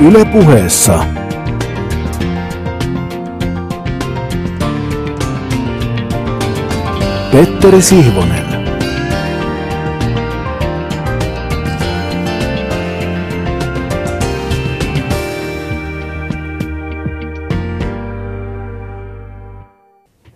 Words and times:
Yle 0.00 0.24
puheessa. 0.24 1.04
Petteri 7.32 7.82
Sihvonen. 7.82 8.46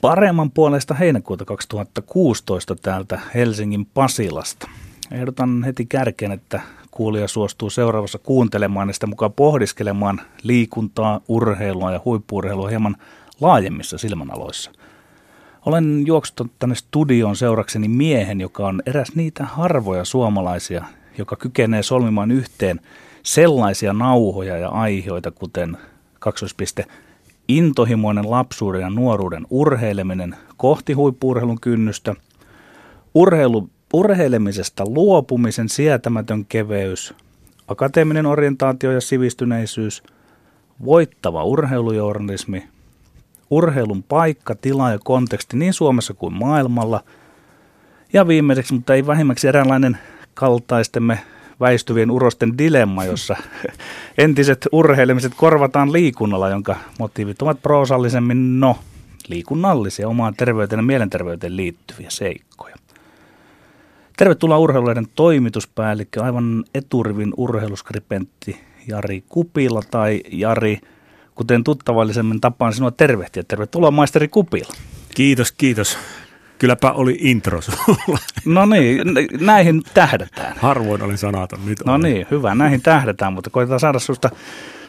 Paremman 0.00 0.50
puolesta 0.50 0.94
heinäkuuta 0.94 1.44
2016 1.44 2.76
täältä 2.82 3.20
Helsingin 3.34 3.86
Pasilasta. 3.86 4.68
Ehdotan 5.10 5.64
heti 5.64 5.86
kärkeen, 5.86 6.32
että 6.32 6.60
kuulija 7.00 7.28
suostuu 7.28 7.70
seuraavassa 7.70 8.18
kuuntelemaan 8.18 8.88
ja 8.88 8.92
sitä 8.92 9.06
mukaan 9.06 9.32
pohdiskelemaan 9.32 10.20
liikuntaa, 10.42 11.20
urheilua 11.28 11.92
ja 11.92 12.00
huippuurheilua 12.04 12.68
hieman 12.68 12.96
laajemmissa 13.40 13.98
silmänaloissa. 13.98 14.70
Olen 15.66 16.06
juoksutunut 16.06 16.52
tänne 16.58 16.74
studioon 16.74 17.36
seurakseni 17.36 17.88
miehen, 17.88 18.40
joka 18.40 18.66
on 18.66 18.82
eräs 18.86 19.14
niitä 19.14 19.44
harvoja 19.44 20.04
suomalaisia, 20.04 20.84
joka 21.18 21.36
kykenee 21.36 21.82
solmimaan 21.82 22.30
yhteen 22.30 22.80
sellaisia 23.22 23.92
nauhoja 23.92 24.56
ja 24.56 24.68
aiheita, 24.68 25.30
kuten 25.30 25.76
kaksoispiste 26.18 26.84
intohimoinen 27.48 28.30
lapsuuden 28.30 28.80
ja 28.80 28.90
nuoruuden 28.90 29.46
urheileminen 29.50 30.36
kohti 30.56 30.92
huippuurheilun 30.92 31.60
kynnystä, 31.60 32.14
urheilu 33.14 33.70
urheilemisesta 33.92 34.84
luopumisen 34.86 35.68
sietämätön 35.68 36.44
keveys, 36.44 37.14
akateeminen 37.68 38.26
orientaatio 38.26 38.92
ja 38.92 39.00
sivistyneisyys, 39.00 40.02
voittava 40.84 41.44
urheilujournalismi, 41.44 42.68
urheilun 43.50 44.02
paikka, 44.02 44.54
tila 44.54 44.90
ja 44.90 44.98
konteksti 45.04 45.56
niin 45.56 45.72
Suomessa 45.72 46.14
kuin 46.14 46.32
maailmalla, 46.32 47.04
ja 48.12 48.28
viimeiseksi, 48.28 48.74
mutta 48.74 48.94
ei 48.94 49.06
vähimmäksi 49.06 49.48
eräänlainen 49.48 49.98
kaltaistemme 50.34 51.18
väistyvien 51.60 52.10
urosten 52.10 52.58
dilemma, 52.58 53.04
jossa 53.04 53.36
entiset 54.18 54.68
urheilemiset 54.72 55.32
korvataan 55.36 55.92
liikunnalla, 55.92 56.48
jonka 56.48 56.76
motiivit 56.98 57.42
ovat 57.42 57.62
proosallisemmin, 57.62 58.60
no, 58.60 58.78
liikunnallisia 59.28 60.08
omaan 60.08 60.34
terveyteen 60.34 60.78
ja 60.78 60.82
mielenterveyteen 60.82 61.56
liittyviä 61.56 62.10
seikkoja. 62.10 62.76
Tervetuloa 64.20 64.58
urheiluiden 64.58 65.06
toimituspäällikkö, 65.14 66.22
aivan 66.22 66.64
eturivin 66.74 67.32
urheiluskripentti 67.36 68.60
Jari 68.88 69.24
Kupila 69.28 69.82
tai 69.90 70.20
Jari, 70.32 70.78
kuten 71.34 71.64
tuttavallisemmin 71.64 72.40
tapaan 72.40 72.72
sinua 72.72 72.90
tervehtiä. 72.90 73.42
Tervetuloa 73.48 73.90
maisteri 73.90 74.28
Kupila. 74.28 74.72
Kiitos, 75.14 75.52
kiitos. 75.52 75.98
Kylläpä 76.58 76.92
oli 76.92 77.18
intro 77.20 77.60
sulla. 77.60 78.18
No 78.44 78.66
niin, 78.66 79.00
näihin 79.40 79.82
tähdätään. 79.94 80.56
Harvoin 80.58 81.02
olen 81.02 81.18
sanaton, 81.18 81.66
nyt 81.66 81.78
No 81.84 81.98
niin, 81.98 82.26
hyvä, 82.30 82.54
näihin 82.54 82.82
tähdätään, 82.82 83.32
mutta 83.32 83.50
koitetaan 83.50 83.80
saada 83.80 83.98
sinusta 83.98 84.30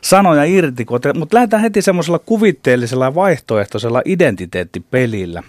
sanoja 0.01 0.43
irti. 0.43 0.85
Mutta 1.15 1.35
lähdetään 1.35 1.61
heti 1.61 1.81
semmoisella 1.81 2.19
kuvitteellisella 2.19 3.05
ja 3.05 3.15
vaihtoehtoisella 3.15 4.01
identiteettipelillä 4.05 5.43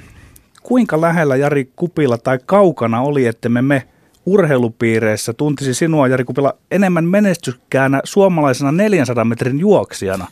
kuinka 0.62 1.00
lähellä 1.00 1.36
Jari 1.36 1.70
Kupila 1.77 2.18
tai 2.18 2.38
kaukana 2.46 3.00
oli, 3.00 3.27
että 3.27 3.48
me 3.48 3.62
me 3.62 3.88
urheilupiireissä 4.27 5.32
tuntisi 5.32 5.74
sinua, 5.74 6.08
Jari 6.08 6.24
Kupila, 6.24 6.55
enemmän 6.70 7.05
menestykkäänä 7.05 8.00
suomalaisena 8.05 8.72
400 8.72 9.24
metrin 9.24 9.60
juoksijana 9.60 10.27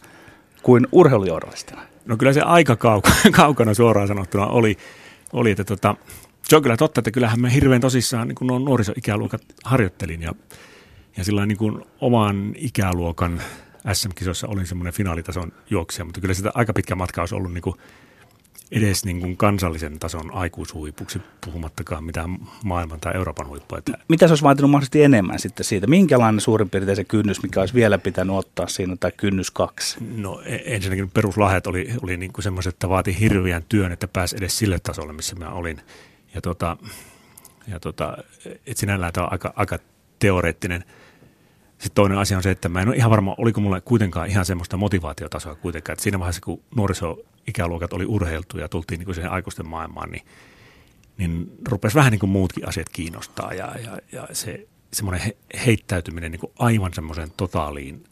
kuin 0.62 0.86
urheilujournalistina? 0.92 1.82
No 2.06 2.16
kyllä 2.16 2.32
se 2.32 2.40
aika 2.40 2.76
kaukana, 2.76 3.16
kaukana 3.36 3.74
suoraan 3.74 4.08
sanottuna 4.08 4.46
oli, 4.46 4.76
oli 5.32 5.50
että 5.50 5.64
tota, 5.64 5.96
se 6.42 6.56
on 6.56 6.62
kyllä 6.62 6.76
totta, 6.76 7.00
että 7.00 7.10
kyllähän 7.10 7.40
me 7.40 7.54
hirveän 7.54 7.80
tosissaan 7.80 8.28
niin 8.28 8.36
kuin 8.36 8.64
nuorisoikäluokat 8.64 9.42
harjoittelin 9.64 10.22
ja, 10.22 10.32
ja 11.16 11.24
sillä 11.24 11.46
niin 11.46 11.58
kuin 11.58 11.84
oman 12.00 12.52
ikäluokan 12.56 13.42
SM-kisoissa 13.92 14.48
olin 14.48 14.66
semmoinen 14.66 14.92
finaalitason 14.92 15.52
juoksija, 15.70 16.04
mutta 16.04 16.20
kyllä 16.20 16.34
sitä 16.34 16.50
aika 16.54 16.72
pitkä 16.72 16.94
matka 16.94 17.22
olisi 17.22 17.34
ollut 17.34 17.52
niin 17.52 17.62
kuin 17.62 17.76
edes 18.70 19.04
niin 19.04 19.20
kuin 19.20 19.36
kansallisen 19.36 19.98
tason 19.98 20.34
aikuishuipuksi, 20.34 21.22
puhumattakaan 21.44 22.04
mitään 22.04 22.38
maailman 22.64 23.00
tai 23.00 23.14
Euroopan 23.16 23.48
huippua. 23.48 23.78
Mitä 24.08 24.26
se 24.26 24.32
olisi 24.32 24.44
vaatinut 24.44 24.70
mahdollisesti 24.70 25.02
enemmän 25.02 25.38
sitten 25.38 25.64
siitä? 25.64 25.86
Minkälainen 25.86 26.40
suurin 26.40 26.70
piirtein 26.70 26.96
se 26.96 27.04
kynnys, 27.04 27.42
mikä 27.42 27.60
olisi 27.60 27.74
vielä 27.74 27.98
pitänyt 27.98 28.36
ottaa 28.36 28.66
siinä, 28.66 28.96
tai 29.00 29.12
kynnys 29.16 29.50
kaksi? 29.50 29.98
No 30.16 30.42
e- 30.44 30.62
ensinnäkin 30.64 31.10
peruslahjat 31.10 31.66
oli, 31.66 31.88
oli 32.02 32.16
niin 32.16 32.32
kuin 32.32 32.42
semmoiset, 32.42 32.74
että 32.74 32.88
vaati 32.88 33.20
hirveän 33.20 33.64
työn, 33.68 33.92
että 33.92 34.08
pääsi 34.08 34.36
edes 34.36 34.58
sille 34.58 34.78
tasolle, 34.78 35.12
missä 35.12 35.36
mä 35.36 35.48
olin. 35.48 35.80
Ja, 36.34 36.40
tota, 36.40 36.76
ja 37.68 37.80
tota, 37.80 38.18
et 38.66 38.76
sinällään 38.76 39.12
tämä 39.12 39.26
on 39.26 39.32
aika, 39.32 39.52
aika 39.56 39.78
teoreettinen– 40.18 40.84
sitten 41.80 41.94
toinen 41.94 42.18
asia 42.18 42.36
on 42.36 42.42
se, 42.42 42.50
että 42.50 42.68
mä 42.68 42.82
en 42.82 42.88
ole 42.88 42.96
ihan 42.96 43.10
varma, 43.10 43.34
oliko 43.38 43.60
mulle 43.60 43.80
kuitenkaan 43.80 44.28
ihan 44.28 44.44
semmoista 44.44 44.76
motivaatiotasoa 44.76 45.54
kuitenkaan. 45.54 45.92
Että 45.92 46.02
siinä 46.02 46.18
vaiheessa, 46.18 46.42
kun 46.44 46.62
nuorisoikäluokat 46.76 47.92
oli 47.92 48.06
urheiltu 48.06 48.58
ja 48.58 48.68
tultiin 48.68 48.98
niin 48.98 49.04
kuin 49.04 49.14
siihen 49.14 49.30
aikuisten 49.30 49.68
maailmaan, 49.68 50.10
niin, 50.10 50.22
niin 51.16 51.52
rupesi 51.68 51.94
vähän 51.94 52.10
niin 52.10 52.20
kuin 52.20 52.30
muutkin 52.30 52.68
asiat 52.68 52.88
kiinnostaa. 52.88 53.54
Ja, 53.54 53.74
ja, 53.84 53.98
ja 54.12 54.28
se 54.32 54.66
semmoinen 54.92 55.22
he, 55.22 55.36
heittäytyminen 55.66 56.32
niin 56.32 56.40
kuin 56.40 56.52
aivan 56.58 56.94
semmoiseen 56.94 57.32
totaaliin 57.36 58.04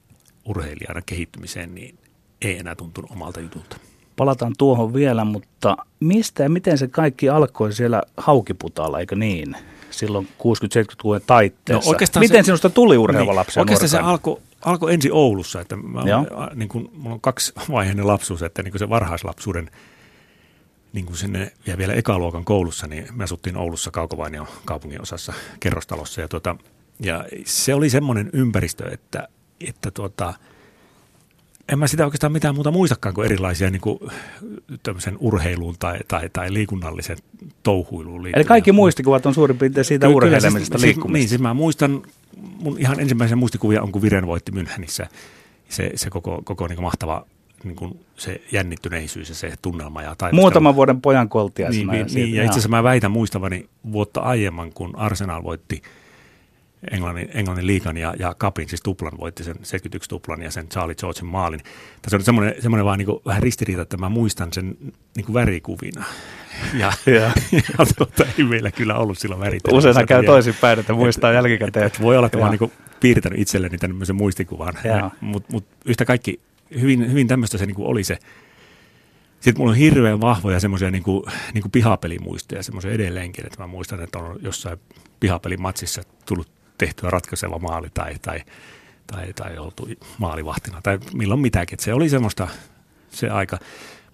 urheilijana 0.45 1.03
kehittymiseen, 1.07 1.75
niin 1.75 1.99
ei 2.43 2.59
enää 2.59 2.75
tuntunut 2.75 3.11
omalta 3.11 3.41
jutulta. 3.41 3.77
Palataan 4.17 4.53
tuohon 4.59 4.95
vielä, 4.95 5.25
mutta 5.25 5.77
mistä 6.01 6.43
ja 6.43 6.49
miten 6.49 6.79
se 6.79 6.89
kaikki 6.89 7.29
alkoi 7.29 7.73
siellä 7.73 8.03
Haukiputalla, 8.17 9.01
eikö 9.01 9.17
niin? 9.17 9.57
Silloin 9.91 10.29
60-70-luvun 10.39 11.21
taitteessa. 11.27 11.91
No 11.91 12.21
Miten 12.21 12.45
se, 12.45 12.47
sinusta 12.47 12.71
tuli 12.71 12.97
urheiluva 12.97 13.35
lapsi? 13.35 13.53
Niin, 13.59 13.61
oikeastaan 13.61 13.89
se 13.89 13.99
alkoi 13.99 14.41
alko 14.65 14.89
ensin 14.89 15.13
Oulussa. 15.13 15.61
Että 15.61 15.77
mä, 15.77 16.03
niin 16.55 16.69
kuin, 16.69 16.91
mulla 16.93 17.15
on 17.15 17.21
kaksi 17.21 17.53
vaiheinen 17.71 18.07
lapsuus, 18.07 18.43
että 18.43 18.63
niin 18.63 18.79
se 18.79 18.89
varhaislapsuuden 18.89 19.71
niin 20.93 21.07
kuin 21.07 21.17
sinne 21.17 21.53
ja 21.67 21.79
vielä 21.79 21.93
ekaluokan 21.93 22.45
koulussa, 22.45 22.87
niin 22.87 23.07
me 23.13 23.25
asuttiin 23.25 23.57
Oulussa 23.57 23.91
Kaukovainion 23.91 24.47
kaupungin 24.65 25.03
osassa 25.03 25.33
kerrostalossa. 25.61 26.21
Ja, 26.21 26.29
tuota, 26.29 26.57
ja 27.01 27.25
se 27.45 27.75
oli 27.75 27.91
semmoinen 27.91 28.31
ympäristö, 28.33 28.91
että, 28.93 29.29
että 29.69 29.91
tuota, 29.91 30.35
en 31.73 31.79
mä 31.79 31.87
sitä 31.87 32.05
oikeastaan 32.05 32.33
mitään 32.33 32.55
muuta 32.55 32.71
muistakaan 32.71 33.15
kuin 33.15 33.25
erilaisia 33.25 33.71
niin 33.71 33.81
kuin, 33.81 33.99
urheiluun 35.19 35.75
tai, 35.79 35.99
tai, 36.09 36.31
tai 36.33 36.53
liikunnallisen 36.53 37.17
touhuiluun 37.63 38.27
Eli 38.35 38.45
kaikki 38.45 38.73
muistikuvat 38.73 39.27
on 39.27 39.35
suurin 39.35 39.59
piirtein 39.59 39.85
siitä 39.85 40.07
Ky- 40.07 40.13
urheilemisesta, 40.13 40.79
siis, 40.79 40.83
liikkumista. 40.83 41.19
Niin, 41.19 41.29
siis 41.29 41.41
mä 41.41 41.55
muistan, 41.55 42.03
mun 42.37 42.77
ihan 42.79 43.01
ensimmäisen 43.01 43.39
muistikuvia 43.39 43.83
on, 43.83 43.93
kun 43.93 44.03
Viren 44.03 44.27
voitti 44.27 44.53
Münchenissä. 44.53 45.07
Se, 45.69 45.91
se 45.95 46.11
koko, 46.11 46.43
koko 46.45 46.67
niin 46.67 46.77
kuin 46.77 46.85
mahtava 46.85 47.27
niin 47.65 47.77
kuin 47.77 48.01
se 48.17 48.41
jännittyneisyys 48.53 49.29
ja 49.29 49.35
se 49.35 49.53
tunnelma. 49.63 50.03
Ja 50.03 50.17
Muutaman 50.33 50.77
vuoden 50.77 51.01
pojan 51.01 51.29
koltia. 51.29 51.69
Niin, 51.69 51.89
niin, 51.89 52.07
niin, 52.15 52.35
ja 52.35 52.43
itse 52.43 52.53
asiassa 52.53 52.69
mä 52.69 52.83
väitän 52.83 53.11
muistavani 53.11 53.69
vuotta 53.93 54.21
aiemman, 54.21 54.73
kun 54.73 54.97
Arsenal 54.97 55.43
voitti– 55.43 55.83
Englannin, 56.91 57.29
Englannin 57.35 57.67
liikan 57.67 57.97
ja, 57.97 58.15
ja 58.19 58.35
kapin, 58.39 58.69
siis 58.69 58.83
tuplan, 58.83 59.13
voitti 59.19 59.45
sen 59.45 59.55
71 59.55 60.09
tuplan 60.09 60.43
ja 60.43 60.51
sen 60.51 60.69
Charlie 60.69 60.95
Georgein 60.95 61.27
maalin. 61.27 61.61
Tässä 62.03 62.17
on 62.17 62.23
semmoinen, 62.23 62.55
semmoinen 62.63 62.85
vaan 62.85 62.99
niin 62.99 63.07
kuin, 63.07 63.21
vähän 63.27 63.43
ristiriita, 63.43 63.83
että 63.83 63.97
mä 63.97 64.09
muistan 64.09 64.53
sen 64.53 64.77
niin 65.17 65.25
kuin 65.27 65.35
värikuvina. 65.35 66.05
Ja, 66.75 66.93
ja. 67.07 67.13
ja 67.53 67.87
tuota, 67.97 68.27
ei 68.39 68.45
meillä 68.45 68.71
kyllä 68.71 68.95
ollut 68.95 69.19
silloin 69.19 69.41
värit. 69.41 69.63
Usein 69.73 70.07
käy 70.07 70.25
toisinpäin, 70.25 70.79
että 70.79 70.93
muistaa 70.93 71.31
et, 71.31 71.35
jälkikäteen. 71.35 71.87
Et, 71.87 72.01
voi 72.01 72.17
olla, 72.17 72.27
että 72.27 72.39
mä 72.39 72.45
oon 72.45 72.57
niin 72.61 72.73
piirtänyt 73.01 73.39
itselleni 73.39 73.79
tämmöisen 73.79 74.17
muistikuvan, 74.17 74.75
mutta 75.21 75.53
mut 75.53 75.65
yhtä 75.85 76.05
kaikki 76.05 76.41
hyvin, 76.81 77.11
hyvin 77.11 77.29
tämmöistä 77.29 77.59
se 77.59 77.67
niin 77.67 77.75
kuin 77.75 77.89
oli 77.89 78.05
se. 78.05 78.19
Sitten 79.41 79.61
mulla 79.61 79.71
on 79.71 79.77
hirveän 79.79 80.21
vahvoja 80.21 80.61
semmoisia 80.61 80.91
niin 80.91 81.03
kuin, 81.03 81.23
niin 81.55 81.63
kuin 81.63 81.73
pihapelimuistoja, 81.73 82.63
semmoisia 82.63 82.91
edelleenkin, 82.91 83.47
että 83.47 83.63
mä 83.63 83.67
muistan, 83.67 84.03
että 84.03 84.19
on 84.19 84.39
jossain 84.43 84.79
pihapelimatsissa 85.21 86.03
tullut 86.27 86.58
tehtyä 86.79 87.11
ratkaiseva 87.11 87.59
maali 87.59 87.89
tai, 87.95 88.15
tai, 88.23 88.41
tai, 89.07 89.33
tai 89.33 89.59
oltu 89.59 89.89
maalivahtina 90.19 90.81
tai 90.83 90.99
milloin 91.15 91.41
mitäkin. 91.41 91.75
Et 91.75 91.81
se 91.81 91.95
oli 91.95 92.09
semmoista 92.09 92.49
se 93.11 93.29
aika. 93.29 93.59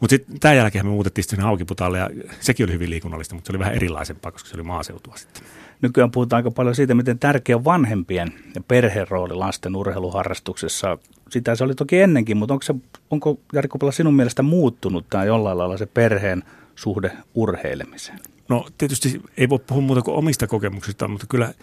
Mutta 0.00 0.16
sitten 0.16 0.40
tämän 0.40 0.56
jälkeen 0.56 0.86
me 0.86 0.90
muutettiin 0.90 1.24
sinne 1.24 1.42
Haukiputalle 1.42 1.98
ja 1.98 2.10
sekin 2.40 2.64
oli 2.64 2.72
hyvin 2.72 2.90
liikunnallista, 2.90 3.34
mutta 3.34 3.46
se 3.46 3.52
oli 3.52 3.58
vähän 3.58 3.74
erilaisempaa, 3.74 4.32
koska 4.32 4.48
se 4.48 4.56
oli 4.56 4.62
maaseutua 4.62 5.16
sitten. 5.16 5.42
Nykyään 5.82 6.10
puhutaan 6.10 6.38
aika 6.38 6.50
paljon 6.50 6.74
siitä, 6.74 6.94
miten 6.94 7.18
tärkeä 7.18 7.64
vanhempien 7.64 8.32
ja 8.54 8.60
perheen 8.68 9.08
rooli 9.08 9.34
lasten 9.34 9.76
urheiluharrastuksessa. 9.76 10.98
Sitä 11.30 11.54
se 11.54 11.64
oli 11.64 11.74
toki 11.74 12.00
ennenkin, 12.00 12.36
mutta 12.36 12.54
onko, 12.54 12.62
se, 12.62 12.74
onko 13.10 13.40
Jari 13.52 13.68
sinun 13.90 14.14
mielestä 14.14 14.42
muuttunut 14.42 15.06
tämä 15.10 15.24
jollain 15.24 15.58
lailla 15.58 15.76
se 15.76 15.86
perheen 15.86 16.42
suhde 16.74 17.12
urheilemiseen? 17.34 18.20
No 18.48 18.66
tietysti 18.78 19.22
ei 19.36 19.48
voi 19.48 19.58
puhua 19.58 19.82
muuta 19.82 20.02
kuin 20.02 20.16
omista 20.16 20.46
kokemuksista, 20.46 21.08
mutta 21.08 21.26
kyllä 21.28 21.54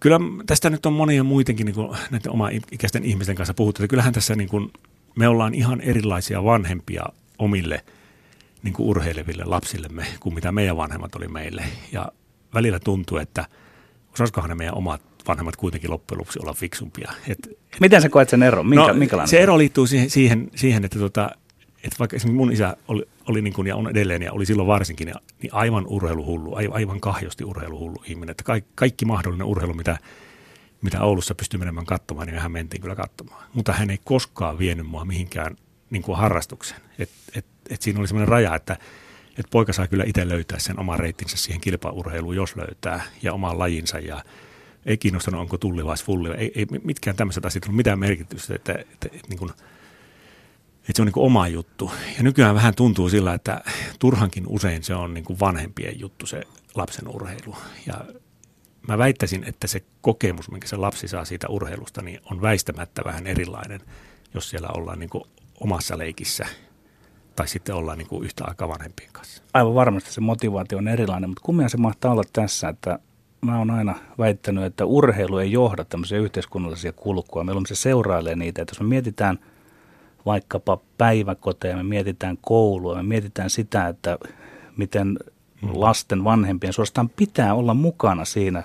Kyllä 0.00 0.20
tästä 0.46 0.70
nyt 0.70 0.86
on 0.86 0.92
monia 0.92 1.24
muitakin 1.24 1.66
niin 1.66 1.74
kuin 1.74 1.98
näiden 2.10 2.32
oma 2.32 2.48
ikäisten 2.72 3.04
ihmisten 3.04 3.36
kanssa 3.36 3.54
puhuttu. 3.54 3.82
Että 3.82 3.90
kyllähän 3.90 4.12
tässä 4.12 4.34
niin 4.34 4.48
kuin, 4.48 4.72
me 5.16 5.28
ollaan 5.28 5.54
ihan 5.54 5.80
erilaisia 5.80 6.44
vanhempia 6.44 7.04
omille 7.38 7.84
niin 8.62 8.74
kuin 8.74 8.88
urheileville 8.88 9.44
lapsillemme 9.46 10.06
kuin 10.20 10.34
mitä 10.34 10.52
meidän 10.52 10.76
vanhemmat 10.76 11.14
oli 11.14 11.28
meille. 11.28 11.64
Ja 11.92 12.12
välillä 12.54 12.78
tuntuu, 12.78 13.18
että 13.18 13.46
osaisikohan 14.12 14.50
ne 14.50 14.54
meidän 14.54 14.74
omat 14.74 15.02
vanhemmat 15.28 15.56
kuitenkin 15.56 15.90
loppujen 15.90 16.18
lopuksi 16.18 16.38
olla 16.42 16.52
fiksumpia. 16.52 17.12
Et, 17.28 17.38
et, 17.72 17.80
Miten 17.80 18.02
sä 18.02 18.08
koet 18.08 18.28
sen 18.28 18.42
eron? 18.42 18.66
Minkä, 18.66 18.86
no? 18.86 19.26
Se 19.26 19.40
ero 19.40 19.58
liittyy 19.58 19.86
siihen, 19.86 20.10
siihen, 20.10 20.50
siihen 20.54 20.84
että, 20.84 20.98
tota, 20.98 21.30
että 21.84 21.98
vaikka 21.98 22.16
esimerkiksi 22.16 22.36
mun 22.36 22.52
isä 22.52 22.76
oli, 22.88 23.02
oli 23.28 23.42
niin 23.42 23.52
kuin, 23.52 23.66
ja 23.66 23.76
on 23.76 23.90
edelleen 23.90 24.22
ja 24.22 24.32
oli 24.32 24.46
silloin 24.46 24.66
varsinkin 24.66 25.12
niin 25.42 25.54
aivan 25.54 25.86
urheiluhullu, 25.86 26.54
aivan 26.54 27.00
kahjosti 27.00 27.44
urheiluhullu 27.44 28.02
ihminen. 28.06 28.30
Että 28.30 28.44
kaikki, 28.44 28.70
kaikki 28.74 29.04
mahdollinen 29.04 29.46
urheilu, 29.46 29.74
mitä, 29.74 29.98
mitä 30.82 31.02
Oulussa 31.02 31.34
pystyi 31.34 31.58
menemään 31.58 31.86
katsomaan, 31.86 32.26
niin 32.26 32.38
hän 32.38 32.52
mentiin 32.52 32.82
kyllä 32.82 32.94
katsomaan. 32.94 33.44
Mutta 33.54 33.72
hän 33.72 33.90
ei 33.90 33.98
koskaan 34.04 34.58
vienyt 34.58 34.86
mua 34.86 35.04
mihinkään 35.04 35.56
niin 35.90 36.02
kuin 36.02 36.18
harrastukseen. 36.18 36.80
Et, 36.98 37.10
et, 37.34 37.46
et 37.70 37.82
siinä 37.82 38.00
oli 38.00 38.08
sellainen 38.08 38.28
raja, 38.28 38.54
että 38.54 38.76
et 39.38 39.46
poika 39.50 39.72
saa 39.72 39.86
kyllä 39.86 40.04
itse 40.06 40.28
löytää 40.28 40.58
sen 40.58 40.80
oman 40.80 40.98
reittinsä 40.98 41.36
siihen 41.36 41.60
kilpaurheiluun, 41.60 42.36
jos 42.36 42.56
löytää, 42.56 43.02
ja 43.22 43.32
oman 43.32 43.58
lajinsa. 43.58 43.98
Ja 43.98 44.24
ei 44.86 44.98
kiinnostanut, 44.98 45.40
onko 45.40 45.58
tulli 45.58 45.84
vai 45.84 45.96
fulli. 45.96 46.28
Ei, 46.36 46.52
ei 46.54 46.66
mitkään 46.84 47.16
tämmöiset 47.16 47.44
asiat 47.44 47.64
ole 47.66 47.74
mitään 47.74 47.98
merkitystä, 47.98 48.54
että, 48.54 48.72
että, 48.72 49.08
että, 49.12 49.28
niin 49.28 49.38
kuin, 49.38 49.50
että 50.90 50.96
se 50.96 51.02
on 51.02 51.06
niin 51.06 51.26
oma 51.26 51.48
juttu. 51.48 51.90
Ja 52.16 52.22
nykyään 52.22 52.54
vähän 52.54 52.74
tuntuu 52.74 53.08
sillä, 53.08 53.34
että 53.34 53.62
turhankin 53.98 54.44
usein 54.46 54.84
se 54.84 54.94
on 54.94 55.14
niin 55.14 55.40
vanhempien 55.40 56.00
juttu 56.00 56.26
se 56.26 56.42
lapsen 56.74 57.08
urheilu. 57.08 57.56
Ja 57.86 57.94
mä 58.88 58.98
väittäisin, 58.98 59.44
että 59.44 59.66
se 59.66 59.82
kokemus, 60.00 60.50
minkä 60.50 60.68
se 60.68 60.76
lapsi 60.76 61.08
saa 61.08 61.24
siitä 61.24 61.48
urheilusta, 61.48 62.02
niin 62.02 62.20
on 62.30 62.42
väistämättä 62.42 63.02
vähän 63.04 63.26
erilainen, 63.26 63.80
jos 64.34 64.50
siellä 64.50 64.68
ollaan 64.74 64.98
niin 64.98 65.10
omassa 65.60 65.98
leikissä 65.98 66.46
tai 67.36 67.48
sitten 67.48 67.74
ollaan 67.74 67.98
niin 67.98 68.08
kuin 68.08 68.24
yhtä 68.24 68.44
aikaa 68.46 68.68
vanhempien 68.68 69.10
kanssa. 69.12 69.42
Aivan 69.54 69.74
varmasti 69.74 70.12
se 70.12 70.20
motivaatio 70.20 70.78
on 70.78 70.88
erilainen, 70.88 71.30
mutta 71.30 71.42
kummia 71.44 71.68
se 71.68 71.76
mahtaa 71.76 72.12
olla 72.12 72.24
tässä, 72.32 72.68
että 72.68 72.98
mä 73.40 73.58
oon 73.58 73.70
aina 73.70 73.94
väittänyt, 74.18 74.64
että 74.64 74.84
urheilu 74.84 75.38
ei 75.38 75.52
johda 75.52 75.84
tämmöisiä 75.84 76.18
yhteiskunnallisia 76.18 76.92
kulkua. 76.92 77.44
Meillä 77.44 77.62
se 77.66 77.74
seurailee 77.74 78.36
niitä, 78.36 78.62
että 78.62 78.72
jos 78.72 78.80
me 78.80 78.86
mietitään 78.86 79.38
vaikkapa 80.26 80.78
päiväkoteja, 80.98 81.76
me 81.76 81.82
mietitään 81.82 82.38
koulua, 82.40 82.94
me 82.94 83.02
mietitään 83.02 83.50
sitä, 83.50 83.88
että 83.88 84.18
miten 84.76 85.08
mm. 85.62 85.68
lasten 85.72 86.24
vanhempien 86.24 86.72
suorastaan 86.72 87.08
pitää 87.08 87.54
olla 87.54 87.74
mukana 87.74 88.24
siinä, 88.24 88.62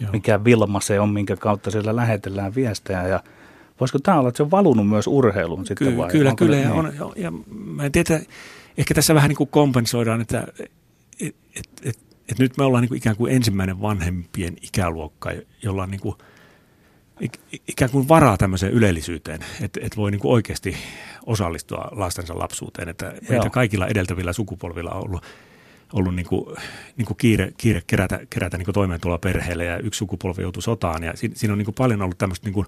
Joo. 0.00 0.12
mikä 0.12 0.44
Vilma 0.44 0.80
se 0.80 1.00
on, 1.00 1.08
minkä 1.08 1.36
kautta 1.36 1.70
siellä 1.70 1.96
lähetellään 1.96 2.54
viestejä 2.54 3.08
ja 3.08 3.20
Voisiko 3.80 3.98
tämä 3.98 4.18
olla, 4.18 4.28
että 4.28 4.36
se 4.36 4.42
on 4.42 4.50
valunut 4.50 4.88
myös 4.88 5.06
urheiluun 5.06 5.66
sitten 5.66 5.88
Ky- 5.88 5.96
vai? 5.96 6.10
Kyllä, 6.10 6.30
Onko 6.30 6.44
kyllä. 6.44 6.56
Ja, 6.56 6.82
niin? 6.82 7.02
on, 7.02 7.12
ja 7.16 7.32
mä 7.50 7.84
en 7.84 7.92
tiedä, 7.92 8.20
ehkä 8.78 8.94
tässä 8.94 9.14
vähän 9.14 9.28
niin 9.28 9.36
kuin 9.36 9.50
kompensoidaan, 9.50 10.20
että 10.20 10.46
et, 11.20 11.34
et, 11.56 11.68
et, 11.82 11.98
et 12.28 12.38
nyt 12.38 12.56
me 12.58 12.64
ollaan 12.64 12.82
niin 12.82 12.88
kuin 12.88 12.98
ikään 12.98 13.16
kuin 13.16 13.32
ensimmäinen 13.32 13.80
vanhempien 13.80 14.56
ikäluokka, 14.62 15.30
jolla 15.62 15.82
on 15.82 15.90
niin 15.90 16.00
kuin 16.00 16.14
ikään 17.68 17.90
kuin 17.90 18.08
varaa 18.08 18.36
tämmöiseen 18.36 18.72
ylellisyyteen, 18.72 19.40
että, 19.60 19.80
että 19.82 19.96
voi 19.96 20.10
niin 20.10 20.20
kuin 20.20 20.32
oikeasti 20.32 20.76
osallistua 21.26 21.88
lastensa 21.90 22.38
lapsuuteen. 22.38 22.88
Että 22.88 23.14
meitä 23.28 23.50
kaikilla 23.50 23.86
edeltävillä 23.86 24.32
sukupolvilla 24.32 24.90
on 24.90 25.04
ollut, 25.04 25.24
ollut 25.92 26.14
niin 26.14 26.26
kuin, 26.26 26.56
niin 26.96 27.06
kuin 27.06 27.16
kiire, 27.16 27.52
kiire 27.56 27.82
kerätä, 27.86 28.20
kerätä 28.30 28.58
niin 28.58 28.64
kuin 28.64 28.74
toimeentuloa 28.74 29.18
perheelle 29.18 29.64
ja 29.64 29.78
yksi 29.78 29.98
sukupolvi 29.98 30.42
joutui 30.42 30.62
sotaan. 30.62 31.02
Ja 31.02 31.16
siinä, 31.16 31.34
siinä 31.34 31.52
on 31.52 31.58
niin 31.58 31.64
kuin 31.64 31.74
paljon 31.74 32.02
ollut 32.02 32.18
tämmöistä 32.18 32.46
niin 32.46 32.54
kuin 32.54 32.66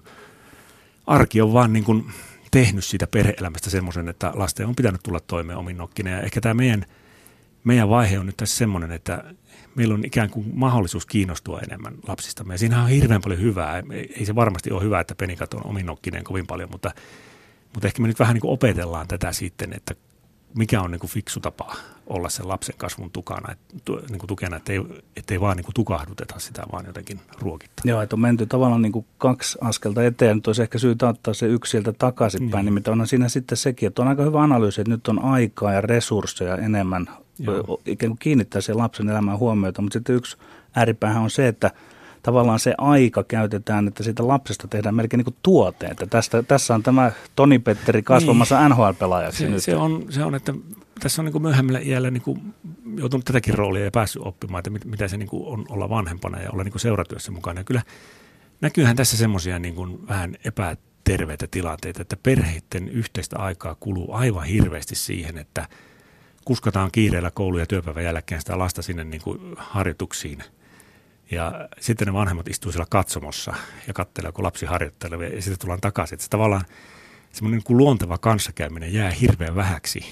arki 1.07 1.41
on 1.41 1.53
vaan 1.53 1.73
niin 1.73 1.83
kuin 1.83 2.05
tehnyt 2.51 2.83
siitä 2.83 3.07
perheelämästä 3.07 3.69
semmoisen, 3.69 4.09
että 4.09 4.31
lasten 4.35 4.67
on 4.67 4.75
pitänyt 4.75 5.03
tulla 5.03 5.19
toimeen 5.19 5.57
omin 5.57 5.77
nokkinen. 5.77 6.13
Ja 6.13 6.21
ehkä 6.21 6.41
tämä 6.41 6.53
meidän, 6.53 6.85
meidän 7.67 7.89
vaihe 7.89 8.19
on 8.19 8.25
nyt 8.25 8.37
tässä 8.37 8.57
semmoinen, 8.57 8.91
että 8.91 9.23
meillä 9.75 9.93
on 9.93 10.05
ikään 10.05 10.29
kuin 10.29 10.51
mahdollisuus 10.53 11.05
kiinnostua 11.05 11.59
enemmän 11.59 11.93
lapsista. 12.07 12.45
Ja 12.51 12.57
siinä 12.57 12.83
on 12.83 12.89
hirveän 12.89 13.21
paljon 13.21 13.41
hyvää. 13.41 13.83
Ei 14.19 14.25
se 14.25 14.35
varmasti 14.35 14.71
ole 14.71 14.83
hyvä, 14.83 14.99
että 14.99 15.15
penikat 15.15 15.53
on 15.53 15.65
omin 15.65 15.85
nokkinen 15.85 16.23
kovin 16.23 16.47
paljon, 16.47 16.69
mutta, 16.71 16.91
mutta 17.73 17.87
ehkä 17.87 18.01
me 18.01 18.07
nyt 18.07 18.19
vähän 18.19 18.33
niin 18.33 18.41
kuin 18.41 18.51
opetellaan 18.51 19.07
tätä 19.07 19.31
sitten, 19.31 19.73
että 19.73 19.95
mikä 20.55 20.81
on 20.81 20.91
niin 20.91 20.99
kuin 20.99 21.11
fiksu 21.11 21.39
tapa 21.39 21.75
olla 22.07 22.29
sen 22.29 22.47
lapsen 22.47 22.75
kasvun 22.77 23.11
tukana, 23.11 23.51
et, 23.51 23.59
tu, 23.85 23.95
niin 24.09 24.19
kuin 24.19 24.27
tukena, 24.27 24.57
ettei, 24.57 24.81
ettei 25.15 25.41
vaan 25.41 25.57
niin 25.57 25.65
kuin 25.65 25.73
tukahduteta 25.73 26.39
sitä, 26.39 26.63
vaan 26.71 26.85
jotenkin 26.85 27.19
ruokittaa. 27.39 27.83
Joo, 27.85 28.01
että 28.01 28.15
on 28.15 28.19
menty 28.19 28.45
tavallaan 28.45 28.81
niin 28.81 28.91
kuin 28.91 29.05
kaksi 29.17 29.57
askelta 29.61 30.03
eteen, 30.03 30.37
nyt 30.37 30.47
olisi 30.47 30.61
ehkä 30.61 30.77
syytä 30.77 31.09
ottaa 31.09 31.33
se 31.33 31.45
yksi 31.45 31.71
sieltä 31.71 31.93
takaisinpäin, 31.93 32.65
niin. 32.65 32.71
nimittäin 32.71 33.01
on 33.01 33.07
siinä 33.07 33.29
sitten 33.29 33.57
sekin, 33.57 33.87
että 33.87 34.01
on 34.01 34.07
aika 34.07 34.23
hyvä 34.23 34.41
analyysi, 34.41 34.81
että 34.81 34.91
nyt 34.91 35.07
on 35.07 35.23
aikaa 35.23 35.73
ja 35.73 35.81
resursseja 35.81 36.57
enemmän 36.57 37.09
Joo. 37.39 37.81
ikään 37.85 38.09
kuin 38.09 38.19
kiinnittää 38.19 38.61
sen 38.61 38.77
lapsen 38.77 39.09
elämään 39.09 39.39
huomiota, 39.39 39.81
mutta 39.81 39.93
sitten 39.93 40.15
yksi 40.15 40.37
ääripäähän 40.75 41.23
on 41.23 41.29
se, 41.29 41.47
että 41.47 41.71
tavallaan 42.23 42.59
se 42.59 42.73
aika 42.77 43.23
käytetään, 43.23 43.87
että 43.87 44.03
siitä 44.03 44.27
lapsesta 44.27 44.67
tehdään 44.67 44.95
melkein 44.95 45.17
niin 45.17 45.25
kuin 45.25 45.35
tuote. 45.43 45.85
Että 45.85 46.07
tästä, 46.07 46.43
tässä 46.43 46.75
on 46.75 46.83
tämä 46.83 47.11
Toni 47.35 47.59
Petteri 47.59 48.03
kasvamassa 48.03 48.59
niin. 48.59 48.71
NHL-pelaajaksi 48.71 49.37
se, 49.37 49.49
nyt. 49.49 49.63
Se 49.63 49.75
on, 49.75 50.05
se 50.09 50.23
on, 50.23 50.35
että 50.35 50.53
tässä 50.99 51.21
on 51.21 51.25
niin 51.25 51.31
kuin 51.31 51.41
myöhemmällä 51.41 51.79
iällä 51.79 52.11
niin 52.11 52.21
kuin 52.21 52.53
joutunut 52.97 53.25
tätäkin 53.25 53.53
roolia 53.53 53.83
ja 53.83 53.91
päässyt 53.91 54.21
oppimaan, 54.25 54.59
että 54.59 54.69
mit, 54.69 54.85
mitä 54.85 55.07
se 55.07 55.17
niin 55.17 55.29
kuin 55.29 55.47
on 55.47 55.65
olla 55.69 55.89
vanhempana 55.89 56.41
ja 56.41 56.51
olla 56.51 56.63
niin 56.63 56.71
kuin 56.71 56.81
seuratyössä 56.81 57.31
mukana. 57.31 57.59
Ja 57.59 57.63
kyllä 57.63 57.81
näkyyhän 58.61 58.95
tässä 58.95 59.17
semmoisia 59.17 59.59
niin 59.59 59.75
kuin 59.75 60.07
vähän 60.07 60.35
epäterveitä 60.45 61.47
tilanteita, 61.51 62.01
että 62.01 62.17
perheiden 62.23 62.89
yhteistä 62.89 63.39
aikaa 63.39 63.75
kuluu 63.79 64.13
aivan 64.13 64.43
hirveästi 64.43 64.95
siihen, 64.95 65.37
että 65.37 65.67
kuskataan 66.45 66.91
kiireellä 66.91 67.31
koulu- 67.31 67.59
ja 67.59 67.65
työpäivän 67.65 68.03
jälkeen 68.03 68.41
sitä 68.41 68.59
lasta 68.59 68.81
sinne 68.81 69.03
niin 69.03 69.21
kuin 69.21 69.39
harjoituksiin– 69.57 70.43
ja 71.31 71.67
sitten 71.79 72.05
ne 72.05 72.13
vanhemmat 72.13 72.47
istuu 72.47 72.71
siellä 72.71 72.85
katsomossa 72.89 73.53
ja 73.87 73.93
katselee, 73.93 74.31
kun 74.31 74.43
lapsi 74.43 74.65
harjoittelee 74.65 75.29
ja 75.29 75.41
sitten 75.41 75.59
tullaan 75.59 75.81
takaisin. 75.81 76.15
Että 76.15 76.23
se 76.23 76.29
tavallaan 76.29 76.65
semmoinen 77.31 77.61
niin 77.67 77.77
luonteva 77.77 78.17
kanssakäyminen 78.17 78.93
jää 78.93 79.11
hirveän 79.11 79.55
vähäksi, 79.55 80.05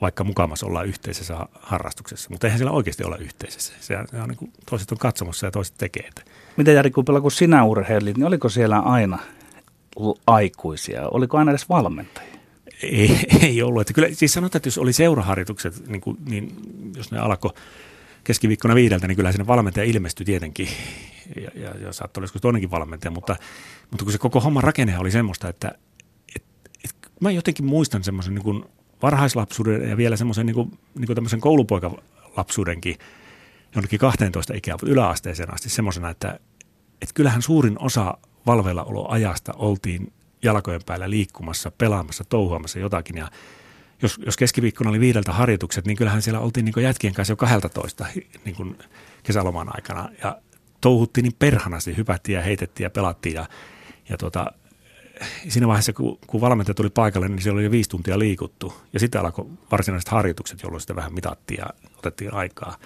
vaikka 0.00 0.24
mukamassa 0.24 0.66
ollaan 0.66 0.86
yhteisessä 0.86 1.36
harrastuksessa. 1.60 2.30
Mutta 2.30 2.46
eihän 2.46 2.58
siellä 2.58 2.72
oikeasti 2.72 3.04
olla 3.04 3.16
yhteisessä. 3.16 3.72
Se 3.80 3.96
on 3.96 4.28
niin 4.28 4.36
kuin, 4.36 4.52
toiset 4.70 4.92
on 4.92 4.98
katsomossa 4.98 5.46
ja 5.46 5.50
toiset 5.50 5.74
tekee. 5.78 6.10
Miten 6.56 6.74
Jari 6.74 6.90
Kupila, 6.90 7.20
kun 7.20 7.30
sinä 7.30 7.64
urheilit, 7.64 8.16
niin 8.16 8.26
oliko 8.26 8.48
siellä 8.48 8.78
aina 8.78 9.18
aikuisia? 10.26 11.08
Oliko 11.08 11.38
aina 11.38 11.50
edes 11.50 11.68
valmentajia? 11.68 12.38
Ei, 12.82 13.20
ei 13.42 13.62
ollut. 13.62 13.80
Että 13.80 13.92
kyllä, 13.92 14.08
siis 14.12 14.32
sanotaan, 14.32 14.58
että 14.58 14.66
jos 14.66 14.78
oli 14.78 14.92
seuraharjoitukset, 14.92 15.88
niin, 15.88 16.00
kuin, 16.00 16.16
niin 16.28 16.56
jos 16.96 17.10
ne 17.10 17.18
alkoi 17.18 17.52
keskiviikkona 18.28 18.74
viideltä, 18.74 19.08
niin 19.08 19.16
kyllä 19.16 19.32
sinne 19.32 19.46
valmentaja 19.46 19.84
ilmestyi 19.84 20.26
tietenkin, 20.26 20.68
ja, 21.36 21.50
ja, 21.54 21.74
ja 21.76 21.92
saattoi 21.92 22.20
olla 22.20 22.40
toinenkin 22.40 22.70
valmentaja, 22.70 23.10
mutta, 23.10 23.36
mutta 23.90 24.04
kun 24.04 24.12
se 24.12 24.18
koko 24.18 24.40
homman 24.40 24.64
rakenne 24.64 24.98
oli 24.98 25.10
semmoista, 25.10 25.48
että 25.48 25.72
et, 26.36 26.44
et, 26.84 26.94
mä 27.20 27.30
jotenkin 27.30 27.64
muistan 27.64 28.04
semmoisen 28.04 28.34
niin 28.34 28.64
varhaislapsuuden 29.02 29.88
ja 29.88 29.96
vielä 29.96 30.16
semmoisen 30.16 30.46
niin 30.46 30.78
niin 30.98 31.14
tämmöisen 31.14 31.40
koulupoikalapsuudenkin 31.40 32.96
jonnekin 33.74 33.98
12 33.98 34.54
ikää 34.54 34.76
yläasteeseen 34.82 35.54
asti 35.54 35.70
semmoisena, 35.70 36.10
että, 36.10 36.40
että 37.02 37.14
kyllähän 37.14 37.42
suurin 37.42 37.78
osa 37.78 38.18
valveillaoloajasta 38.46 39.52
oltiin 39.56 40.12
jalkojen 40.42 40.80
päällä 40.86 41.10
liikkumassa, 41.10 41.70
pelaamassa, 41.70 42.24
touhuamassa 42.24 42.78
jotakin. 42.78 43.16
Ja 43.16 43.28
jos, 44.02 44.20
jos 44.26 44.36
keskiviikkona 44.36 44.90
oli 44.90 45.00
viideltä 45.00 45.32
harjoitukset, 45.32 45.86
niin 45.86 45.96
kyllähän 45.96 46.22
siellä 46.22 46.40
oltiin 46.40 46.64
niin 46.64 46.82
jätkien 46.82 47.14
kanssa 47.14 47.32
jo 47.32 47.36
12 47.36 48.06
niin 48.44 48.56
kuin 48.56 48.78
kesäloman 49.22 49.76
aikana. 49.76 50.08
Ja 50.22 50.38
touhuttiin 50.80 51.22
niin 51.22 51.36
perhanasti, 51.38 51.96
hypättiin 51.96 52.36
ja 52.36 52.42
heitettiin 52.42 52.84
ja 52.84 52.90
pelattiin. 52.90 53.34
Ja, 53.34 53.46
ja 54.08 54.16
tuota, 54.16 54.46
siinä 55.48 55.68
vaiheessa, 55.68 55.92
kun, 55.92 56.18
kun 56.26 56.40
valmentaja 56.40 56.74
tuli 56.74 56.90
paikalle, 56.90 57.28
niin 57.28 57.42
siellä 57.42 57.56
oli 57.56 57.64
jo 57.64 57.70
viisi 57.70 57.90
tuntia 57.90 58.18
liikuttu. 58.18 58.74
Ja 58.92 59.00
sitten 59.00 59.20
alkoi 59.20 59.46
varsinaiset 59.72 60.08
harjoitukset, 60.08 60.62
jolloin 60.62 60.80
sitä 60.80 60.96
vähän 60.96 61.14
mitattiin 61.14 61.58
ja 61.58 61.66
otettiin 61.98 62.34
aikaa. 62.34 62.76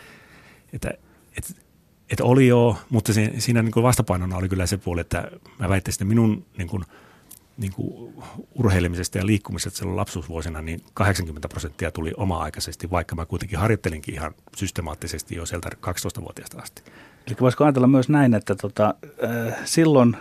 Että, 0.73 0.91
et, 1.39 1.57
et 2.11 2.21
oli 2.21 2.47
jo, 2.47 2.79
mutta 2.91 3.13
siinä, 3.13 3.41
siinä 3.41 3.63
niin 3.63 3.73
kuin 3.73 3.83
vastapainona 3.83 4.37
oli 4.37 4.49
kyllä 4.49 4.67
se 4.67 4.77
puoli, 4.77 5.01
että 5.01 5.31
mä 5.59 5.69
väittäisin, 5.69 5.97
että 5.97 6.15
minun 6.15 6.47
niin 6.59 6.69
kuin– 6.69 6.85
niin 7.57 7.73
kuin 7.73 8.15
urheilemisesta 8.55 9.19
ja 9.19 9.27
liikkumisesta 9.27 9.79
silloin 9.79 9.97
lapsuusvuosina, 9.97 10.63
niin 10.63 10.81
80 10.95 11.49
prosenttia 11.49 11.91
tuli 11.91 12.13
oma-aikaisesti, 12.17 12.91
vaikka 12.91 13.15
mä 13.15 13.27
kuitenkin 13.27 13.59
harjoittelinkin 13.59 14.15
ihan 14.15 14.35
systemaattisesti 14.57 15.37
jo 15.37 15.47
sieltä 15.47 15.71
12-vuotiaasta 15.87 16.63
asti. 16.63 16.83
Eli 17.27 17.37
voisiko 17.41 17.65
ajatella 17.65 17.87
myös 17.87 18.09
näin, 18.09 18.35
että 18.35 18.55
tota, 18.55 18.95
äh, 19.25 19.57
silloin 19.65 20.17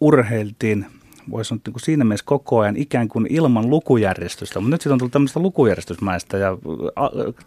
urheiltiin 0.00 0.86
voisi 1.30 1.48
sanoa 1.48 1.60
niin 1.66 1.72
kuin 1.72 1.82
siinä 1.82 2.04
mielessä 2.04 2.24
koko 2.26 2.58
ajan 2.58 2.76
ikään 2.76 3.08
kuin 3.08 3.26
ilman 3.30 3.70
lukujärjestystä, 3.70 4.60
mutta 4.60 4.74
nyt 4.74 4.80
sitten 4.80 4.92
on 4.92 4.98
tullut 4.98 5.12
tämmöistä 5.12 5.40
lukujärjestysmäistä 5.40 6.38
ja 6.38 6.58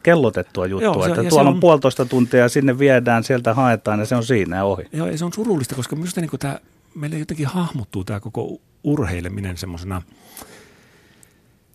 kellotettua 0.03 0.65
juttua, 0.65 0.93
Joo, 0.93 1.03
se, 1.03 1.09
että 1.09 1.29
tuolla 1.29 1.49
on, 1.49 1.55
on 1.55 1.59
puolitoista 1.59 2.05
tuntia 2.05 2.39
ja 2.39 2.49
sinne 2.49 2.79
viedään, 2.79 3.23
sieltä 3.23 3.53
haetaan 3.53 3.99
ja 3.99 4.05
se 4.05 4.15
on 4.15 4.23
siinä 4.23 4.55
ja 4.55 4.63
ohi. 4.63 4.83
Joo, 4.93 5.07
ja 5.07 5.17
se 5.17 5.25
on 5.25 5.33
surullista, 5.33 5.75
koska 5.75 5.95
minusta 5.95 6.21
niin 6.21 6.31
tämä, 6.39 6.59
meille 6.95 7.19
jotenkin 7.19 7.47
hahmottuu 7.47 8.03
tämä 8.03 8.19
koko 8.19 8.61
urheileminen 8.83 9.57
semmoisena– 9.57 10.01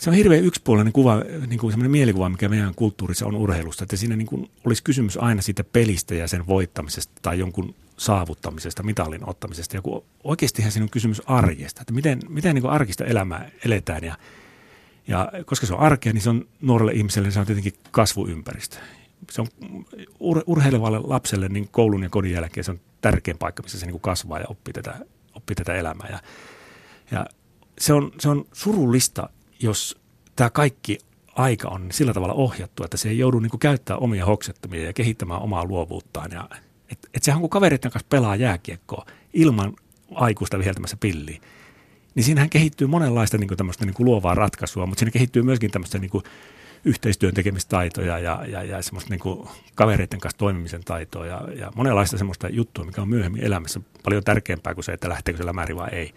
se 0.01 0.11
on 0.11 0.17
hirveän 0.17 0.45
yksipuolinen 0.45 0.93
kuva, 0.93 1.23
niin 1.47 1.59
kuin 1.59 1.73
semmoinen 1.73 1.91
mielikuva, 1.91 2.29
mikä 2.29 2.49
meidän 2.49 2.75
kulttuurissa 2.75 3.27
on 3.27 3.35
urheilusta, 3.35 3.85
että 3.85 3.97
siinä 3.97 4.17
niin 4.17 4.27
kuin 4.27 4.51
olisi 4.65 4.83
kysymys 4.83 5.17
aina 5.17 5.43
siitä 5.43 5.65
pelistä 5.65 6.15
ja 6.15 6.29
sen 6.29 6.47
voittamisesta 6.47 7.13
tai 7.23 7.39
jonkun 7.39 7.75
saavuttamisesta, 7.97 8.83
mitallin 8.83 9.29
ottamisesta. 9.29 9.77
Ja 9.77 9.83
kun 9.83 10.05
oikeastihan 10.25 10.73
siinä 10.73 10.85
on 10.85 10.91
kysymys 10.91 11.23
arjesta, 11.27 11.81
että 11.81 11.93
miten, 11.93 12.21
miten 12.29 12.55
niin 12.55 12.63
kuin 12.63 12.73
arkista 12.73 13.05
elämää 13.05 13.51
eletään 13.65 14.05
ja, 14.05 14.19
ja 15.09 15.33
koska 15.47 15.67
se 15.67 15.75
on 15.75 15.81
arkea, 15.81 16.13
niin 16.13 16.23
se 16.23 16.31
on 16.31 16.49
nuorelle 16.61 16.93
ihmiselle 16.93 17.27
niin 17.27 17.33
se 17.33 17.41
on 17.41 17.47
tietenkin 17.47 17.75
kasvuympäristö. 17.91 18.77
Se 19.31 19.41
on 19.41 19.47
ur, 20.21 20.43
urheilevalle 20.47 20.99
lapselle 20.99 21.49
niin 21.49 21.69
koulun 21.69 22.03
ja 22.03 22.11
kodin 22.11 22.33
jälkeen 22.33 22.65
se 22.65 22.71
on 22.71 22.81
tärkein 23.01 23.39
paikka, 23.39 23.63
missä 23.63 23.79
se 23.79 23.87
niin 23.87 23.93
kuin 23.93 24.01
kasvaa 24.01 24.39
ja 24.39 24.47
oppii 24.49 24.73
tätä, 24.73 24.99
oppii 25.35 25.55
tätä 25.55 25.75
elämää. 25.75 26.09
Ja, 26.11 26.19
ja 27.11 27.27
se, 27.79 27.93
on, 27.93 28.13
se 28.19 28.29
on 28.29 28.45
surullista, 28.53 29.29
jos 29.61 29.99
tämä 30.37 30.51
kaikki 30.51 30.99
aika 31.35 31.69
on 31.69 31.87
sillä 31.93 32.13
tavalla 32.13 32.35
ohjattu, 32.35 32.85
että 32.85 32.97
se 32.97 33.09
ei 33.09 33.19
joudu 33.19 33.39
niin 33.41 33.59
käyttää 33.61 33.97
omia 33.97 34.27
hoksettomia 34.27 34.85
ja 34.85 34.93
kehittämään 34.93 35.43
omaa 35.43 35.65
luovuuttaan. 35.65 36.31
Ja, 36.33 36.49
et, 36.93 36.99
et 37.15 37.23
sehän 37.23 37.41
kun 37.41 37.51
kavereiden 37.51 37.91
kanssa 37.91 38.07
pelaa 38.09 38.37
jääkiekkoa 38.37 39.07
ilman 39.33 39.73
aikuista 40.15 40.59
viheltämässä 40.59 40.97
pilliä, 40.97 41.41
niin 42.15 42.25
siinähän 42.25 42.51
kehittyy 42.51 42.87
monenlaista 42.87 43.39
niin 43.39 43.57
tämmöistä 43.57 43.87
niin 43.87 43.95
luovaa 43.99 44.35
ratkaisua, 44.35 44.87
mutta 44.87 45.01
siinä 45.01 45.11
kehittyy 45.11 45.43
myöskin 45.43 45.71
tämmöistä 45.71 45.99
niin 45.99 46.11
yhteistyön 46.85 47.35
tekemistaitoja 47.35 48.19
ja, 48.19 48.45
ja, 48.47 48.63
ja 48.63 48.83
semmoista 48.83 49.11
niin 49.11 49.49
kavereiden 49.75 50.21
kanssa 50.21 50.39
toimimisen 50.39 50.85
taitoa 50.85 51.27
ja, 51.27 51.49
ja 51.59 51.73
monenlaista 51.75 52.19
semmoista 52.19 52.49
juttua, 52.49 52.85
mikä 52.85 53.03
on 53.03 53.09
myöhemmin 53.09 53.45
elämässä 53.45 53.81
paljon 54.05 54.25
tärkeämpää 54.25 54.75
kuin 54.75 54.85
se, 54.85 54.93
että 54.93 55.09
lähteekö 55.09 55.39
se 55.39 55.47
lämäri 55.47 55.77
vai 55.77 55.89
ei. 55.93 56.15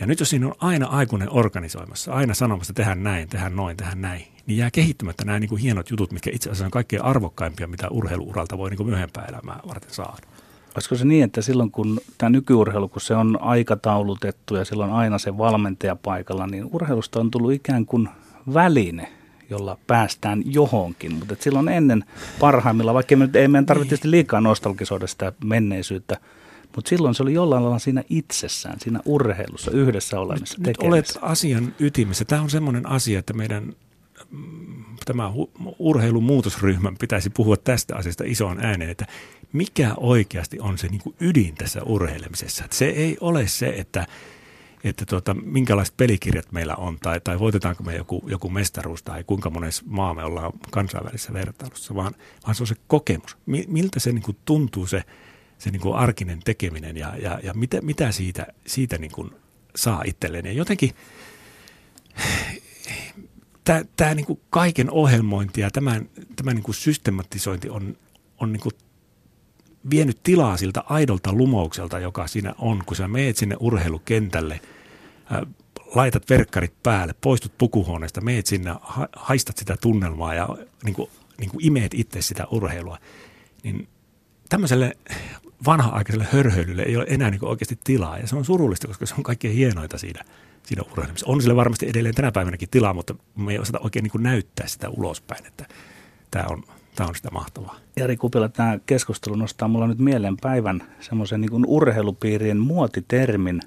Ja 0.00 0.06
nyt 0.06 0.20
jos 0.20 0.30
siinä 0.30 0.46
on 0.46 0.54
aina 0.58 0.86
aikuinen 0.86 1.28
organisoimassa, 1.30 2.12
aina 2.12 2.34
sanomassa 2.34 2.72
tehdään 2.72 3.02
näin, 3.02 3.28
tehdään 3.28 3.56
noin, 3.56 3.76
tehdään 3.76 4.00
näin, 4.00 4.24
niin 4.46 4.58
jää 4.58 4.70
kehittymättä 4.70 5.24
nämä 5.24 5.38
niin 5.38 5.48
kuin 5.48 5.60
hienot 5.60 5.90
jutut, 5.90 6.12
mitkä 6.12 6.30
itse 6.34 6.50
asiassa 6.50 6.64
on 6.64 6.70
kaikkein 6.70 7.02
arvokkaimpia, 7.02 7.66
mitä 7.66 7.88
urheiluuralta 7.90 8.58
voi 8.58 8.70
niin 8.70 8.76
kuin 8.76 8.88
myöhempää 8.88 9.24
elämää 9.24 9.60
varten 9.68 9.90
saada. 9.90 10.26
Olisiko 10.74 10.94
se 10.94 11.04
niin, 11.04 11.24
että 11.24 11.42
silloin 11.42 11.70
kun 11.70 12.00
tämä 12.18 12.30
nykyurheilu, 12.30 12.88
kun 12.88 13.00
se 13.00 13.14
on 13.14 13.38
aikataulutettu 13.40 14.56
ja 14.56 14.64
silloin 14.64 14.92
aina 14.92 15.18
se 15.18 15.38
valmentaja 15.38 15.96
paikalla, 15.96 16.46
niin 16.46 16.68
urheilusta 16.72 17.20
on 17.20 17.30
tullut 17.30 17.52
ikään 17.52 17.86
kuin 17.86 18.08
väline, 18.54 19.12
jolla 19.50 19.78
päästään 19.86 20.42
johonkin. 20.46 21.12
Mutta 21.12 21.36
silloin 21.40 21.68
ennen 21.68 22.04
parhaimmilla, 22.40 22.94
vaikka 22.94 23.14
ei 23.34 23.48
meidän 23.48 23.66
tarvitse 23.66 23.96
niin. 24.02 24.10
liikaa 24.10 24.40
nostalgisoida 24.40 25.06
sitä 25.06 25.32
menneisyyttä, 25.44 26.20
mutta 26.76 26.88
silloin 26.88 27.14
se 27.14 27.22
oli 27.22 27.34
jollain 27.34 27.62
lailla 27.62 27.78
siinä 27.78 28.04
itsessään, 28.10 28.80
siinä 28.80 29.00
urheilussa, 29.04 29.70
yhdessä 29.70 30.20
olemassa, 30.20 30.58
nyt, 30.58 30.66
nyt 30.66 30.76
olet 30.78 31.18
asian 31.22 31.74
ytimessä. 31.78 32.24
Tämä 32.24 32.42
on 32.42 32.50
semmoinen 32.50 32.88
asia, 32.88 33.18
että 33.18 33.32
meidän 33.32 33.72
mm, 34.30 34.84
tämä 35.04 35.32
urheilun 35.78 36.24
muutosryhmän 36.24 36.96
pitäisi 36.96 37.30
puhua 37.30 37.56
tästä 37.56 37.96
asiasta 37.96 38.24
isoon 38.26 38.64
ääneen, 38.64 38.90
että 38.90 39.06
mikä 39.52 39.94
oikeasti 39.96 40.60
on 40.60 40.78
se 40.78 40.88
niin 40.88 41.00
kuin 41.00 41.16
ydin 41.20 41.54
tässä 41.54 41.82
urheilemisessa. 41.82 42.64
Että 42.64 42.76
se 42.76 42.86
ei 42.86 43.16
ole 43.20 43.46
se, 43.46 43.66
että, 43.66 44.06
että 44.84 45.06
tuota, 45.06 45.34
minkälaiset 45.34 45.96
pelikirjat 45.96 46.52
meillä 46.52 46.74
on 46.74 46.98
tai, 47.02 47.20
tai 47.20 47.38
voitetaanko 47.38 47.84
me 47.84 47.96
joku, 47.96 48.24
joku 48.26 48.48
mestaruus 48.48 49.02
tai 49.02 49.24
kuinka 49.24 49.50
monessa 49.50 49.82
maa 49.86 50.14
me 50.14 50.24
ollaan 50.24 50.52
kansainvälisessä 50.70 51.32
vertailussa, 51.32 51.94
vaan, 51.94 52.14
vaan 52.44 52.54
se 52.54 52.62
on 52.62 52.66
se 52.66 52.76
kokemus. 52.86 53.36
Miltä 53.46 54.00
se 54.00 54.12
niin 54.12 54.22
kuin 54.22 54.36
tuntuu 54.44 54.86
se– 54.86 55.02
se 55.58 55.70
niin 55.70 55.80
kuin 55.80 55.96
arkinen 55.96 56.40
tekeminen 56.44 56.96
ja, 56.96 57.16
ja, 57.16 57.40
ja 57.42 57.54
mitä, 57.54 57.80
mitä 57.80 58.12
siitä, 58.12 58.46
siitä 58.66 58.98
niin 58.98 59.12
kuin 59.12 59.30
saa 59.76 60.02
itselleen. 60.06 60.46
Ja 60.46 60.52
jotenkin 60.52 60.90
tämä, 63.96 64.14
niin 64.14 64.40
kaiken 64.50 64.90
ohjelmointi 64.90 65.60
ja 65.60 65.70
tämän, 65.70 66.08
tämän 66.36 66.54
niin 66.54 66.64
kuin 66.64 66.74
systematisointi 66.74 67.70
on, 67.70 67.96
on 68.40 68.52
niin 68.52 68.60
kuin 68.60 68.74
vienyt 69.90 70.22
tilaa 70.22 70.56
siltä 70.56 70.84
aidolta 70.88 71.32
lumoukselta, 71.32 71.98
joka 71.98 72.26
siinä 72.26 72.54
on, 72.58 72.82
kun 72.86 72.96
sä 72.96 73.08
meet 73.08 73.36
sinne 73.36 73.56
urheilukentälle, 73.60 74.60
ää, 75.30 75.46
laitat 75.94 76.30
verkkarit 76.30 76.82
päälle, 76.82 77.14
poistut 77.20 77.52
pukuhuoneesta, 77.58 78.20
meet 78.20 78.46
sinne, 78.46 78.74
ha, 78.80 79.08
haistat 79.16 79.56
sitä 79.56 79.76
tunnelmaa 79.80 80.34
ja 80.34 80.48
niin 80.84 80.94
kuin, 80.94 81.10
niin 81.40 81.50
kuin 81.50 81.66
imeet 81.66 81.94
itse 81.94 82.22
sitä 82.22 82.46
urheilua, 82.50 82.98
niin 83.62 83.88
tämmöiselle 84.48 84.96
vanha-aikaiselle 85.66 86.28
hörhöilylle 86.32 86.82
ei 86.82 86.96
ole 86.96 87.06
enää 87.08 87.30
niin 87.30 87.44
oikeasti 87.44 87.78
tilaa. 87.84 88.18
Ja 88.18 88.26
se 88.26 88.36
on 88.36 88.44
surullista, 88.44 88.86
koska 88.86 89.06
se 89.06 89.14
on 89.14 89.22
kaikkein 89.22 89.54
hienoita 89.54 89.98
siinä, 89.98 90.24
siinä 90.62 90.82
urheilussa. 90.92 91.26
On 91.26 91.42
sille 91.42 91.56
varmasti 91.56 91.88
edelleen 91.88 92.14
tänä 92.14 92.32
päivänäkin 92.32 92.70
tilaa, 92.70 92.94
mutta 92.94 93.14
me 93.36 93.52
ei 93.52 93.58
osata 93.58 93.78
oikein 93.78 94.02
niin 94.02 94.22
näyttää 94.22 94.66
sitä 94.66 94.88
ulospäin, 94.88 95.46
että 95.46 95.66
tämä 96.30 96.44
on, 96.48 96.62
tämä 96.96 97.08
on 97.08 97.14
sitä 97.14 97.30
mahtavaa. 97.30 97.76
Jari 97.96 98.16
Kupila, 98.16 98.48
tämä 98.48 98.78
keskustelu 98.86 99.34
nostaa 99.34 99.68
mulla 99.68 99.86
nyt 99.86 99.98
mieleen 99.98 100.36
päivän 100.36 100.82
semmoisen 101.00 101.40
niin 101.40 101.66
urheilupiirien 101.66 102.58
muotitermin, 102.58 103.60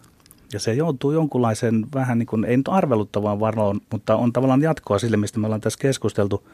ja 0.54 0.60
se 0.60 0.74
joutuu 0.74 1.12
jonkunlaisen 1.12 1.86
vähän 1.94 2.20
niin 2.20 2.28
kuin, 2.28 2.46
ei 2.46 2.58
nyt 2.58 2.68
arveluttavaan 2.68 3.40
varoon, 3.40 3.82
mutta 3.92 4.16
on 4.16 4.34
tavallaan 4.34 4.62
jatkoa 4.62 5.00
sille, 5.00 5.18
mistä 5.18 5.40
me 5.40 5.48
ollaan 5.48 5.62
tässä 5.62 5.80
keskusteltu. 5.80 6.48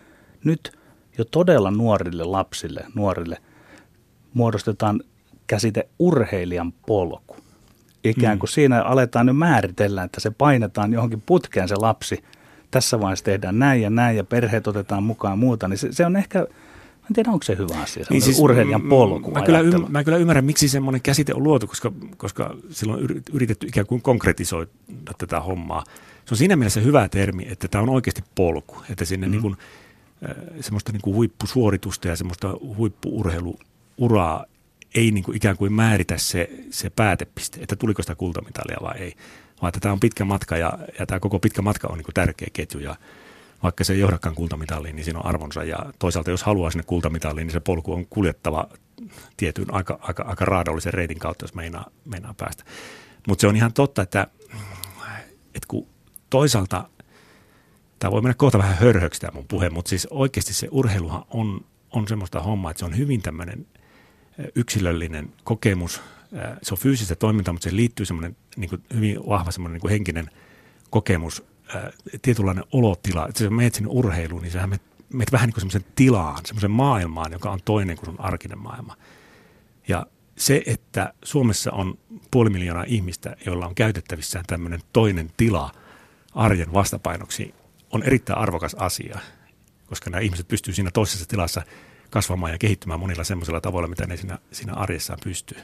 Nyt 0.44 0.78
jo 1.18 1.26
todella 1.26 1.72
nuorille 1.72 2.24
lapsille, 2.24 2.86
nuorille– 2.96 3.38
muodostetaan 4.36 5.02
käsite 5.48 5.88
urheilijan 6.00 6.74
polku. 6.88 7.36
Ikään 8.04 8.40
kuin 8.40 8.50
mm. 8.50 8.52
siinä 8.52 8.84
aletaan 8.84 9.26
nyt 9.26 9.38
määritellä, 9.38 10.04
että 10.04 10.20
se 10.20 10.32
painetaan 10.32 10.94
johonkin 10.94 11.24
putkeen 11.26 11.68
se 11.68 11.76
lapsi. 11.76 12.24
Tässä 12.72 13.00
vaiheessa 13.00 13.26
tehdään 13.26 13.60
näin 13.60 13.82
ja 13.82 13.90
näin 13.90 14.18
ja 14.18 14.24
perheet 14.24 14.68
otetaan 14.68 15.04
mukaan 15.04 15.40
muuta. 15.40 15.68
Niin 15.68 15.78
se, 15.78 15.92
se 15.92 16.06
on 16.06 16.16
ehkä, 16.16 16.48
en 17.10 17.14
tiedä 17.14 17.32
onko 17.32 17.44
se 17.44 17.58
hyvä 17.58 17.82
asia, 17.82 18.06
niin 18.10 18.22
siis, 18.22 18.40
urheilijan 18.40 18.82
polku. 18.82 19.32
Mä 19.32 19.42
kyllä, 19.42 19.60
ym, 19.60 19.86
mä 19.90 20.04
kyllä 20.04 20.18
ymmärrän, 20.18 20.46
miksi 20.46 20.70
semmoinen 20.70 21.02
käsite 21.02 21.34
on 21.34 21.44
luotu, 21.44 21.68
koska, 21.68 21.92
koska 22.18 22.56
silloin 22.70 23.04
on 23.04 23.22
yritetty 23.34 23.68
ikään 23.68 23.88
kuin 23.88 24.02
konkretisoida 24.02 24.72
tätä 25.18 25.40
hommaa. 25.40 25.84
Se 26.26 26.34
on 26.34 26.38
siinä 26.38 26.56
mielessä 26.56 26.82
hyvä 26.82 27.10
termi, 27.10 27.46
että 27.50 27.68
tämä 27.68 27.82
on 27.82 27.90
oikeasti 27.90 28.24
polku, 28.36 28.78
että 28.90 29.06
sinne 29.06 29.28
mm. 29.28 29.32
niin 29.32 29.42
kuin, 29.42 29.58
semmoista 30.62 30.92
niin 30.92 31.02
kuin 31.02 31.16
huippusuoritusta 31.16 32.08
ja 32.08 32.16
semmoista 32.16 32.54
huippuurheiluuraa 32.78 34.46
ei 34.96 35.12
niin 35.12 35.24
kuin 35.24 35.38
ikään 35.38 35.58
kuin 35.58 35.74
määritä 35.74 36.18
se, 36.18 36.50
se 36.70 36.90
päätepiste, 36.90 37.60
että 37.62 37.76
tuliko 37.76 38.02
sitä 38.02 38.16
kultamitalia 38.16 38.78
vai 38.82 38.98
ei, 38.98 39.14
vaan 39.62 39.70
että 39.70 39.80
tämä 39.80 39.94
on 39.94 40.00
pitkä 40.00 40.26
matka 40.26 40.58
ja, 40.58 40.80
ja 41.00 41.06
tämä 41.06 41.20
koko 41.20 41.40
pitkä 41.40 41.62
matka 41.62 41.88
on 41.88 41.98
niin 41.98 42.06
kuin 42.06 42.14
tärkeä 42.14 42.48
ketju 42.54 42.80
ja 42.80 42.96
vaikka 43.66 43.84
se 43.84 43.94
ei 43.94 44.00
johdakaan 44.00 44.36
kultamitaliin, 44.36 44.96
niin 44.96 45.04
siinä 45.04 45.20
on 45.20 45.26
arvonsa 45.26 45.64
ja 45.64 45.80
toisaalta 46.00 46.32
jos 46.32 46.44
haluaa 46.44 46.72
sinne 46.72 46.84
kultamitaliin, 46.84 47.48
niin 47.48 47.54
se 47.54 47.60
polku 47.60 47.94
on 47.94 48.08
kuljettava 48.10 48.68
tietyn 49.38 49.74
aika, 49.74 50.00
aika, 50.02 50.24
aika 50.24 50.46
raadollisen 50.46 50.94
reitin 50.94 51.20
kautta, 51.20 51.44
jos 51.44 51.56
meinaa, 51.56 51.90
meinaa 52.06 52.34
päästä. 52.38 52.64
Mutta 53.28 53.42
se 53.42 53.48
on 53.48 53.56
ihan 53.56 53.74
totta, 53.74 54.02
että, 54.02 54.28
että 55.46 55.68
kun 55.68 55.88
toisaalta, 56.30 56.90
tämä 58.00 58.12
voi 58.12 58.22
mennä 58.22 58.34
kohta 58.34 58.58
vähän 58.58 58.78
hörhöksi 58.78 59.22
tämä 59.22 59.36
mun 59.36 59.48
puhe, 59.48 59.70
mutta 59.70 59.90
siis 59.90 60.08
oikeasti 60.12 60.54
se 60.54 60.68
urheiluhan 60.72 61.24
on, 61.30 61.66
on 61.92 62.08
semmoista 62.08 62.42
hommaa, 62.42 62.72
että 62.72 62.80
se 62.80 62.86
on 62.86 62.98
hyvin 62.98 63.22
tämmöinen– 63.22 63.66
yksilöllinen 64.56 65.34
kokemus. 65.44 66.02
Se 66.62 66.74
on 66.74 66.78
fyysistä 66.78 67.16
toimintaa, 67.16 67.54
mutta 67.54 67.70
se 67.70 67.76
liittyy 67.76 68.06
semmoinen 68.06 68.38
niin 68.58 68.84
hyvin 68.94 69.20
vahva 69.30 69.52
semmoinen 69.52 69.82
niin 69.84 69.90
henkinen 69.90 70.30
kokemus, 70.90 71.44
tietynlainen 72.22 72.64
olotila. 72.72 73.28
Että 73.28 73.44
sä 73.44 73.50
menet 73.50 73.76
sinne 73.76 73.90
urheiluun, 73.92 74.42
niin 74.42 74.52
sähän 74.52 74.70
menet, 74.70 75.32
vähän 75.32 75.50
niin 75.50 75.70
kuin 75.72 75.86
tilaan, 75.96 76.46
semmoisen 76.46 76.72
maailmaan, 76.72 77.32
joka 77.32 77.52
on 77.52 77.60
toinen 77.66 77.98
kuin 77.98 78.06
sun 78.06 78.20
arkinen 78.20 78.60
maailma. 78.60 78.98
Ja 79.88 80.06
se, 80.38 80.64
että 80.66 81.14
Suomessa 81.24 81.72
on 81.72 81.98
puoli 82.32 82.50
miljoonaa 82.50 82.86
ihmistä, 82.88 83.36
joilla 83.46 83.68
on 83.68 83.76
käytettävissään 83.76 84.46
tämmöinen 84.48 84.80
toinen 84.94 85.32
tila 85.38 85.72
arjen 86.36 86.74
vastapainoksi, 86.74 87.54
on 87.92 88.04
erittäin 88.04 88.40
arvokas 88.40 88.76
asia, 88.80 89.20
koska 89.88 90.10
nämä 90.10 90.22
ihmiset 90.22 90.48
pystyvät 90.48 90.76
siinä 90.76 90.92
toisessa 90.92 91.26
tilassa– 91.28 91.62
kasvamaan 92.16 92.52
ja 92.52 92.58
kehittymään 92.58 93.00
monilla 93.00 93.24
semmoisilla 93.24 93.62
tavoilla, 93.62 93.88
mitä 93.88 94.08
ne 94.08 94.18
siinä, 94.18 94.40
siinä 94.52 94.74
arjessaan 94.74 95.20
pystyy. 95.24 95.58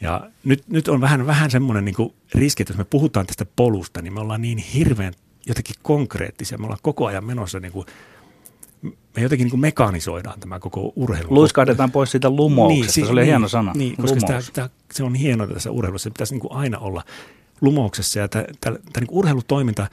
Ja 0.00 0.30
nyt, 0.44 0.68
nyt 0.68 0.88
on 0.88 1.00
vähän, 1.00 1.26
vähän 1.26 1.50
semmoinen 1.50 1.84
niin 1.84 2.12
riski, 2.34 2.62
että 2.62 2.72
jos 2.72 2.78
me 2.78 2.84
puhutaan 2.84 3.26
tästä 3.26 3.46
polusta, 3.56 4.02
niin 4.02 4.12
me 4.12 4.20
ollaan 4.20 4.42
niin 4.42 4.58
hirveän 4.58 5.12
jotenkin 5.46 5.76
konkreettisia. 5.82 6.58
Me 6.58 6.64
ollaan 6.64 6.80
koko 6.82 7.06
ajan 7.06 7.24
menossa 7.24 7.60
niin 7.60 7.72
kuin, 7.72 7.86
me 8.82 9.22
jotenkin 9.22 9.44
niin 9.44 9.50
kuin 9.50 9.60
mekanisoidaan 9.60 10.40
tämä 10.40 10.58
koko 10.58 10.92
urheilu. 10.96 11.34
Luiskahdetaan 11.34 11.90
pois 11.90 12.10
siitä 12.10 12.30
lumouksesta, 12.30 12.82
niin, 12.84 12.92
siis, 12.92 13.06
se 13.06 13.12
oli 13.12 13.20
niin, 13.20 13.26
hieno 13.26 13.48
sana. 13.48 13.72
Niin, 13.76 13.96
koska 13.96 14.20
sitä, 14.20 14.40
sitä, 14.40 14.70
se 14.92 15.04
on 15.04 15.14
hienoa 15.14 15.46
tässä 15.46 15.70
urheilussa, 15.70 16.04
se 16.04 16.10
pitäisi 16.10 16.34
niin 16.34 16.40
kuin 16.40 16.52
aina 16.52 16.78
olla, 16.78 17.04
lumouksessa 17.60 18.18
ja 18.18 18.28
tämä 18.28 18.76
niin 19.00 19.06
urheilutoiminta, 19.10 19.86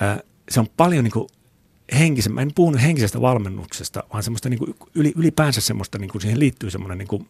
ää, 0.00 0.20
se 0.50 0.60
on 0.60 0.66
paljon 0.76 1.04
niin 1.04 1.26
henkisen, 1.98 2.32
mä 2.32 2.42
en 2.42 2.50
puhunut 2.54 2.82
henkisestä 2.82 3.20
valmennuksesta, 3.20 4.04
vaan 4.12 4.22
semmoista 4.22 4.48
niin 4.48 4.58
kuin 4.58 4.74
yli, 4.94 5.12
ylipäänsä 5.16 5.60
semmoista, 5.60 5.98
niin 5.98 6.10
kuin 6.10 6.22
siihen 6.22 6.38
liittyy 6.38 6.70
semmoinen, 6.70 6.98
niin 6.98 7.08
kuin, 7.08 7.26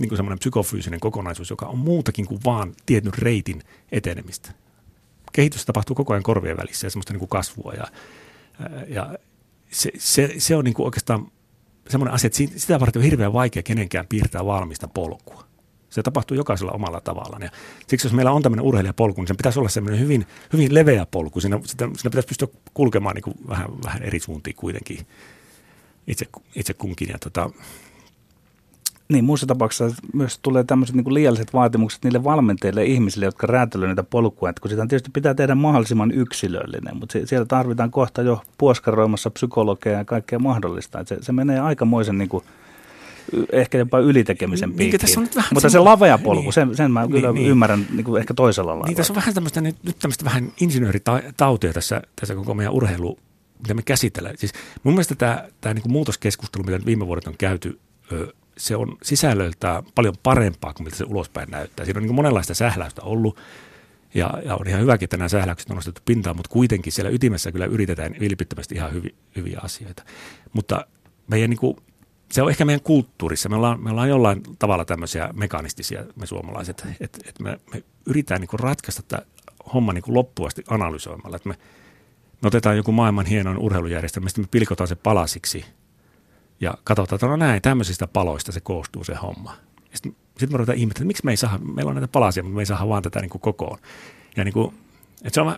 niin 0.00 0.16
semmoinen 0.16 0.38
psykofyysinen 0.38 1.00
kokonaisuus, 1.00 1.50
joka 1.50 1.66
on 1.66 1.78
muutakin 1.78 2.26
kuin 2.26 2.40
vaan 2.44 2.74
tietyn 2.86 3.12
reitin 3.18 3.62
etenemistä. 3.92 4.52
Kehitys 5.32 5.66
tapahtuu 5.66 5.96
koko 5.96 6.12
ajan 6.12 6.22
korvien 6.22 6.56
välissä 6.56 6.86
ja 6.86 6.90
semmoista 6.90 7.12
niin 7.12 7.18
kuin 7.18 7.28
kasvua 7.28 7.72
ja, 7.72 7.86
ja 8.88 9.18
se, 9.70 9.90
se, 9.98 10.34
se 10.38 10.56
on 10.56 10.64
niin 10.64 10.74
kuin 10.74 10.84
oikeastaan 10.84 11.32
semmoinen 11.88 12.14
asia, 12.14 12.26
että 12.26 12.58
sitä 12.58 12.80
varten 12.80 13.00
on 13.00 13.04
hirveän 13.04 13.32
vaikea 13.32 13.62
kenenkään 13.62 14.06
piirtää 14.06 14.46
valmista 14.46 14.88
polkua. 14.88 15.44
Se 15.90 16.02
tapahtuu 16.02 16.36
jokaisella 16.36 16.72
omalla 16.72 17.00
tavallaan. 17.00 17.42
Ja 17.42 17.50
siksi 17.86 18.06
jos 18.06 18.14
meillä 18.14 18.32
on 18.32 18.42
tämmöinen 18.42 18.66
urheilijapolku, 18.66 19.20
niin 19.20 19.28
sen 19.28 19.36
pitäisi 19.36 19.58
olla 19.58 19.68
semmoinen 19.68 20.00
hyvin, 20.00 20.26
hyvin 20.52 20.74
leveä 20.74 21.06
polku. 21.06 21.40
Siinä, 21.40 21.60
sitä, 21.64 21.84
siinä 21.84 22.10
pitäisi 22.10 22.28
pystyä 22.28 22.48
kulkemaan 22.74 23.14
niin 23.14 23.22
kuin 23.22 23.36
vähän, 23.48 23.70
vähän 23.84 24.02
eri 24.02 24.20
suuntiin 24.20 24.56
kuitenkin 24.56 25.06
itse, 26.06 26.26
itse 26.54 26.74
kunkin. 26.74 27.08
Ja 27.08 27.18
tota, 27.18 27.50
niin, 29.10 29.24
muussa 29.24 29.46
tapauksessa 29.46 30.02
myös 30.12 30.38
tulee 30.38 30.64
tämmöiset 30.64 30.96
niin 30.96 31.14
liialliset 31.14 31.52
vaatimukset 31.52 32.04
niille 32.04 32.24
valmentajille 32.24 32.84
ihmisille, 32.84 33.24
jotka 33.24 33.46
räätälöivät 33.46 33.90
niitä 33.90 34.02
polkuja. 34.10 34.50
Että 34.50 34.60
kun 34.60 34.70
sitä 34.70 34.86
tietysti 34.86 35.10
pitää 35.12 35.34
tehdä 35.34 35.54
mahdollisimman 35.54 36.10
yksilöllinen, 36.10 36.96
mutta 36.96 37.18
siellä 37.24 37.46
tarvitaan 37.46 37.90
kohta 37.90 38.22
jo 38.22 38.42
puoskaroimassa 38.58 39.30
psykologeja 39.30 39.98
ja 39.98 40.04
kaikkea 40.04 40.38
mahdollista. 40.38 41.00
Että 41.00 41.14
se, 41.14 41.22
se 41.22 41.32
menee 41.32 41.60
aikamoisen 41.60 42.18
niin 42.18 42.28
kuin– 42.28 42.44
ehkä 43.52 43.78
jopa 43.78 43.98
ylitekemisen 43.98 44.68
niin, 44.68 44.76
piikkiin. 44.76 45.00
Niin, 45.16 45.20
Mutta 45.20 45.60
semmo... 45.60 45.70
se 45.70 45.78
lavea 45.78 46.18
polku, 46.18 46.42
niin, 46.42 46.52
sen, 46.52 46.76
sen 46.76 46.90
mä 46.90 47.00
niin, 47.00 47.10
kyllä 47.10 47.32
niin, 47.32 47.48
ymmärrän 47.48 47.86
niin 47.90 48.04
kuin 48.04 48.20
ehkä 48.20 48.34
toisella 48.34 48.70
lailla. 48.70 48.86
Niin, 48.86 48.96
tässä 48.96 49.12
on 49.12 49.16
vähän 49.16 49.34
tämmöistä, 49.34 49.60
nyt, 49.60 49.76
nyt 49.82 49.98
tämmöistä 49.98 50.24
vähän 50.24 50.52
insinööritautia 50.60 51.72
tässä, 51.72 52.02
tässä 52.16 52.34
koko 52.34 52.54
meidän 52.54 52.72
urheilu, 52.72 53.18
mitä 53.62 53.74
me 53.74 53.82
käsitellään. 53.82 54.36
Siis 54.38 54.52
mun 54.82 54.94
mielestä 54.94 55.14
tämä, 55.14 55.44
tämä 55.60 55.74
niin 55.74 55.82
kuin 55.82 55.92
muutoskeskustelu, 55.92 56.64
mitä 56.64 56.86
viime 56.86 57.06
vuodet 57.06 57.26
on 57.26 57.34
käyty, 57.38 57.78
se 58.56 58.76
on 58.76 58.96
sisällöltä 59.02 59.82
paljon 59.94 60.14
parempaa 60.22 60.74
kuin 60.74 60.84
miltä 60.84 60.96
se 60.96 61.04
ulospäin 61.04 61.50
näyttää. 61.50 61.84
Siinä 61.84 61.98
on 61.98 62.06
niin 62.06 62.14
monenlaista 62.14 62.54
sähläystä 62.54 63.02
ollut. 63.02 63.38
Ja, 64.14 64.34
ja 64.44 64.56
on 64.56 64.68
ihan 64.68 64.80
hyväkin, 64.80 65.06
että 65.06 65.16
nämä 65.16 65.28
sähläykset 65.28 65.70
on 65.70 65.76
nostettu 65.76 66.02
pintaan, 66.04 66.36
mutta 66.36 66.50
kuitenkin 66.50 66.92
siellä 66.92 67.10
ytimessä 67.10 67.52
kyllä 67.52 67.66
yritetään 67.66 68.14
vilpittömästi 68.20 68.74
ihan 68.74 68.92
hyvi, 68.92 69.14
hyviä 69.36 69.60
asioita. 69.62 70.02
Mutta 70.52 70.86
meidän 71.28 71.50
niin 71.50 71.58
kuin 71.58 71.76
se 72.32 72.42
on 72.42 72.50
ehkä 72.50 72.64
meidän 72.64 72.80
kulttuurissa. 72.80 73.48
Me 73.48 73.56
ollaan, 73.56 73.84
me 73.84 73.90
ollaan 73.90 74.08
jollain 74.08 74.42
tavalla 74.58 74.84
tämmöisiä 74.84 75.30
mekanistisia 75.32 76.04
me 76.16 76.26
suomalaiset, 76.26 76.86
että 77.00 77.18
et 77.26 77.40
me, 77.40 77.60
me 77.74 77.82
yritetään 78.06 78.40
niin 78.40 78.60
ratkaista 78.60 79.02
tämä 79.02 79.22
homma 79.74 79.92
niin 79.92 80.04
loppuasti 80.06 80.64
analysoimalla. 80.68 81.36
Että 81.36 81.48
me, 81.48 81.54
me 82.42 82.46
otetaan 82.46 82.76
joku 82.76 82.92
maailman 82.92 83.26
hienoin 83.26 83.58
urheilujärjestelmä, 83.58 84.28
sitten 84.28 84.44
me 84.44 84.48
pilkotaan 84.50 84.88
se 84.88 84.94
palasiksi 84.94 85.64
ja 86.60 86.74
katsotaan, 86.84 87.16
että 87.16 87.26
no 87.26 87.36
näin, 87.36 87.62
tämmöisistä 87.62 88.06
paloista 88.06 88.52
se 88.52 88.60
koostuu 88.60 89.04
se 89.04 89.14
homma. 89.14 89.56
Sitten, 89.94 90.16
sitten 90.28 90.52
me 90.52 90.56
ruvetaan 90.56 90.78
ihmettelemään, 90.78 91.02
että 91.02 91.06
miksi 91.06 91.24
me 91.24 91.30
ei 91.30 91.36
saa, 91.36 91.58
meillä 91.58 91.88
on 91.88 91.94
näitä 91.94 92.08
palasia, 92.08 92.42
mutta 92.42 92.54
me 92.54 92.62
ei 92.62 92.66
saa 92.66 92.88
vaan 92.88 93.02
tätä 93.02 93.20
niin 93.20 93.30
kuin 93.30 93.42
kokoon. 93.42 93.78
Ja 94.36 94.44
niin 94.44 94.52
kuin, 94.54 94.74
että 95.24 95.34
se, 95.34 95.40
on, 95.40 95.56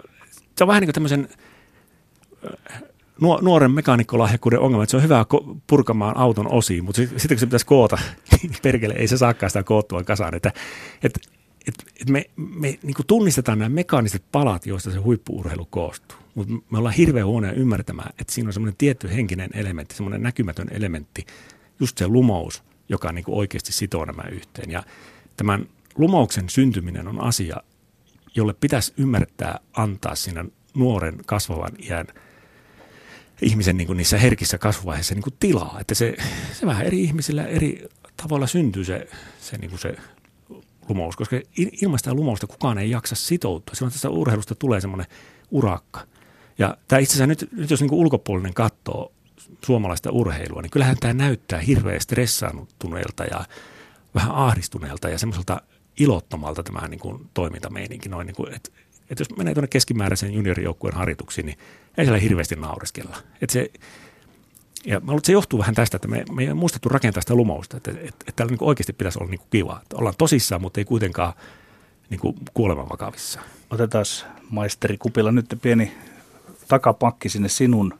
se 0.58 0.64
on 0.64 0.68
vähän 0.68 0.80
niin 0.80 0.86
kuin 0.86 0.94
tämmöisen 0.94 1.28
nuoren 3.42 3.70
mekaanikkolahjakkuuden 3.70 4.60
ongelma, 4.60 4.82
että 4.82 4.90
se 4.90 4.96
on 4.96 5.02
hyvä 5.02 5.26
purkamaan 5.66 6.16
auton 6.16 6.52
osiin, 6.52 6.84
mutta 6.84 6.96
sitten 6.96 7.28
kun 7.28 7.38
se 7.38 7.46
pitäisi 7.46 7.66
koota, 7.66 7.98
niin 8.32 8.52
perkele 8.62 8.94
ei 8.94 9.08
se 9.08 9.16
saakaan 9.16 9.50
sitä 9.50 9.62
koottua 9.62 10.04
kasaan. 10.04 10.34
Että, 10.34 10.52
että, 11.02 11.20
että, 11.68 11.84
että 12.00 12.12
me, 12.12 12.24
me 12.36 12.78
niin 12.82 12.94
tunnistetaan 13.06 13.58
nämä 13.58 13.68
mekaaniset 13.68 14.24
palat, 14.32 14.66
joista 14.66 14.90
se 14.90 14.98
huippuurheilu 14.98 15.64
koostuu. 15.64 16.18
Mutta 16.34 16.54
me 16.70 16.78
ollaan 16.78 16.94
hirveän 16.94 17.26
huonoja 17.26 17.52
ymmärtämään, 17.52 18.14
että 18.18 18.32
siinä 18.32 18.48
on 18.48 18.52
semmoinen 18.52 18.76
tietty 18.78 19.10
henkinen 19.10 19.50
elementti, 19.54 19.94
semmoinen 19.94 20.22
näkymätön 20.22 20.68
elementti, 20.70 21.26
just 21.80 21.98
se 21.98 22.06
lumous, 22.06 22.62
joka 22.88 23.12
niin 23.12 23.24
kuin 23.24 23.38
oikeasti 23.38 23.72
sitoo 23.72 24.04
nämä 24.04 24.22
yhteen. 24.32 24.70
Ja 24.70 24.82
tämän 25.36 25.68
lumouksen 25.94 26.48
syntyminen 26.48 27.08
on 27.08 27.20
asia, 27.20 27.56
jolle 28.34 28.54
pitäisi 28.54 28.92
ymmärtää 28.96 29.60
antaa 29.72 30.14
siinä 30.14 30.44
nuoren 30.74 31.18
kasvavan 31.26 31.72
iän– 31.78 32.06
ihmisen 33.42 33.76
niin 33.76 33.86
kuin 33.86 33.96
niissä 33.96 34.18
herkissä 34.18 34.58
kasvuvaiheissa 34.58 35.14
niin 35.14 35.22
kuin 35.22 35.34
tilaa. 35.40 35.76
Että 35.80 35.94
se, 35.94 36.16
se 36.52 36.66
vähän 36.66 36.86
eri 36.86 37.02
ihmisillä 37.02 37.44
eri 37.44 37.88
tavalla 38.16 38.46
syntyy 38.46 38.84
se, 38.84 39.08
se, 39.40 39.58
niin 39.58 39.70
kuin 39.70 39.80
se 39.80 39.96
lumous, 40.88 41.16
koska 41.16 41.40
ilman 41.82 41.98
sitä 41.98 42.14
lumousta 42.14 42.46
kukaan 42.46 42.78
ei 42.78 42.90
jaksa 42.90 43.14
sitoutua. 43.14 43.74
Silloin 43.74 43.92
tästä 43.92 44.10
urheilusta 44.10 44.54
tulee 44.54 44.80
semmoinen 44.80 45.06
urakka. 45.50 46.00
Ja 46.58 46.76
tämä 46.88 47.00
itse 47.00 47.12
asiassa 47.12 47.26
nyt, 47.26 47.48
nyt 47.52 47.70
jos 47.70 47.80
niin 47.80 47.94
ulkopuolinen 47.94 48.54
katsoo 48.54 49.12
suomalaista 49.64 50.10
urheilua, 50.10 50.62
niin 50.62 50.70
kyllähän 50.70 50.96
tämä 51.00 51.14
näyttää 51.14 51.60
hirveän 51.60 52.00
stressaantuneelta 52.00 53.24
ja 53.24 53.44
vähän 54.14 54.30
ahdistuneelta 54.34 55.08
ja 55.08 55.18
semmoiselta 55.18 55.60
ilottomalta 55.98 56.62
tämä 56.62 56.88
niin 56.88 57.00
kuin 57.00 57.30
toimintameininki. 57.34 58.08
Noin 58.08 58.26
niin 58.26 58.36
kuin, 58.36 58.54
että 58.54 58.70
että 59.10 59.20
jos 59.20 59.36
menee 59.36 59.54
tuonne 59.54 59.68
keskimääräisen 59.68 60.34
juniorijoukkueen 60.34 60.96
harjoituksiin, 60.96 61.46
niin 61.46 61.58
ei 61.98 62.04
siellä 62.04 62.18
hirveästi 62.18 62.56
naureskella. 62.56 63.16
Että 63.40 63.52
se, 63.52 63.70
ja 64.86 65.00
mä 65.00 65.06
luulen, 65.06 65.18
että 65.18 65.26
se 65.26 65.32
johtuu 65.32 65.58
vähän 65.58 65.74
tästä, 65.74 65.96
että 65.96 66.08
me, 66.08 66.24
me 66.32 66.42
ei 66.42 66.54
muistettu 66.54 66.88
rakentaa 66.88 67.20
sitä 67.20 67.34
lumousta, 67.34 67.76
että, 67.76 67.90
että, 67.90 68.06
että 68.06 68.32
täällä 68.36 68.50
niin 68.50 68.64
oikeasti 68.64 68.92
pitäisi 68.92 69.18
olla 69.18 69.30
niin 69.30 69.38
kuin 69.38 69.48
kiva. 69.50 69.80
Että 69.82 69.96
ollaan 69.96 70.14
tosissaan, 70.18 70.60
mutta 70.60 70.80
ei 70.80 70.84
kuitenkaan 70.84 71.32
niin 72.10 72.20
kuin 72.20 72.34
kuoleman 72.54 72.88
vakavissa. 72.88 73.40
Otetaan 73.70 74.04
maisteri 74.50 74.98
Kupila 74.98 75.32
nyt 75.32 75.58
pieni 75.62 75.92
takapakki 76.68 77.28
sinne 77.28 77.48
sinun 77.48 77.98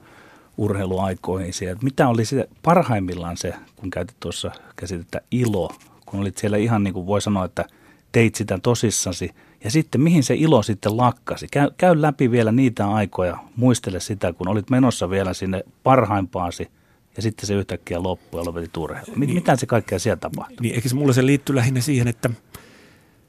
urheiluaikoihin. 0.57 1.53
Mitä 1.83 2.09
oli 2.09 2.25
se 2.25 2.49
parhaimmillaan 2.63 3.37
se, 3.37 3.55
kun 3.77 3.91
käytit 3.91 4.17
tuossa 4.21 4.51
käsitettä 4.77 5.21
ilo, 5.31 5.75
kun 6.07 6.21
olit 6.21 6.39
siellä 6.39 6.57
ihan 6.57 6.85
niin 6.85 6.95
kuin 6.95 7.07
voi 7.07 7.21
sanoa, 7.21 7.45
että 7.45 7.65
teit 8.13 8.35
sitä 8.35 8.59
tosissasi– 8.63 9.31
ja 9.65 9.71
sitten 9.71 10.01
mihin 10.01 10.23
se 10.23 10.35
ilo 10.35 10.63
sitten 10.63 10.97
lakkasi? 10.97 11.47
Käy, 11.51 11.71
käy 11.77 12.03
läpi 12.03 12.31
vielä 12.31 12.53
niitä 12.53 12.89
aikoja, 12.89 13.39
muistele 13.57 14.01
sitä, 14.01 14.33
kun 14.33 14.49
olit 14.49 14.71
menossa 14.71 15.11
vielä 15.11 15.35
sinne 15.35 15.65
parhaimpaasi 15.83 16.69
ja 17.17 17.23
sitten 17.23 17.47
se 17.47 17.55
yhtäkkiä 17.55 18.03
loppui 18.03 18.41
ja 18.41 18.45
lopetit 18.45 18.77
urheilua. 18.77 19.15
Niin, 19.17 19.35
mitä 19.35 19.57
se 19.57 19.67
kaikkea 19.67 19.99
siellä 19.99 20.21
tapahtui? 20.21 20.57
Niin, 20.61 20.75
eikö 20.75 20.89
se 20.89 20.95
mulle 20.95 21.13
se 21.13 21.27
liittyy 21.27 21.57
lähinnä 21.57 21.81
siihen, 21.81 22.09
että, 22.09 22.31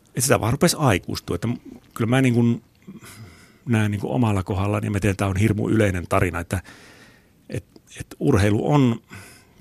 että 0.08 0.22
sitä 0.22 0.40
vaan 0.40 0.54
rupesi 0.54 0.78
aikuistua. 0.80 1.36
Että 1.36 1.48
kyllä 1.94 2.10
mä 2.10 2.22
niin 2.22 2.34
kuin 2.34 2.64
näen 3.66 3.92
niin 3.92 4.02
kuin 4.02 4.14
omalla 4.14 4.44
kohdalla, 4.44 4.80
niin 4.80 4.92
mä 4.92 5.00
tiedän, 5.00 5.12
että 5.12 5.22
tämä 5.22 5.30
on 5.30 5.38
hirmu 5.38 5.70
yleinen 5.70 6.08
tarina, 6.10 6.40
että, 6.40 6.62
että, 7.50 7.82
että 8.00 8.16
urheilu 8.20 8.72
on 8.72 9.02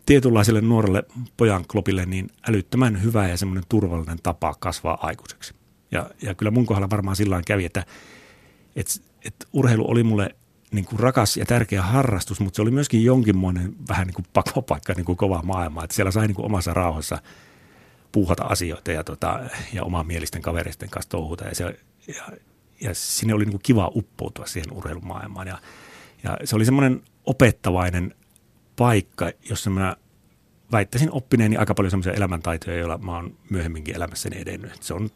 tietynlaiselle 0.07 0.61
nuorelle 0.61 1.03
pojan 1.37 1.65
klopille 1.69 2.07
niin 2.07 2.31
älyttömän 2.49 3.03
hyvä 3.03 3.29
ja 3.29 3.37
semmoinen 3.37 3.65
turvallinen 3.69 4.19
tapa 4.23 4.55
kasvaa 4.59 5.07
aikuiseksi. 5.07 5.55
Ja, 5.93 6.11
ja 6.23 6.35
kyllä 6.35 6.51
mun 6.51 6.67
kohdalla 6.67 6.91
varmaan 6.91 7.17
sillä 7.17 7.43
kävi, 7.47 7.65
että, 7.65 7.87
että, 8.77 8.93
että 9.25 9.47
urheilu 9.53 9.91
oli 9.91 10.03
mulle 10.03 10.35
niin 10.73 10.85
kuin 10.85 11.01
rakas 11.01 11.37
ja 11.37 11.47
tärkeä 11.47 11.83
harrastus, 11.83 12.41
mutta 12.41 12.57
se 12.57 12.63
oli 12.63 12.71
myöskin 12.71 13.05
jonkinmoinen 13.05 13.75
vähän 13.89 14.07
niin 14.07 14.15
kuin 14.15 14.27
pakopaikka, 14.33 14.93
niin 14.97 15.05
kuin 15.05 15.17
kova 15.17 15.43
maailma. 15.43 15.85
Että 15.85 15.97
siellä 15.97 16.11
sai 16.11 16.27
niin 16.27 16.35
kuin 16.35 16.47
omassa 16.47 16.75
rauhassa 16.75 17.19
puuhata 18.13 18.45
asioita 18.45 18.93
ja, 18.93 19.05
tota, 19.05 19.41
ja 19.73 19.85
oman 19.85 20.07
mielisten 20.07 20.43
kavereisten 20.43 20.91
kanssa 20.91 21.11
touhuta. 21.11 21.45
Ja, 21.45 21.55
se, 21.55 21.65
ja, 22.07 22.25
ja 22.81 22.95
sinne 22.95 23.35
oli 23.35 23.45
niin 23.45 23.53
kuin 23.53 23.63
kiva 23.63 23.91
uppoutua 23.95 24.47
siihen 24.47 24.73
urheilumaailmaan. 24.73 25.47
Ja, 25.47 25.59
ja 26.25 26.39
se 26.45 26.57
oli 26.57 26.65
semmoinen 26.65 27.03
opettavainen 27.27 28.15
paikka, 28.77 29.31
jossa 29.51 29.71
mä 29.71 29.97
väittäisin 30.73 31.13
oppineeni 31.13 31.57
aika 31.57 31.75
paljon 31.75 31.91
semmoisia 31.91 32.13
elämäntaitoja, 32.13 32.79
joilla 32.79 32.99
mä 32.99 33.15
oon 33.15 33.37
myöhemminkin 33.51 33.97
elämässäni 33.97 34.41
edennyt. 34.41 34.83
Se 34.83 34.95
on 34.95 35.11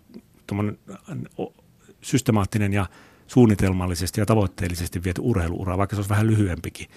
systemaattinen 2.03 2.73
ja 2.73 2.87
suunnitelmallisesti 3.27 4.21
ja 4.21 4.27
tavoitteellisesti 4.27 5.05
viety 5.05 5.21
urheiluura, 5.25 5.79
vaikka 5.79 5.97
se 5.97 5.99
olisi 5.99 6.11
vähän 6.11 6.27
lyhyempikin, 6.27 6.89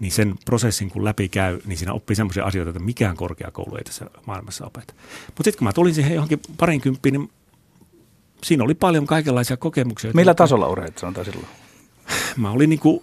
niin 0.00 0.12
sen 0.12 0.34
prosessin 0.44 0.90
kun 0.90 1.04
läpi 1.04 1.28
käy, 1.28 1.60
niin 1.64 1.78
siinä 1.78 1.92
oppii 1.92 2.16
semmoisia 2.16 2.44
asioita, 2.44 2.70
että 2.70 2.82
mikään 2.82 3.16
korkeakoulu 3.16 3.76
ei 3.76 3.84
tässä 3.84 4.06
maailmassa 4.26 4.66
opeta. 4.66 4.94
Mutta 5.26 5.44
sitten 5.44 5.58
kun 5.58 5.64
mä 5.64 5.72
tulin 5.72 5.94
siihen 5.94 6.14
johonkin 6.14 6.40
parinkymppiin, 6.56 7.12
niin 7.12 7.30
siinä 8.44 8.64
oli 8.64 8.74
paljon 8.74 9.06
kaikenlaisia 9.06 9.56
kokemuksia. 9.56 10.10
Millä 10.14 10.34
tasolla 10.34 10.68
urheilit 10.68 10.98
sanotaan 10.98 11.24
silloin? 11.24 11.46
Mä 12.36 12.50
olin 12.50 12.70
niin 12.70 12.80
kuin, 12.80 13.02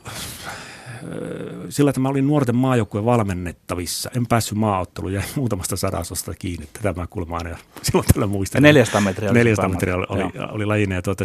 sillä, 1.70 1.90
että 1.90 2.02
mä 2.02 2.10
olin 2.10 2.28
nuorten 2.28 2.56
maajoukkueen 2.56 3.06
valmennettavissa. 3.06 4.10
En 4.18 4.28
päässyt 4.28 4.58
maaotteluun, 4.58 5.14
jäi 5.14 5.24
muutamasta 5.36 5.78
sadasosasta 5.78 6.34
kiinni. 6.34 6.68
Tätä 6.74 6.94
mä 6.94 7.08
kuulemma 7.08 7.38
aina 7.38 7.58
silloin 7.84 8.06
tällä 8.14 8.28
muistan. 8.28 8.64
400 8.64 9.02
metriä 9.02 9.30
oli 9.30 9.40
400 9.40 9.70
metriä 9.70 9.96
oli, 9.96 10.06
oli, 10.10 10.32
oli 10.52 10.66
lajina. 10.66 10.96
Ja, 10.96 11.02
tuota, 11.02 11.24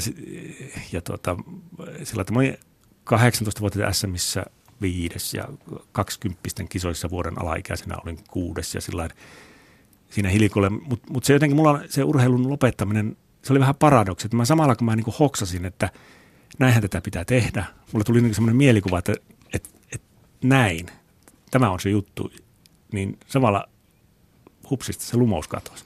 ja 0.92 1.00
tuota, 1.00 1.36
sillä, 2.02 2.20
että 2.20 2.32
mä 2.32 2.38
olin 2.38 2.56
18-vuotias 3.14 4.00
SMissä 4.00 4.44
viides 4.80 5.34
ja 5.34 5.48
20 5.92 6.40
kisoissa 6.68 7.10
vuoden 7.10 7.42
alaikäisenä 7.42 7.96
olin 8.04 8.18
kuudes 8.30 8.74
ja 8.74 8.80
sillä 8.80 9.08
siinä 10.10 10.28
hilikolle. 10.28 10.68
Mutta 10.68 11.12
mut 11.12 11.24
se 11.24 11.32
jotenkin 11.32 11.56
mulla 11.56 11.80
se 11.88 12.04
urheilun 12.04 12.50
lopettaminen 12.50 13.16
se 13.42 13.52
oli 13.52 13.60
vähän 13.60 13.74
paradoksi, 13.74 14.26
että 14.26 14.36
mä 14.36 14.44
samalla 14.44 14.76
kun 14.76 14.84
mä 14.84 14.96
niin 14.96 15.04
kuin 15.04 15.14
hoksasin, 15.18 15.64
että 15.64 15.90
näinhän 16.58 16.82
tätä 16.82 17.00
pitää 17.00 17.24
tehdä, 17.24 17.64
mulle 17.92 18.04
tuli 18.04 18.20
niin 18.20 18.34
semmoinen 18.34 18.56
mielikuva, 18.56 18.98
että, 18.98 19.14
että, 19.52 19.68
että 19.92 20.06
näin, 20.42 20.86
tämä 21.50 21.70
on 21.70 21.80
se 21.80 21.90
juttu, 21.90 22.32
niin 22.92 23.18
samalla 23.26 23.68
hupsista 24.70 25.04
se 25.04 25.16
lumous 25.16 25.48
katosi. 25.48 25.84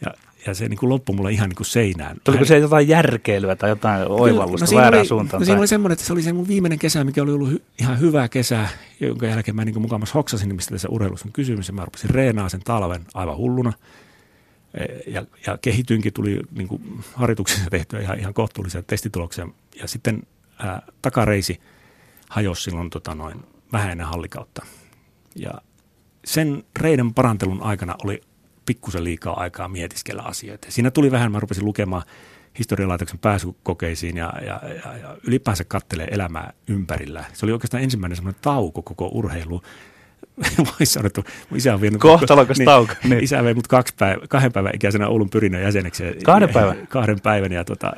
Ja, 0.00 0.14
ja 0.46 0.54
se 0.54 0.68
niin 0.68 0.78
kuin 0.78 0.90
loppui 0.90 1.16
mulle 1.16 1.32
ihan 1.32 1.48
niin 1.48 1.56
kuin 1.56 1.66
seinään. 1.66 2.16
Tuliko 2.24 2.44
se 2.44 2.58
jotain 2.58 2.88
järkeilyä 2.88 3.56
tai 3.56 3.70
jotain 3.70 4.08
oivallusta 4.08 4.66
no, 4.66 4.80
väärään 4.80 5.00
oli, 5.00 5.08
suuntaan? 5.08 5.40
No 5.40 5.44
siinä 5.44 5.58
oli 5.58 5.68
semmoinen, 5.68 5.92
että 5.92 6.04
se 6.04 6.12
oli 6.12 6.22
se 6.22 6.32
mun 6.32 6.48
viimeinen 6.48 6.78
kesä, 6.78 7.04
mikä 7.04 7.22
oli 7.22 7.32
ollut 7.32 7.50
hy, 7.50 7.62
ihan 7.80 8.00
hyvä 8.00 8.28
kesä, 8.28 8.68
jonka 9.00 9.26
jälkeen 9.26 9.56
mä 9.56 9.64
niin 9.64 9.82
mukamassa 9.82 10.14
hoksasin, 10.14 10.54
mistä 10.54 10.70
tässä 10.70 10.88
urheilussa 10.88 11.28
on 11.28 11.32
kysymys. 11.32 11.68
Ja 11.68 11.74
mä 11.74 11.84
rupesin 11.84 12.10
reenaa 12.10 12.48
sen 12.48 12.60
talven 12.60 13.06
aivan 13.14 13.36
hulluna. 13.36 13.72
E, 14.74 15.10
ja, 15.10 15.26
ja 15.46 15.58
kehityinkin 15.58 16.12
tuli 16.12 16.40
niin 16.50 16.68
kuin 16.68 16.82
harjoituksissa 17.14 17.70
tehtyä 17.70 18.00
ihan, 18.00 18.18
ihan 18.18 18.34
kohtuullisia 18.34 18.82
testituloksia. 18.82 19.48
Ja 19.80 19.88
sitten 19.88 20.22
ää, 20.58 20.82
takareisi 21.02 21.60
hajosi 22.34 22.62
silloin 22.62 22.90
tota 22.90 23.14
noin, 23.14 23.44
vähän 23.72 23.90
ennen 23.90 24.06
hallikautta. 24.06 24.66
Ja 25.36 25.50
sen 26.24 26.64
reiden 26.80 27.14
parantelun 27.14 27.62
aikana 27.62 27.94
oli 28.04 28.20
pikkusen 28.66 29.04
liikaa 29.04 29.40
aikaa 29.40 29.68
mietiskellä 29.68 30.22
asioita. 30.22 30.66
Siinä 30.70 30.90
tuli 30.90 31.10
vähän, 31.10 31.32
mä 31.32 31.40
rupesin 31.40 31.64
lukemaan 31.64 32.02
historialaitoksen 32.58 33.18
pääsykokeisiin 33.18 34.16
ja, 34.16 34.32
ja, 34.46 34.60
ja, 34.84 34.96
ja 34.96 35.16
ylipäänsä 35.26 35.64
kattelee 35.64 36.08
elämää 36.10 36.52
ympärillä. 36.68 37.24
Se 37.32 37.46
oli 37.46 37.52
oikeastaan 37.52 37.82
ensimmäinen 37.82 38.16
semmoinen 38.16 38.40
tauko 38.42 38.82
koko 38.82 39.10
urheilu. 39.12 39.62
Voisi 40.70 40.92
sanoa, 40.92 41.06
että 41.06 41.22
isä 41.54 41.74
on 41.74 41.80
vienyt... 41.80 42.00
Kohtalokas 42.00 42.58
niin, 42.58 42.66
tauko. 42.66 42.92
Niin. 43.04 43.24
Isä 43.24 43.44
vei 43.44 43.54
mut 43.54 43.68
kaksi 43.68 43.94
päivä, 43.98 44.26
kahden 44.28 44.52
päivän 44.52 44.74
ikäisenä 44.74 45.08
Oulun 45.08 45.30
pyrinnön 45.30 45.62
jäseneksi. 45.62 46.04
Kahden 46.24 46.48
päivän? 46.54 46.86
Kahden 46.86 47.20
päivän 47.20 47.52
ja 47.52 47.64
tota, 47.64 47.92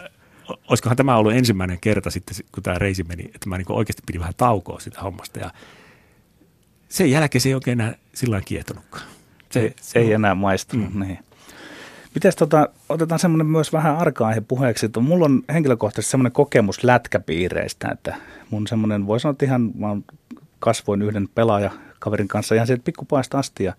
olisikohan 0.69 0.97
tämä 0.97 1.17
ollut 1.17 1.33
ensimmäinen 1.33 1.79
kerta 1.81 2.11
sitten, 2.11 2.37
kun 2.53 2.63
tämä 2.63 2.79
reisi 2.79 3.05
meni, 3.05 3.25
että 3.35 3.49
mä 3.49 3.59
niin 3.59 3.73
oikeasti 3.73 4.03
pidin 4.07 4.21
vähän 4.21 4.35
taukoa 4.37 4.81
sitä 4.81 5.01
hommasta 5.01 5.39
ja 5.39 5.51
sen 6.89 7.11
jälkeen 7.11 7.43
se 7.43 7.49
ei 7.49 7.55
oikein 7.55 7.81
enää 7.81 7.95
sillä 8.15 8.41
kiehtonutkaan. 8.45 9.05
Se, 9.51 9.75
se 9.81 9.99
ei 9.99 10.13
enää 10.13 10.35
maistunut, 10.35 10.95
mm. 10.95 11.01
niin. 11.01 11.19
Mites 12.15 12.37
tota, 12.37 12.69
otetaan 12.89 13.19
semmoinen 13.19 13.47
myös 13.47 13.73
vähän 13.73 13.97
arka-aihe 13.97 14.41
puheeksi, 14.41 14.87
että 14.87 15.01
mulla 15.01 15.25
on 15.25 15.43
henkilökohtaisesti 15.53 16.11
semmoinen 16.11 16.33
kokemus 16.33 16.85
lätkäpiireistä, 16.85 17.89
että 17.89 18.17
mun 18.51 18.67
semmoinen, 18.67 19.07
voi 19.07 19.21
sanoa, 19.21 19.33
että 19.33 19.45
ihan 19.45 19.71
mä 19.75 19.97
kasvoin 20.59 21.03
yhden 21.03 21.29
pelaajakaverin 21.35 22.29
kanssa 22.29 22.55
ihan 22.55 22.67
sieltä 22.67 22.85
pikkupaista 22.85 23.39
asti 23.39 23.65
ja 23.65 23.75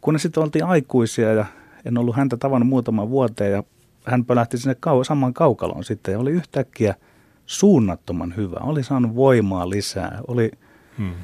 kun 0.00 0.18
sitten 0.18 0.42
oltiin 0.42 0.64
aikuisia 0.64 1.32
ja 1.32 1.46
en 1.84 1.98
ollut 1.98 2.16
häntä 2.16 2.36
tavannut 2.36 2.68
muutaman 2.68 3.10
vuoteen 3.10 3.52
ja 3.52 3.62
hän 4.04 4.24
pölähti 4.24 4.58
sinne 4.58 4.76
kau- 4.86 5.04
saman 5.04 5.34
kaukaloon 5.34 5.84
sitten 5.84 6.12
ja 6.12 6.18
oli 6.18 6.30
yhtäkkiä 6.30 6.94
suunnattoman 7.46 8.36
hyvä, 8.36 8.56
oli 8.62 8.82
saanut 8.82 9.14
voimaa 9.14 9.70
lisää, 9.70 10.20
oli 10.28 10.50
hmm 10.98 11.14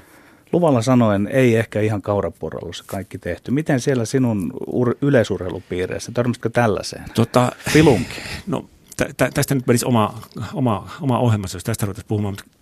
luvalla 0.52 0.82
sanoen 0.82 1.28
ei 1.32 1.56
ehkä 1.56 1.80
ihan 1.80 2.02
kaurapuorolla 2.02 2.84
kaikki 2.86 3.18
tehty. 3.18 3.50
Miten 3.50 3.80
siellä 3.80 4.04
sinun 4.04 4.52
ur- 4.70 4.96
yleisurheilupiireissä, 5.02 6.12
törmäsitkö 6.12 6.50
tällaiseen? 6.50 7.04
Tota, 7.14 7.52
Filunki. 7.70 8.20
No 8.46 8.68
tä- 8.96 9.30
tästä 9.34 9.54
nyt 9.54 9.66
menisi 9.66 9.86
oma, 9.86 10.20
oma, 10.54 10.90
oma 11.00 11.18
ohjelmassa, 11.18 11.56
jos 11.56 11.64
tästä 11.64 11.86
ruvettaisiin 11.86 12.08
puhumaan, 12.08 12.34
mutta 12.34 12.58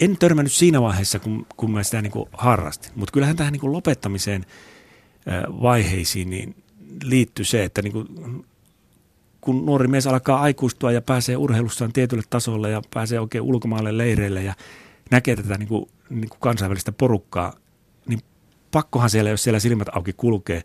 en 0.00 0.16
törmännyt 0.16 0.52
siinä 0.52 0.82
vaiheessa, 0.82 1.18
kun, 1.18 1.46
kun 1.56 1.70
mä 1.70 1.82
sitä 1.82 2.02
niin 2.02 2.12
kuin 2.12 2.28
harrastin. 2.32 2.92
Mutta 2.94 3.12
kyllähän 3.12 3.36
tähän 3.36 3.52
niin 3.52 3.60
kuin 3.60 3.72
lopettamiseen 3.72 4.46
vaiheisiin 5.62 6.30
niin 6.30 6.54
liittyy 7.04 7.44
se, 7.44 7.64
että 7.64 7.82
niin 7.82 7.92
kuin, 7.92 8.06
kun 9.40 9.66
nuori 9.66 9.88
mies 9.88 10.06
alkaa 10.06 10.40
aikuistua 10.40 10.92
ja 10.92 11.02
pääsee 11.02 11.36
urheilussaan 11.36 11.92
tietylle 11.92 12.22
tasolle 12.30 12.70
ja 12.70 12.82
pääsee 12.94 13.20
oikein 13.20 13.42
ulkomaille 13.42 13.98
leireille 13.98 14.42
ja 14.42 14.54
näkee 15.10 15.36
tätä 15.36 15.58
niin 15.58 15.68
kuin 15.68 15.86
niin 16.10 16.28
kuin 16.28 16.40
kansainvälistä 16.40 16.92
porukkaa, 16.92 17.52
niin 18.06 18.20
pakkohan 18.70 19.10
siellä, 19.10 19.30
jos 19.30 19.42
siellä 19.42 19.60
silmät 19.60 19.88
auki 19.92 20.12
kulkee, 20.12 20.62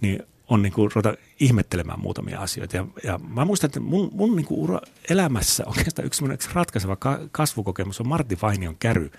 niin 0.00 0.22
on 0.48 0.62
niin 0.62 0.72
kuin 0.72 0.90
ruveta 0.94 1.14
ihmettelemään 1.40 2.00
muutamia 2.00 2.40
asioita. 2.40 2.76
Ja, 2.76 2.86
ja 3.04 3.18
mä 3.18 3.44
muistan, 3.44 3.68
että 3.68 3.80
mun, 3.80 4.10
mun 4.12 4.36
niin 4.36 4.46
kuin 4.46 4.60
ura 4.60 4.80
elämässä 5.10 5.64
oikeastaan 5.66 6.06
yksi 6.06 6.24
ratkaiseva 6.52 6.96
kasvukokemus 7.32 8.00
on 8.00 8.08
Martti 8.08 8.38
Vainion 8.42 8.76
käry 8.78 9.10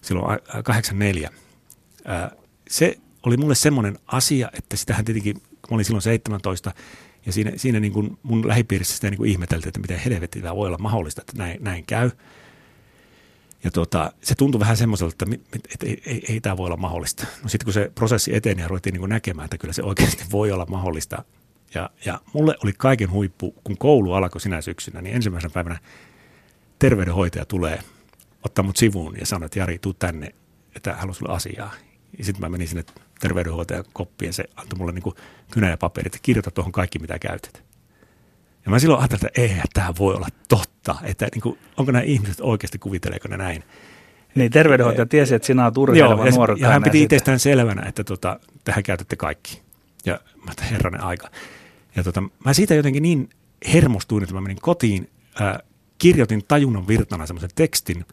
silloin 0.00 0.38
84. 0.64 1.30
Se 2.68 2.98
oli 3.26 3.36
mulle 3.36 3.54
semmoinen 3.54 3.98
asia, 4.06 4.50
että 4.58 4.76
sitähän 4.76 5.04
tietenkin, 5.04 5.34
kun 5.34 5.70
mä 5.70 5.74
olin 5.74 5.84
silloin 5.84 6.02
17, 6.02 6.74
ja 7.26 7.32
siinä, 7.32 7.52
siinä 7.56 7.80
niin 7.80 7.92
kuin 7.92 8.18
mun 8.22 8.48
lähipiirissä 8.48 8.94
sitä 8.94 9.10
niin 9.10 9.18
kuin 9.18 9.30
ihmeteltiin, 9.30 9.68
että 9.68 9.80
miten 9.80 9.98
helvetti 9.98 10.42
voi 10.42 10.68
olla 10.68 10.78
mahdollista, 10.78 11.22
että 11.22 11.32
näin, 11.36 11.64
näin 11.64 11.84
käy. 11.86 12.10
Ja 13.64 13.70
tota, 13.70 14.12
se 14.22 14.34
tuntui 14.34 14.60
vähän 14.60 14.76
semmoiselta, 14.76 15.24
että, 15.32 15.58
että 15.74 15.86
ei, 15.86 16.02
ei, 16.06 16.24
ei 16.28 16.40
tämä 16.40 16.56
voi 16.56 16.66
olla 16.66 16.76
mahdollista. 16.76 17.26
No 17.42 17.48
sitten 17.48 17.64
kun 17.64 17.72
se 17.72 17.92
prosessi 17.94 18.36
eteni 18.36 18.62
ja 18.62 18.68
ruvettiin 18.68 18.94
niin 18.94 19.08
näkemään, 19.08 19.44
että 19.44 19.58
kyllä 19.58 19.74
se 19.74 19.82
oikeasti 19.82 20.24
voi 20.32 20.52
olla 20.52 20.66
mahdollista. 20.66 21.24
Ja, 21.74 21.90
ja 22.04 22.20
mulle 22.32 22.56
oli 22.64 22.72
kaiken 22.78 23.10
huippu, 23.10 23.54
kun 23.64 23.78
koulu 23.78 24.12
alkoi 24.12 24.40
sinä 24.40 24.60
syksynä, 24.60 25.02
niin 25.02 25.16
ensimmäisenä 25.16 25.52
päivänä 25.54 25.78
terveydenhoitaja 26.78 27.44
tulee 27.44 27.82
ottaa 28.44 28.62
mut 28.64 28.76
sivuun 28.76 29.16
ja 29.20 29.26
sanoo, 29.26 29.46
että 29.46 29.58
Jari, 29.58 29.78
tuu 29.78 29.92
tänne, 29.92 30.34
että 30.76 30.94
haluan 30.94 31.14
sulle 31.14 31.32
asiaa. 31.32 31.72
Ja 32.18 32.24
sitten 32.24 32.40
mä 32.40 32.48
menin 32.48 32.68
sinne 32.68 32.84
terveydenhoitajan 33.22 33.84
koppiin 33.92 34.28
ja 34.28 34.32
se 34.32 34.44
antoi 34.56 34.78
mulle 34.78 34.92
niin 34.92 35.14
kynä 35.50 35.70
ja 35.70 35.76
paperit, 35.76 36.14
että 36.14 36.24
kirjoita 36.24 36.50
tuohon 36.50 36.72
kaikki, 36.72 36.98
mitä 36.98 37.18
käytät. 37.18 37.62
Ja 38.64 38.70
mä 38.70 38.78
silloin 38.78 39.00
ajattelin, 39.00 39.26
että 39.26 39.40
eihän 39.40 39.64
tämä 39.74 39.92
voi 39.98 40.14
olla 40.14 40.28
totta, 40.48 40.94
että 41.02 41.26
niin 41.34 41.42
kuin, 41.42 41.58
onko 41.76 41.92
nämä 41.92 42.02
ihmiset 42.02 42.40
oikeasti, 42.40 42.78
kuvitteleeko 42.78 43.28
ne 43.28 43.36
näin. 43.36 43.64
Niin, 44.34 44.52
terveydenhoitaja 44.52 45.06
tiesi, 45.06 45.34
että 45.34 45.46
sinä 45.46 45.64
olet 45.64 45.78
urheileva 45.78 46.30
nuori. 46.30 46.54
Ja 46.60 46.68
hän 46.68 46.82
piti 46.82 47.02
itsestään 47.02 47.40
selvänä, 47.40 47.82
että 47.88 48.04
tota, 48.04 48.40
tähän 48.64 48.82
käytätte 48.82 49.16
kaikki. 49.16 49.62
Ja 50.06 50.20
mä 50.46 50.52
herranen 50.70 51.04
aika. 51.04 51.30
Ja 51.96 52.04
tota, 52.04 52.22
mä 52.44 52.54
siitä 52.54 52.74
jotenkin 52.74 53.02
niin 53.02 53.28
hermostuin, 53.72 54.22
että 54.22 54.34
mä 54.34 54.40
menin 54.40 54.60
kotiin, 54.60 55.10
ää, 55.40 55.60
kirjoitin 55.98 56.44
tajunnan 56.48 56.88
virtana 56.88 57.26
semmoisen 57.26 57.50
tekstin 57.54 58.04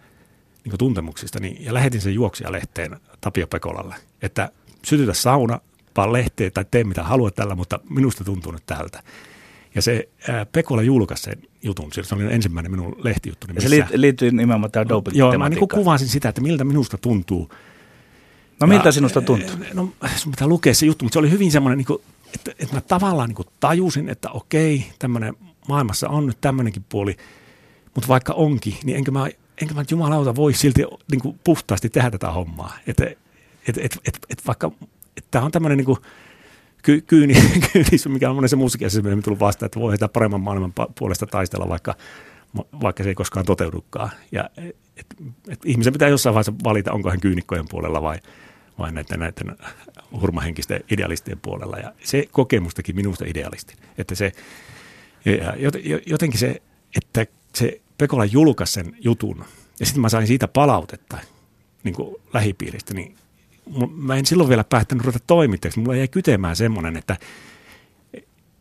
niin 0.63 0.78
tuntemuksista 0.78 1.39
niin, 1.39 1.65
ja 1.65 1.74
lähetin 1.74 2.02
sen 2.02 2.13
juoksijalehteen 2.13 2.98
Tapio 3.22 3.48
Pekolalle, 3.48 3.95
että 4.22 4.52
sytytä 4.85 5.13
sauna, 5.13 5.59
vaan 5.97 6.13
lehteen 6.13 6.51
tai 6.51 6.65
tee 6.71 6.83
mitä 6.83 7.03
haluat 7.03 7.35
tällä, 7.35 7.55
mutta 7.55 7.79
minusta 7.89 8.23
tuntuu 8.23 8.51
nyt 8.51 8.65
tältä. 8.65 9.03
Ja 9.75 9.81
se 9.81 10.09
ää, 10.29 10.45
Pekola 10.45 10.81
julkaisi 10.81 11.23
sen 11.23 11.37
jutun, 11.61 11.89
se 12.01 12.15
oli 12.15 12.33
ensimmäinen 12.33 12.71
minun 12.71 12.95
lehtijuttu. 12.97 13.47
Niin 13.47 13.55
ja 13.55 13.61
se 13.61 14.01
liittyy 14.01 14.31
nimenomaan 14.31 14.71
tähän 14.71 14.89
doping 14.89 15.17
Joo, 15.17 15.37
mä 15.37 15.49
niin 15.49 15.69
kuvasin 15.69 16.07
sitä, 16.07 16.29
että 16.29 16.41
miltä 16.41 16.63
minusta 16.63 16.97
tuntuu. 16.97 17.51
No 18.59 18.67
miltä 18.67 18.87
ja, 18.87 18.91
sinusta 18.91 19.21
tuntuu? 19.21 19.49
No 19.73 19.89
sun 20.15 20.31
pitää 20.31 20.47
lukea 20.47 20.73
se 20.73 20.85
juttu, 20.85 21.05
mutta 21.05 21.13
se 21.13 21.19
oli 21.19 21.31
hyvin 21.31 21.51
semmoinen, 21.51 21.77
niin 21.77 21.85
kuin, 21.85 22.01
että, 22.33 22.51
että 22.51 22.75
mä 22.75 22.81
tavallaan 22.81 23.29
niin 23.29 23.35
kuin 23.35 23.47
tajusin, 23.59 24.09
että 24.09 24.29
okei, 24.29 24.85
tämmöinen 24.99 25.33
maailmassa 25.67 26.09
on 26.09 26.25
nyt 26.25 26.37
tämmöinenkin 26.41 26.85
puoli, 26.89 27.17
mutta 27.95 28.07
vaikka 28.07 28.33
onkin, 28.33 28.75
niin 28.83 28.97
enkä 28.97 29.11
mä, 29.11 29.27
enkä 29.61 29.73
mä 29.73 29.83
jumalauta 29.91 30.35
voi 30.35 30.53
silti 30.53 30.83
niin 31.11 31.21
kuin 31.21 31.39
puhtaasti 31.43 31.89
tehdä 31.89 32.11
tätä 32.11 32.31
hommaa. 32.31 32.77
Että 32.87 33.11
et, 33.67 33.78
et, 33.78 33.98
et, 34.08 34.19
et 34.30 34.48
vaikka 34.48 34.72
tämä 35.32 35.45
on 35.45 35.52
tämmöinen 35.52 35.78
niin 35.78 35.86
kuin, 35.86 35.98
ky, 36.84 37.02
kyyni, 37.02 37.34
kyynis, 37.74 38.08
mikä 38.08 38.30
on 38.30 38.36
monessa 38.36 38.58
musiikissa 38.58 39.02
myöhemmin 39.02 39.24
tullut 39.24 39.39
vastaan, 39.39 39.65
että 39.65 39.80
voi 39.80 39.95
sitä 39.95 40.08
paremman 40.08 40.41
maailman 40.41 40.74
puolesta 41.00 41.26
taistella, 41.26 41.69
vaikka, 41.69 41.95
vaikka 42.82 43.04
se 43.04 43.10
ei 43.10 43.15
koskaan 43.15 43.45
toteudukaan. 43.45 44.10
Ja, 44.32 44.50
et, 44.58 45.15
et 45.48 45.60
ihmisen 45.65 45.93
pitää 45.93 46.10
jossain 46.10 46.34
vaiheessa 46.34 46.54
valita, 46.63 46.93
onko 46.93 47.10
hän 47.10 47.19
kyynikkojen 47.19 47.65
puolella 47.69 48.02
vai, 48.02 48.17
vai 48.80 48.91
näiden, 48.91 49.19
näiden 49.19 49.56
hurmahenkisten 50.22 50.84
idealistien 50.91 51.39
puolella. 51.41 51.78
Ja 51.78 51.93
se 52.04 52.28
kokemus 52.32 52.74
teki 52.74 52.93
minusta 52.93 53.26
idealistin. 53.28 53.78
Että 53.98 54.15
se, 54.15 54.32
jotenkin 56.06 56.39
se, 56.39 56.62
että 56.95 57.26
se 57.56 57.82
Pekola 57.98 58.26
julkaisi 58.26 58.74
sen 58.74 58.95
jutun, 59.00 59.45
ja 59.80 59.86
sitten 59.86 60.02
mä 60.02 60.10
sain 60.10 60.28
siitä 60.28 60.48
palautetta 60.48 61.17
niin 61.84 61.95
kuin 61.95 62.15
lähipiiristä, 62.34 62.93
niin 62.93 63.15
mä 63.95 64.15
en 64.15 64.25
silloin 64.25 64.49
vielä 64.49 64.63
päättänyt 64.63 65.05
ruveta 65.05 65.23
toimittajaksi. 65.27 65.79
Mulla 65.79 65.95
jäi 65.95 66.08
kytemään 66.08 66.55
semmoinen, 66.55 66.97
että, 66.97 67.17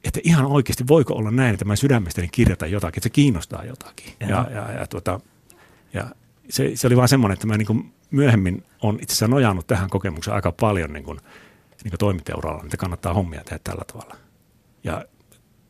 että 0.05 0.21
ihan 0.25 0.47
oikeasti 0.47 0.85
voiko 0.88 1.14
olla 1.14 1.31
näin, 1.31 1.55
että 1.55 1.64
mä 1.64 1.77
sydämestäni 1.77 2.29
kirjoitan 2.33 2.71
jotakin, 2.71 2.99
että 2.99 3.05
se 3.05 3.11
kiinnostaa 3.11 3.64
jotakin. 3.64 4.12
Ja, 4.21 4.29
ja, 4.29 4.47
ja, 4.51 4.73
ja, 4.73 4.87
tuota, 4.87 5.21
ja 5.92 6.11
se, 6.51 6.73
se 6.75 6.87
oli 6.87 6.97
vaan 6.97 7.09
semmoinen, 7.09 7.33
että 7.35 7.47
mä 7.47 7.57
niin 7.57 7.92
myöhemmin 8.11 8.64
on 8.83 8.94
itse 8.94 9.12
asiassa 9.12 9.29
nojannut 9.29 9.66
tähän 9.66 9.90
kokemukseen 9.90 10.35
aika 10.35 10.53
paljon 10.53 10.92
niin 10.92 11.05
kuin, 11.05 11.18
niin 11.85 11.90
kuin 11.90 11.99
toimittajauralla, 11.99 12.62
että 12.64 12.77
kannattaa 12.77 13.14
hommia 13.14 13.44
tehdä 13.44 13.61
tällä 13.64 13.85
tavalla. 13.92 14.16
Ja 14.85 15.05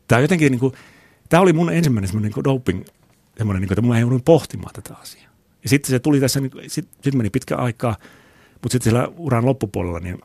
tämä 0.07 0.21
jotenkin, 0.21 0.51
niin 0.51 0.59
kuin, 0.59 0.73
tämä 1.29 1.41
oli 1.41 1.53
mun 1.53 1.73
ensimmäinen 1.73 2.07
semmoinen 2.07 2.31
niin 2.35 2.43
doping, 2.43 2.83
semmoinen, 3.37 3.61
niin 3.61 3.67
kuin, 3.67 3.73
että 3.73 3.81
mulla 3.81 3.95
ei 3.95 4.01
joudun 4.01 4.23
pohtimaan 4.23 4.73
tätä 4.73 4.93
asiaa. 5.01 5.29
Ja 5.63 5.69
sitten 5.69 5.89
se 5.89 5.99
tuli 5.99 6.19
tässä, 6.19 6.39
niin 6.39 6.51
sitten 6.67 7.03
sit 7.03 7.13
meni 7.13 7.29
pitkä 7.29 7.55
aikaa– 7.55 7.95
mutta 8.61 8.71
sitten 8.71 8.91
siellä 8.91 9.07
uran 9.17 9.45
loppupuolella, 9.45 9.99
niin 9.99 10.21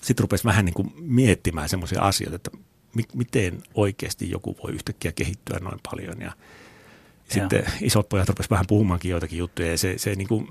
sitten 0.00 0.24
rupesi 0.24 0.44
vähän 0.44 0.64
niin 0.64 0.74
kuin 0.74 0.92
miettimään 0.96 1.68
semmoisia 1.68 2.02
asioita, 2.02 2.36
että 2.36 2.50
mi, 2.94 3.02
miten 3.14 3.62
oikeasti 3.74 4.30
joku 4.30 4.56
voi 4.62 4.72
yhtäkkiä 4.72 5.12
kehittyä 5.12 5.58
noin 5.58 5.80
paljon. 5.90 6.20
Ja 6.20 6.32
sitten 7.28 7.62
ja. 7.66 7.72
isot 7.80 8.08
pojat 8.08 8.28
rupesivat 8.28 8.50
vähän 8.50 8.66
puhumaankin 8.66 9.10
joitakin 9.10 9.38
juttuja 9.38 9.70
ja 9.70 9.78
se, 9.78 9.98
se, 9.98 10.14
niin 10.14 10.28
kuin, 10.28 10.48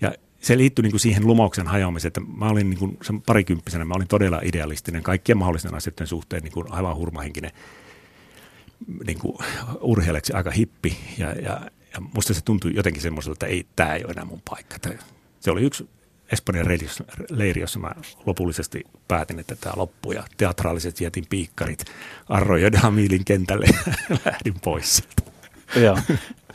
ja 0.00 0.14
se 0.40 0.58
liittyi 0.58 0.82
niin 0.82 0.92
kuin 0.92 1.00
siihen 1.00 1.26
lumouksen 1.26 1.66
hajoamiseen, 1.66 2.08
että 2.08 2.20
mä 2.20 2.48
olin 2.48 2.70
niin 2.70 2.78
kuin 2.78 2.98
sen 3.02 3.22
parikymppisenä, 3.22 3.84
mä 3.84 3.94
olin 3.94 4.08
todella 4.08 4.40
idealistinen 4.42 5.02
kaikkien 5.02 5.38
mahdollisten 5.38 5.74
asioiden 5.74 6.06
suhteen 6.06 6.42
niin 6.42 6.52
kuin 6.52 6.72
aivan 6.72 6.96
hurmahenkinen 6.96 7.50
niin 9.06 9.18
kuin 9.18 9.36
urheilijaksi 9.80 10.32
aika 10.32 10.50
hippi 10.50 10.96
ja, 11.18 11.32
ja, 11.32 11.60
ja 11.94 12.00
musta 12.14 12.34
se 12.34 12.40
tuntui 12.44 12.74
jotenkin 12.74 13.02
semmoiselta, 13.02 13.34
että 13.34 13.46
ei, 13.46 13.66
tämä 13.76 13.94
ei 13.94 14.04
ole 14.04 14.12
enää 14.12 14.24
mun 14.24 14.42
paikka. 14.50 14.76
Se 15.44 15.50
oli 15.50 15.62
yksi 15.62 15.88
Espanjan 16.32 16.66
leiri, 17.30 17.60
jossa 17.60 17.78
mä 17.78 17.92
lopullisesti 18.26 18.84
päätin, 19.08 19.38
että 19.38 19.56
tämä 19.56 19.72
loppuu 19.76 20.12
ja 20.12 20.24
teatraalisesti 20.36 21.04
jätin 21.04 21.24
piikkarit 21.30 21.84
Arro 22.28 22.56
ja 22.56 22.72
Damilin 22.72 23.24
kentälle 23.24 23.66
ja 23.66 23.94
lähdin 24.24 24.54
pois. 24.64 25.02
Joo. 25.76 25.98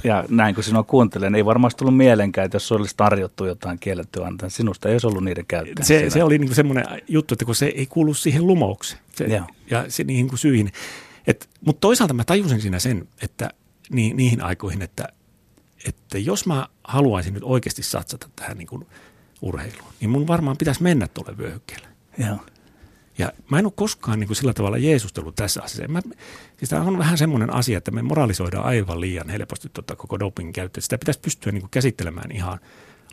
Ja 0.03 0.25
näin 0.29 0.55
kun 0.55 0.63
sinua 0.63 0.83
kuuntelen, 0.83 1.35
ei 1.35 1.45
varmasti 1.45 1.79
tullut 1.79 1.97
mielenkään, 1.97 2.45
että 2.45 2.55
jos 2.55 2.71
olisi 2.71 2.97
tarjottu 2.97 3.45
jotain 3.45 3.79
kiellettyä 3.79 4.25
antaa, 4.25 4.49
sinusta 4.49 4.89
ei 4.89 4.93
olisi 4.93 5.07
ollut 5.07 5.23
niiden 5.23 5.45
käyttöä. 5.45 5.85
Se, 5.85 6.09
se 6.09 6.23
oli 6.23 6.37
niin 6.37 6.55
semmoinen 6.55 6.85
juttu, 7.07 7.33
että 7.33 7.45
kun 7.45 7.55
se 7.55 7.65
ei 7.65 7.85
kuulu 7.85 8.13
siihen 8.13 8.47
lumoukseen 8.47 9.01
se, 9.15 9.41
ja 9.69 9.85
se 9.87 10.03
niihin 10.03 10.27
kuin 10.27 10.39
syihin. 10.39 10.71
Mutta 11.65 11.79
toisaalta 11.81 12.13
mä 12.13 12.23
tajusin 12.23 12.61
siinä 12.61 12.79
sen, 12.79 13.07
että 13.21 13.49
ni, 13.89 14.13
niihin 14.13 14.41
aikoihin, 14.41 14.81
että, 14.81 15.07
että 15.87 16.17
jos 16.17 16.45
mä 16.45 16.67
haluaisin 16.83 17.33
nyt 17.33 17.43
oikeasti 17.43 17.83
satsata 17.83 18.29
tähän 18.35 18.57
niin 18.57 18.67
kuin 18.67 18.87
urheiluun, 19.41 19.93
niin 19.99 20.09
mun 20.09 20.27
varmaan 20.27 20.57
pitäisi 20.57 20.83
mennä 20.83 21.07
tuolle 21.07 21.37
vyöhykkeelle. 21.37 21.87
Joo. 22.17 22.37
Ja 23.17 23.33
mä 23.49 23.59
en 23.59 23.65
ole 23.65 23.73
koskaan 23.75 24.19
niin 24.19 24.27
kuin 24.27 24.37
sillä 24.37 24.53
tavalla 24.53 24.77
jeesustellut 24.77 25.35
tässä 25.35 25.63
asiassa. 25.63 25.87
Mä, 25.87 26.01
siis 26.57 26.69
tämä 26.69 26.81
on 26.81 26.97
vähän 26.97 27.17
semmoinen 27.17 27.53
asia, 27.53 27.77
että 27.77 27.91
me 27.91 28.01
moralisoidaan 28.01 28.65
aivan 28.65 29.01
liian 29.01 29.29
helposti 29.29 29.69
tota 29.69 29.95
koko 29.95 30.19
dopingin 30.19 30.53
käyttöä. 30.53 30.81
Sitä 30.81 30.97
pitäisi 30.97 31.19
pystyä 31.19 31.51
niin 31.51 31.61
kuin 31.61 31.69
käsittelemään 31.69 32.31
ihan 32.31 32.59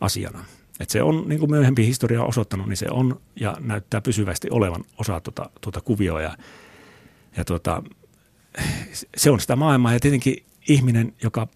asiana. 0.01 0.45
Et 0.81 0.91
se 0.91 1.03
on, 1.03 1.29
niin 1.29 1.41
kuin 1.41 1.51
myöhempi 1.51 1.87
historia 1.87 2.23
on 2.23 2.29
osoittanut, 2.29 2.67
niin 2.69 2.77
se 2.77 2.87
on 2.91 3.21
ja 3.41 3.57
näyttää 3.61 4.01
pysyvästi 4.01 4.49
olevan 4.51 4.85
osa 4.99 5.21
tuota, 5.21 5.51
tuota 5.61 5.81
kuvioa. 5.81 6.23
Ja, 6.23 6.37
ja 7.37 7.45
tuota, 7.45 7.83
se 9.17 9.31
on 9.31 9.41
sitä 9.41 9.57
maailmaa 9.57 9.93
ja 9.93 10.01
tietenkin 10.01 10.45
ihminen, 10.69 11.15
joka 11.23 11.49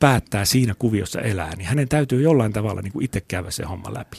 päättää 0.00 0.44
siinä 0.44 0.74
kuviossa 0.78 1.20
elää, 1.20 1.56
niin 1.56 1.68
hänen 1.68 1.88
täytyy 1.88 2.22
jollain 2.22 2.52
tavalla 2.52 2.82
niin 2.82 2.92
kuin 2.92 3.04
itse 3.04 3.20
käydä 3.20 3.50
se 3.50 3.64
homma 3.64 3.94
läpi 3.94 4.16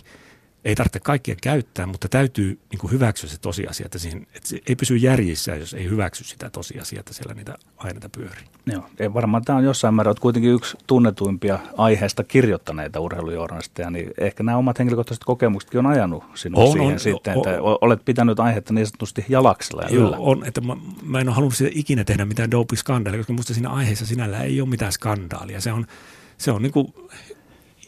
ei 0.66 0.76
tarvitse 0.76 1.00
kaikkien 1.00 1.38
käyttää, 1.44 1.86
mutta 1.86 2.10
täytyy 2.10 2.60
niin 2.72 2.80
kuin 2.80 2.92
hyväksyä 2.92 3.30
se 3.30 3.38
tosiasia, 3.38 3.86
että, 3.86 4.00
siihen, 4.00 4.28
että 4.36 4.50
se 4.50 4.60
ei 4.68 4.76
pysy 4.76 4.98
järjissä, 4.98 5.56
jos 5.56 5.74
ei 5.74 5.90
hyväksy 5.90 6.24
sitä 6.24 6.50
tosiasiaa, 6.50 7.00
että 7.00 7.14
siellä 7.14 7.34
niitä 7.34 7.56
aineita 7.78 8.10
pyörii. 8.10 8.44
Joo, 8.66 8.84
ei 9.00 9.14
varmaan 9.14 9.46
tämä 9.46 9.58
on 9.58 9.64
jossain 9.64 9.94
määrin, 9.94 10.16
kuitenkin 10.22 10.52
yksi 10.52 10.78
tunnetuimpia 10.88 11.60
aiheesta 11.78 12.24
kirjoittaneita 12.24 13.00
urheilujournalisteja, 13.00 13.90
niin 13.90 14.12
ehkä 14.18 14.44
nämä 14.44 14.58
omat 14.58 14.80
henkilökohtaiset 14.80 15.24
kokemuksetkin 15.24 15.80
on 15.80 15.86
ajanut 15.86 16.24
sinua 16.36 16.64
on, 16.64 16.72
siihen 16.72 16.94
on, 16.94 17.00
sitten, 17.00 17.38
on, 17.38 17.48
että 17.48 17.62
on, 17.62 17.78
olet 17.82 18.06
pitänyt 18.06 18.40
aihetta 18.40 18.74
niin 18.74 18.88
sanotusti 18.88 19.26
jalaksella 19.30 19.82
ja 19.82 19.90
Joo, 19.90 20.08
yllä. 20.08 20.18
on, 20.20 20.46
että 20.46 20.62
mä, 20.62 20.76
mä 21.04 21.20
en 21.20 21.28
ole 21.28 21.36
halunnut 21.36 21.56
sitä 21.56 21.70
ikinä 21.74 22.04
tehdä 22.04 22.26
mitään 22.26 22.52
dopiskandaalia, 22.52 23.20
koska 23.20 23.34
minusta 23.34 23.54
siinä 23.54 23.70
aiheessa 23.70 24.06
sinällä 24.06 24.40
ei 24.40 24.62
ole 24.62 24.70
mitään 24.70 24.92
skandaalia. 24.92 25.62
Se 25.62 25.72
on, 25.72 25.88
se 26.38 26.52
on 26.52 26.62
niin 26.62 26.72
kuin 26.72 26.94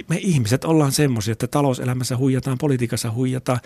me 0.07 0.17
ihmiset 0.17 0.65
ollaan 0.65 0.91
semmoisia, 0.91 1.31
että 1.31 1.47
talouselämässä 1.47 2.17
huijataan, 2.17 2.57
politiikassa 2.57 3.11
huijataan. 3.11 3.59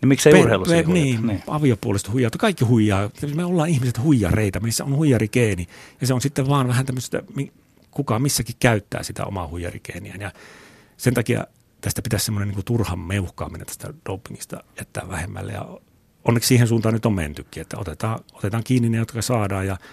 Niin 0.00 0.08
miksei 0.08 0.32
pe- 0.32 0.40
urheilussa 0.40 0.74
pe- 0.74 0.92
Niin, 0.92 1.26
niin. 1.26 1.42
aviopuolesta 1.46 2.12
huijataan. 2.12 2.40
Kaikki 2.40 2.64
huijaa. 2.64 3.10
Me 3.34 3.44
ollaan 3.44 3.68
ihmiset 3.68 4.02
huijareita, 4.02 4.60
missä 4.60 4.84
on 4.84 4.96
huijarikeeni. 4.96 5.66
Ja 6.00 6.06
se 6.06 6.14
on 6.14 6.20
sitten 6.20 6.48
vaan 6.48 6.68
vähän 6.68 6.86
tämmöistä, 6.86 7.22
kuka 7.90 8.18
missäkin 8.18 8.56
käyttää 8.58 9.02
sitä 9.02 9.24
omaa 9.24 9.48
huijarikeeniä. 9.48 10.14
Ja 10.20 10.32
sen 10.96 11.14
takia 11.14 11.46
tästä 11.80 12.02
pitäisi 12.02 12.24
semmoinen 12.24 12.54
niin 12.54 12.64
turhan 12.64 12.98
meuhkaaminen 12.98 13.66
tästä 13.66 13.94
dopingista 14.08 14.64
jättää 14.78 15.08
vähemmälle. 15.08 15.52
Ja 15.52 15.68
onneksi 16.24 16.48
siihen 16.48 16.68
suuntaan 16.68 16.94
nyt 16.94 17.06
on 17.06 17.14
mentykin, 17.14 17.60
että 17.60 17.78
otetaan, 17.78 18.20
otetaan 18.32 18.64
kiinni 18.64 18.88
ne, 18.88 18.98
jotka 18.98 19.22
saadaan 19.22 19.66
ja– 19.66 19.76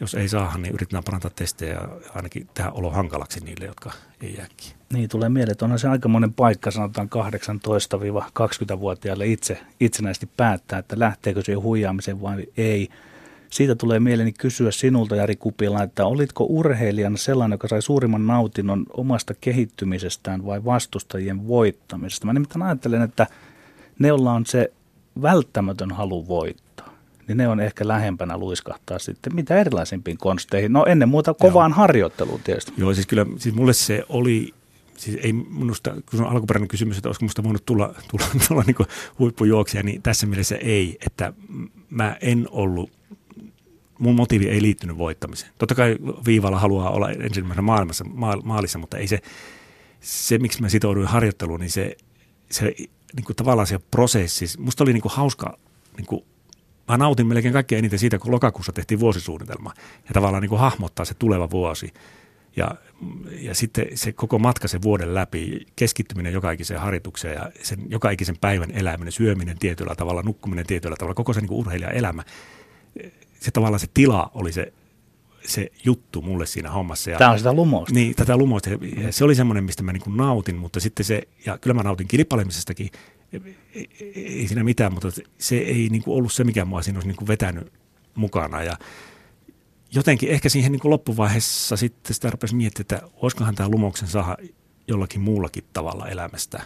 jos 0.00 0.14
ei 0.14 0.28
saa, 0.28 0.58
niin 0.58 0.74
yritetään 0.74 1.04
parantaa 1.04 1.30
testejä 1.30 1.72
ja 1.72 1.88
ainakin 2.14 2.48
tehdä 2.54 2.70
olo 2.70 2.90
hankalaksi 2.90 3.40
niille, 3.40 3.64
jotka 3.64 3.92
ei 4.20 4.34
jääkin. 4.36 4.72
Niin, 4.94 5.08
tulee 5.08 5.28
mieleen, 5.28 5.52
että 5.52 5.64
onhan 5.64 5.78
se 5.78 5.88
aikamoinen 5.88 6.32
paikka, 6.32 6.70
sanotaan 6.70 7.08
18-20-vuotiaille 8.74 9.26
itse, 9.26 9.60
itsenäisesti 9.80 10.28
päättää, 10.36 10.78
että 10.78 10.98
lähteekö 10.98 11.42
se 11.42 11.54
huijaamiseen 11.54 12.22
vai 12.22 12.46
ei. 12.56 12.88
Siitä 13.50 13.74
tulee 13.74 14.00
mieleeni 14.00 14.32
kysyä 14.32 14.70
sinulta, 14.70 15.16
Jari 15.16 15.36
Kupila, 15.36 15.82
että 15.82 16.06
olitko 16.06 16.44
urheilijana 16.44 17.16
sellainen, 17.16 17.54
joka 17.54 17.68
sai 17.68 17.82
suurimman 17.82 18.26
nautinnon 18.26 18.86
omasta 18.90 19.34
kehittymisestään 19.40 20.46
vai 20.46 20.64
vastustajien 20.64 21.48
voittamisesta? 21.48 22.26
Mä 22.26 22.32
nimittäin 22.32 22.62
ajattelen, 22.62 23.02
että 23.02 23.26
ne, 23.98 24.08
joilla 24.08 24.32
on 24.32 24.46
se 24.46 24.72
välttämätön 25.22 25.90
halu 25.92 26.28
voittaa, 26.28 26.94
niin 27.28 27.38
ne 27.38 27.48
on 27.48 27.60
ehkä 27.60 27.88
lähempänä 27.88 28.38
luiskahtaa 28.38 28.98
sitten 28.98 29.34
mitä 29.34 29.56
erilaisimpiin 29.56 30.18
konsteihin. 30.18 30.72
No 30.72 30.84
ennen 30.86 31.08
muuta 31.08 31.34
kovaan 31.34 31.70
Joo. 31.70 31.76
harjoitteluun 31.76 32.40
tietysti. 32.44 32.72
Joo, 32.76 32.94
siis 32.94 33.06
kyllä 33.06 33.26
siis 33.38 33.54
mulle 33.54 33.72
se 33.72 34.04
oli, 34.08 34.54
siis 34.98 35.18
ei 35.22 35.32
minusta, 35.32 35.94
kun 36.10 36.20
on 36.20 36.26
alkuperäinen 36.26 36.68
kysymys, 36.68 36.96
että 36.96 37.08
olisiko 37.08 37.24
minusta 37.24 37.44
voinut 37.44 37.66
tulla, 37.66 37.94
tulla, 38.10 38.26
tulla 38.48 38.62
niin 38.66 38.76
huippujuoksija, 39.18 39.82
niin 39.82 40.02
tässä 40.02 40.26
mielessä 40.26 40.56
ei, 40.56 40.98
että 41.06 41.32
mä 41.90 42.16
en 42.20 42.48
ollut 42.50 42.90
mun 43.98 44.14
motiivi 44.14 44.48
ei 44.48 44.62
liittynyt 44.62 44.98
voittamiseen. 44.98 45.52
Totta 45.58 45.74
kai 45.74 45.96
viivalla 46.26 46.58
haluaa 46.58 46.90
olla 46.90 47.10
ensimmäisenä 47.10 47.62
maailmassa, 47.62 48.04
maalissa, 48.44 48.78
mutta 48.78 48.98
ei 48.98 49.06
se, 49.06 49.20
se 50.00 50.38
miksi 50.38 50.60
mä 50.62 50.68
sitouduin 50.68 51.06
harjoitteluun, 51.06 51.60
niin 51.60 51.70
se, 51.70 51.96
se 52.50 52.74
niin 53.16 53.24
kuin 53.24 53.36
tavallaan 53.36 53.66
se 53.66 53.78
prosessi, 53.90 54.46
musta 54.58 54.84
oli 54.84 54.92
niin 54.92 55.02
kuin 55.02 55.12
hauska 55.12 55.58
niin 55.96 56.06
kuin 56.06 56.24
mä 56.88 56.96
nautin 56.96 57.26
melkein 57.26 57.52
kaikkein 57.52 57.78
eniten 57.78 57.98
siitä, 57.98 58.18
kun 58.18 58.32
lokakuussa 58.32 58.72
tehtiin 58.72 59.00
vuosisuunnitelma 59.00 59.72
ja 60.08 60.10
tavallaan 60.12 60.40
niin 60.40 60.48
kuin 60.48 60.60
hahmottaa 60.60 61.04
se 61.04 61.14
tuleva 61.14 61.50
vuosi. 61.50 61.92
Ja, 62.56 62.74
ja 63.40 63.54
sitten 63.54 63.86
se 63.94 64.12
koko 64.12 64.38
matka 64.38 64.68
sen 64.68 64.82
vuoden 64.82 65.14
läpi, 65.14 65.66
keskittyminen 65.76 66.32
joka 66.32 66.50
ikiseen 66.50 66.80
harjoitukseen 66.80 67.34
ja 67.34 67.50
sen 67.62 67.78
joka 67.88 68.10
ikisen 68.10 68.36
päivän 68.40 68.70
eläminen, 68.70 69.12
syöminen 69.12 69.58
tietyllä 69.58 69.94
tavalla, 69.94 70.22
nukkuminen 70.22 70.66
tietyllä 70.66 70.96
tavalla, 70.98 71.14
koko 71.14 71.32
se 71.32 71.40
niin 71.40 71.50
urheilijan 71.50 71.92
elämä, 71.92 72.22
se 73.40 73.50
tavallaan 73.50 73.80
se 73.80 73.86
tila 73.94 74.30
oli 74.34 74.52
se, 74.52 74.72
se 75.46 75.70
juttu 75.84 76.22
mulle 76.22 76.46
siinä 76.46 76.70
hommassa. 76.70 77.10
Ja, 77.10 77.18
Tämä 77.18 77.30
on 77.30 77.38
sitä 77.38 77.52
lumousta. 77.52 77.94
Niin, 77.94 78.14
tätä 78.14 78.36
lumousta. 78.36 78.70
Ja 78.70 78.78
se 79.12 79.24
oli 79.24 79.34
semmoinen, 79.34 79.64
mistä 79.64 79.82
mä 79.82 79.92
niin 79.92 80.16
nautin, 80.16 80.56
mutta 80.56 80.80
sitten 80.80 81.06
se, 81.06 81.22
ja 81.46 81.58
kyllä 81.58 81.74
mä 81.74 81.82
nautin 81.82 82.08
kilpailemisestakin, 82.08 82.90
ei, 83.74 83.90
ei 84.14 84.48
siinä 84.48 84.64
mitään, 84.64 84.92
mutta 84.92 85.08
se 85.38 85.56
ei 85.56 85.88
niin 85.90 86.02
kuin 86.02 86.16
ollut 86.16 86.32
se, 86.32 86.44
mikä 86.44 86.64
mua 86.64 86.82
siinä 86.82 86.96
olisi 86.96 87.08
niin 87.08 87.16
kuin 87.16 87.28
vetänyt 87.28 87.72
mukana. 88.14 88.62
Ja 88.62 88.76
jotenkin 89.94 90.28
ehkä 90.28 90.48
siihen 90.48 90.72
niin 90.72 90.80
kuin 90.80 90.90
loppuvaiheessa 90.90 91.76
sitten 91.76 92.14
sitä 92.14 92.30
rupesi 92.30 92.54
miettimään, 92.54 93.04
että 93.04 93.16
olisikohan 93.16 93.54
tämä 93.54 93.68
lumouksen 93.68 94.08
saada 94.08 94.36
jollakin 94.88 95.20
muullakin 95.20 95.64
tavalla 95.72 96.08
elämästä. 96.08 96.62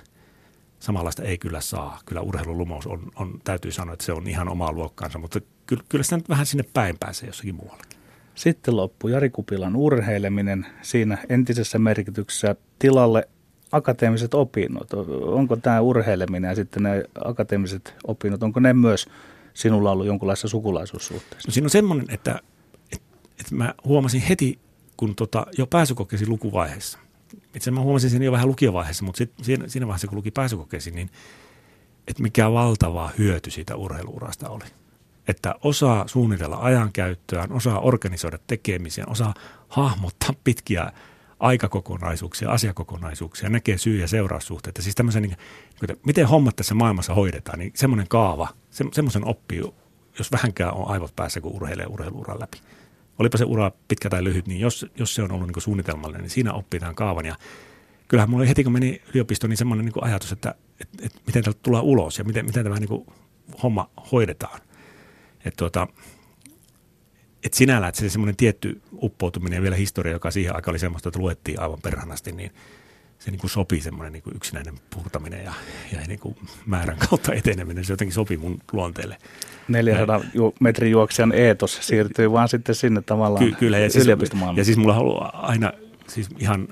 Samanlaista 0.81 1.23
ei 1.23 1.38
kyllä 1.38 1.61
saa. 1.61 2.01
Kyllä 2.07 2.21
urheilulumous 2.21 2.87
on, 2.87 3.03
on, 3.17 3.41
täytyy 3.45 3.73
sanoa, 3.73 3.93
että 3.93 4.05
se 4.05 4.12
on 4.12 4.29
ihan 4.29 4.49
omaa 4.49 4.73
luokkaansa, 4.73 5.19
mutta 5.19 5.41
kyllä, 5.67 5.83
kyllä 5.88 6.05
sitä 6.05 6.17
nyt 6.17 6.29
vähän 6.29 6.47
sinne 6.47 6.64
päin 6.75 6.97
pääsee 7.01 7.27
jossakin 7.27 7.55
muuallakin. 7.55 7.99
Sitten 8.35 8.77
loppui 8.77 9.12
Jari 9.12 9.31
Kupilan 9.31 9.77
urheileminen 9.77 10.67
siinä 10.83 11.19
entisessä 11.29 11.79
merkityksessä 11.79 12.57
tilalle 12.79 13.29
akateemiset 13.73 14.35
opinnot, 14.35 14.93
onko 15.23 15.57
tämä 15.57 15.81
urheileminen 15.81 16.49
ja 16.49 16.55
sitten 16.55 16.83
ne 16.83 17.05
akateemiset 17.25 17.95
opinnot, 18.07 18.43
onko 18.43 18.61
ne 18.61 18.73
myös 18.73 19.07
sinulla 19.55 19.93
ollut 19.93 20.07
jonkinlaisessa 20.07 20.49
sukulaisuussuhteessa? 20.49 21.49
No 21.49 21.53
siinä 21.53 21.67
on 21.67 21.71
semmoinen, 21.71 22.07
että, 22.11 22.41
että, 23.40 23.55
mä 23.55 23.74
huomasin 23.85 24.20
heti, 24.20 24.59
kun 24.96 25.14
tota, 25.14 25.46
jo 25.59 25.66
pääsykokeisiin 25.66 26.31
lukuvaiheessa, 26.31 26.98
itse 27.55 27.70
mä 27.70 27.81
huomasin 27.81 28.11
sen 28.11 28.22
jo 28.22 28.33
vähän 28.33 28.48
lukiovaiheessa, 28.48 29.05
mutta 29.05 29.18
sit, 29.18 29.33
siinä, 29.42 29.68
siinä 29.68 29.87
vaiheessa 29.87 30.09
kun 30.09 30.16
luki 30.16 30.31
pääsykokeisiin, 30.31 30.94
niin 30.94 31.11
että 32.09 32.22
mikä 32.22 32.53
valtava 32.53 33.11
hyöty 33.18 33.51
siitä 33.51 33.77
urheiluurasta 33.77 34.48
oli. 34.48 34.64
Että 35.29 35.55
osaa 35.62 36.09
suunnitella 36.09 36.57
ajankäyttöään, 36.57 37.53
osaa 37.53 37.81
organisoida 37.81 38.38
tekemisiä, 38.46 39.05
osaa 39.07 39.35
hahmottaa 39.68 40.35
pitkiä 40.44 40.92
aikakokonaisuuksia, 41.40 42.51
asiakokonaisuuksia, 42.51 43.48
näkee 43.48 43.79
syy- 43.79 44.01
ja 44.01 44.09
seuraussuhteita. 44.09 44.83
Siis 44.83 44.94
tämmöisen, 44.94 45.22
niin, 45.22 45.37
miten 46.07 46.29
hommat 46.29 46.57
tässä 46.57 46.74
maailmassa 46.74 47.14
hoidetaan, 47.14 47.59
niin 47.59 47.72
semmoinen 47.74 48.09
kaava, 48.09 48.48
se, 48.70 48.85
semmoisen 48.92 49.24
oppii, 49.24 49.62
jos 50.18 50.33
vähänkään 50.33 50.74
on 50.74 50.88
aivot 50.88 51.16
päässä, 51.16 51.40
kun 51.40 51.53
urheilee 51.53 51.87
urheiluuran 51.87 52.40
läpi. 52.40 52.59
Olipa 53.18 53.38
se 53.38 53.44
ura 53.44 53.72
pitkä 53.88 54.11
tai 54.11 54.24
lyhyt, 54.24 54.46
niin 54.46 54.61
jos, 54.61 54.87
jos 54.96 55.14
se 55.14 55.22
on 55.22 55.33
ollut 55.33 55.46
niin 55.46 55.62
suunnitelmallinen, 55.62 56.22
niin 56.22 56.31
siinä 56.31 56.52
oppii 56.52 56.81
tämän 56.81 56.94
kaavan. 56.94 57.26
Ja 57.26 57.37
kyllähän 58.09 58.31
mulla 58.31 58.42
oli 58.42 58.48
heti, 58.48 58.64
kun 58.64 58.72
meni 58.72 59.02
yliopistoon, 59.11 59.48
niin 59.48 59.59
semmoinen 59.59 59.85
niin 59.85 60.04
ajatus, 60.04 60.33
että, 60.33 60.54
että, 60.81 61.07
että 61.07 61.20
miten 61.26 61.44
täältä 61.44 61.61
tulee 61.62 61.81
ulos 61.81 62.18
ja 62.18 62.24
miten, 62.24 62.46
miten 62.46 62.64
tämä 62.64 62.81
niin 62.81 63.07
homma 63.62 63.90
hoidetaan. 64.12 64.61
Et 65.44 65.54
tuota, 65.57 65.87
et 67.42 67.54
sinällään, 67.54 67.88
että 67.88 68.00
se 68.00 68.09
semmoinen 68.09 68.37
tietty 68.37 68.83
uppoutuminen 69.02 69.57
ja 69.57 69.62
vielä 69.62 69.76
historia, 69.76 70.12
joka 70.12 70.31
siihen 70.31 70.57
aikaan 70.57 70.72
oli 70.72 70.78
semmoista, 70.78 71.09
että 71.09 71.18
luettiin 71.18 71.61
aivan 71.61 71.78
perhanasti, 71.83 72.33
niin 72.33 72.50
se 73.18 73.31
niin 73.31 73.40
kuin 73.40 73.50
sopii 73.50 73.81
semmoinen 73.81 74.12
niin 74.12 74.22
kuin 74.22 74.37
yksinäinen 74.37 74.74
puurtaminen 74.94 75.44
ja, 75.44 75.52
ja 75.92 76.00
niin 76.07 76.20
kuin 76.20 76.37
määrän 76.66 76.98
kautta 77.09 77.35
eteneminen. 77.35 77.85
Se 77.85 77.92
jotenkin 77.92 78.14
sopii 78.14 78.37
mun 78.37 78.61
luonteelle. 78.72 79.18
400 79.68 80.20
ju- 80.35 80.54
metrin 80.61 80.90
juoksijan 80.90 81.33
eetos 81.33 81.78
siirtyy 81.81 82.33
vaan 82.33 82.48
sitten 82.48 82.74
sinne 82.74 83.02
tavallaan 83.02 83.44
Ky- 83.44 83.54
kyllä, 83.59 83.78
ja 83.78 83.90
siis, 83.90 84.07
ja 84.57 84.64
siis 84.64 84.76
mulla 84.76 84.96
on 84.96 85.35
aina 85.35 85.72
siis 86.07 86.28
ihan 86.38 86.68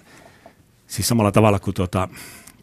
siis 0.86 1.08
samalla 1.08 1.32
tavalla 1.32 1.58
kuin 1.58 1.74
tuota, 1.74 2.08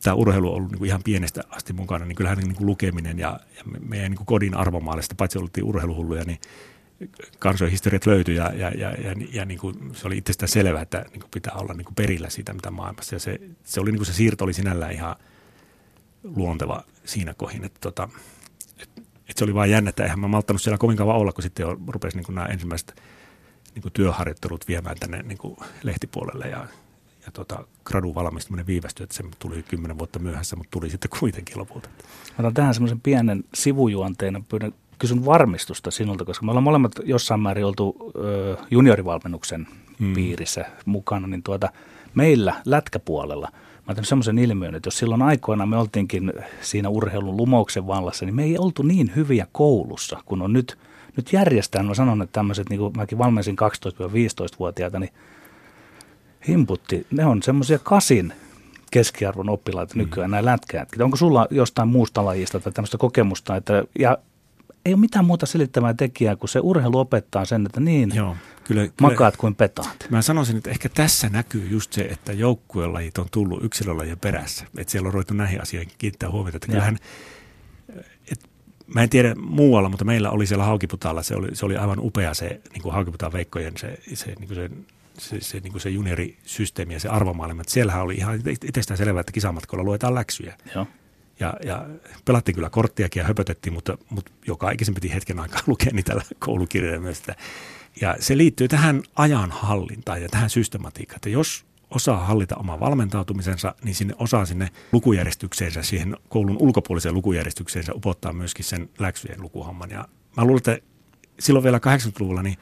tämä 0.03 0.13
urheilu 0.13 0.49
on 0.49 0.55
ollut 0.55 0.71
niin 0.71 0.79
kuin 0.79 0.87
ihan 0.87 1.03
pienestä 1.03 1.43
asti 1.49 1.73
mukana, 1.73 2.05
niin 2.05 2.15
kyllähän 2.15 2.37
niin 2.37 2.55
kuin 2.55 2.65
lukeminen 2.65 3.19
ja, 3.19 3.39
ja 3.57 3.63
meidän 3.79 4.11
niin 4.11 4.17
kuin 4.17 4.25
kodin 4.25 4.57
arvomaalista, 4.57 5.15
paitsi 5.15 5.37
oltiin 5.37 5.65
urheiluhulluja, 5.65 6.23
niin 6.23 6.39
kansojen 7.39 7.71
historiat 7.71 8.05
löytyi 8.05 8.35
ja, 8.35 8.51
ja, 8.55 8.69
ja, 8.69 8.91
ja, 8.91 9.15
ja 9.31 9.45
niin 9.45 9.59
kuin 9.59 9.75
se 9.93 10.07
oli 10.07 10.17
itsestään 10.17 10.49
selvää, 10.49 10.81
että 10.81 11.05
niin 11.11 11.19
kuin 11.19 11.31
pitää 11.33 11.53
olla 11.53 11.73
niin 11.73 11.85
kuin 11.85 11.95
perillä 11.95 12.29
siitä, 12.29 12.53
mitä 12.53 12.71
maailmassa. 12.71 13.15
Ja 13.15 13.19
se, 13.19 13.39
se, 13.63 13.79
oli, 13.79 13.91
niin 13.91 13.99
kuin 13.99 14.07
se 14.07 14.13
siirto 14.13 14.43
oli 14.43 14.53
sinällään 14.53 14.91
ihan 14.91 15.15
luonteva 16.23 16.83
siinä 17.05 17.33
kohin, 17.33 17.63
että, 17.63 17.79
tota, 17.81 18.09
että 19.29 19.39
se 19.39 19.43
oli 19.43 19.53
vain 19.53 19.71
jännä, 19.71 19.89
että 19.89 20.03
eihän 20.03 20.19
mä 20.19 20.27
malttanut 20.27 20.62
siellä 20.62 20.77
kovin 20.77 20.97
kauan 20.97 21.15
olla, 21.15 21.31
kun 21.31 21.43
sitten 21.43 21.65
rupesi 21.88 22.17
niin 22.17 22.36
nämä 22.36 22.45
ensimmäiset 22.45 23.01
niin 23.75 23.81
kuin 23.81 23.93
työharjoittelut 23.93 24.67
viemään 24.67 24.95
tänne 24.99 25.23
niin 25.23 25.38
kuin 25.38 25.57
lehtipuolelle 25.83 26.45
ja, 26.45 26.67
ja 27.25 27.31
tota, 27.33 27.67
gradun 27.86 28.15
valmistuminen 28.15 28.67
viivästyi, 28.67 29.03
että 29.03 29.15
se 29.15 29.23
tuli 29.39 29.63
kymmenen 29.63 29.97
vuotta 29.97 30.19
myöhässä, 30.19 30.55
mutta 30.55 30.71
tuli 30.71 30.89
sitten 30.89 31.12
kuitenkin 31.19 31.59
lopulta. 31.59 31.89
Otan 32.39 32.53
tähän 32.53 32.73
semmoisen 32.73 33.01
pienen 33.01 33.43
sivujuonteen, 33.53 34.45
pyydän 34.49 34.73
kysyn 34.99 35.25
varmistusta 35.25 35.91
sinulta, 35.91 36.25
koska 36.25 36.45
me 36.45 36.51
ollaan 36.51 36.63
molemmat 36.63 36.91
jossain 37.03 37.39
määrin 37.39 37.65
oltu 37.65 38.12
ö, 38.15 38.57
juniorivalmennuksen 38.71 39.67
hmm. 39.99 40.13
piirissä 40.13 40.65
mukana, 40.86 41.27
niin 41.27 41.43
tuota, 41.43 41.69
meillä 42.15 42.62
lätkäpuolella 42.65 43.51
mä 43.87 43.93
oon 43.97 44.05
semmoisen 44.05 44.39
ilmiön, 44.39 44.75
että 44.75 44.87
jos 44.87 44.97
silloin 44.97 45.21
aikoina 45.21 45.65
me 45.65 45.77
oltiinkin 45.77 46.33
siinä 46.61 46.89
urheilun 46.89 47.37
lumouksen 47.37 47.87
vallassa, 47.87 48.25
niin 48.25 48.35
me 48.35 48.43
ei 48.43 48.57
oltu 48.57 48.83
niin 48.83 49.11
hyviä 49.15 49.47
koulussa, 49.51 50.21
kun 50.25 50.41
on 50.41 50.53
nyt, 50.53 50.77
nyt 51.17 51.33
järjestään. 51.33 51.85
Mä 51.85 51.93
sanon, 51.93 52.21
että 52.21 52.33
tämmöiset, 52.33 52.69
niin 52.69 52.79
kuin 52.79 52.93
mäkin 52.97 53.17
valmensin 53.17 53.55
12-15-vuotiaita, 53.55 54.99
niin 54.99 55.13
himputti, 56.47 57.07
ne 57.11 57.25
on 57.25 57.43
semmoisia 57.43 57.79
kasin 57.79 58.33
keskiarvon 58.91 59.49
oppilaita 59.49 59.93
nykyään, 59.97 60.29
mm. 60.29 60.31
nämä 60.31 60.45
lätkäät. 60.45 60.89
Onko 61.01 61.17
sulla 61.17 61.47
jostain 61.49 61.87
muusta 61.87 62.25
lajista 62.25 62.59
tai 62.59 62.71
tämmöistä 62.71 62.97
kokemusta, 62.97 63.55
että, 63.55 63.83
ja 63.99 64.17
ei 64.85 64.93
ole 64.93 64.99
mitään 64.99 65.25
muuta 65.25 65.45
selittävää 65.45 65.93
tekijää, 65.93 66.35
kuin 66.35 66.49
se 66.49 66.59
urheilu 66.59 66.99
opettaa 66.99 67.45
sen, 67.45 67.65
että 67.65 67.79
niin 67.79 68.15
Joo, 68.15 68.35
kyllä, 68.63 68.87
makaat 69.01 69.33
kyllä, 69.33 69.41
kuin 69.41 69.55
petaat. 69.55 70.07
Mä 70.09 70.21
sanoisin, 70.21 70.57
että 70.57 70.69
ehkä 70.69 70.89
tässä 70.89 71.29
näkyy 71.29 71.67
just 71.67 71.93
se, 71.93 72.01
että 72.01 72.33
joukkuelajit 72.33 73.17
on 73.17 73.27
tullut 73.31 73.63
yksilölajien 73.63 74.19
perässä. 74.19 74.65
Että 74.77 74.91
siellä 74.91 75.07
on 75.07 75.13
ruvettu 75.13 75.33
näihin 75.33 75.61
asioihin 75.61 75.91
kiinnittää 75.97 76.31
huomiota. 76.31 76.57
Että 76.57 76.67
kyllähän, 76.67 76.97
et, 78.31 78.49
mä 78.95 79.03
en 79.03 79.09
tiedä 79.09 79.35
muualla, 79.35 79.89
mutta 79.89 80.05
meillä 80.05 80.29
oli 80.29 80.47
siellä 80.47 80.63
Haukiputalla, 80.63 81.23
se 81.23 81.35
oli, 81.35 81.47
se 81.53 81.65
oli 81.65 81.77
aivan 81.77 81.99
upea 81.99 82.33
se 82.33 82.61
niin 82.73 82.81
kuin 82.81 82.93
Haukiputaan 82.93 83.33
Veikkojen 83.33 83.77
se, 83.77 83.99
se, 84.13 84.33
niin 84.39 84.47
kuin 84.47 84.55
se 84.55 84.69
se, 85.17 85.41
se, 85.41 85.59
niin 85.59 85.71
kuin 85.71 85.81
se 85.81 85.89
juniorisysteemi 85.89 86.93
ja 86.93 86.99
se 86.99 87.09
arvomaailma. 87.09 87.63
Siellähän 87.67 88.01
oli 88.01 88.15
ihan 88.15 88.41
itsestään 88.63 88.97
selvää, 88.97 89.21
että 89.21 89.31
kisamatkoilla 89.31 89.83
luetaan 89.83 90.15
läksyjä. 90.15 90.57
Joo. 90.75 90.87
Ja, 91.39 91.53
ja 91.65 91.85
pelattiin 92.25 92.55
kyllä 92.55 92.69
korttiakin 92.69 93.19
ja 93.19 93.27
höpötettiin, 93.27 93.73
mutta, 93.73 93.97
mutta 94.09 94.31
joka 94.47 94.71
ikisen 94.71 94.93
piti 94.93 95.13
hetken 95.13 95.39
aikaa 95.39 95.59
lukea 95.67 95.91
niitä 95.93 96.21
koulukirjoja 96.39 96.99
myös. 96.99 97.23
Ja 98.01 98.15
se 98.19 98.37
liittyy 98.37 98.67
tähän 98.67 99.03
ajanhallintaan 99.15 100.21
ja 100.21 100.29
tähän 100.29 100.49
systematiikkaan, 100.49 101.15
että 101.15 101.29
jos 101.29 101.65
osaa 101.89 102.25
hallita 102.25 102.55
oman 102.55 102.79
valmentautumisensa, 102.79 103.75
niin 103.83 103.95
sinne 103.95 104.13
osaa 104.17 104.45
sinne 104.45 104.69
lukujärjestykseensä, 104.91 105.81
siihen 105.81 106.17
koulun 106.29 106.57
ulkopuoliseen 106.59 107.15
lukujärjestykseensä 107.15 107.93
upottaa 107.93 108.33
myöskin 108.33 108.65
sen 108.65 108.89
läksyjen 108.99 109.41
lukuhomman. 109.41 109.89
Ja 109.89 110.07
mä 110.37 110.43
luulen, 110.43 110.57
että 110.57 110.77
silloin 111.39 111.63
vielä 111.63 111.77
80-luvulla 111.77 112.43
niin 112.43 112.57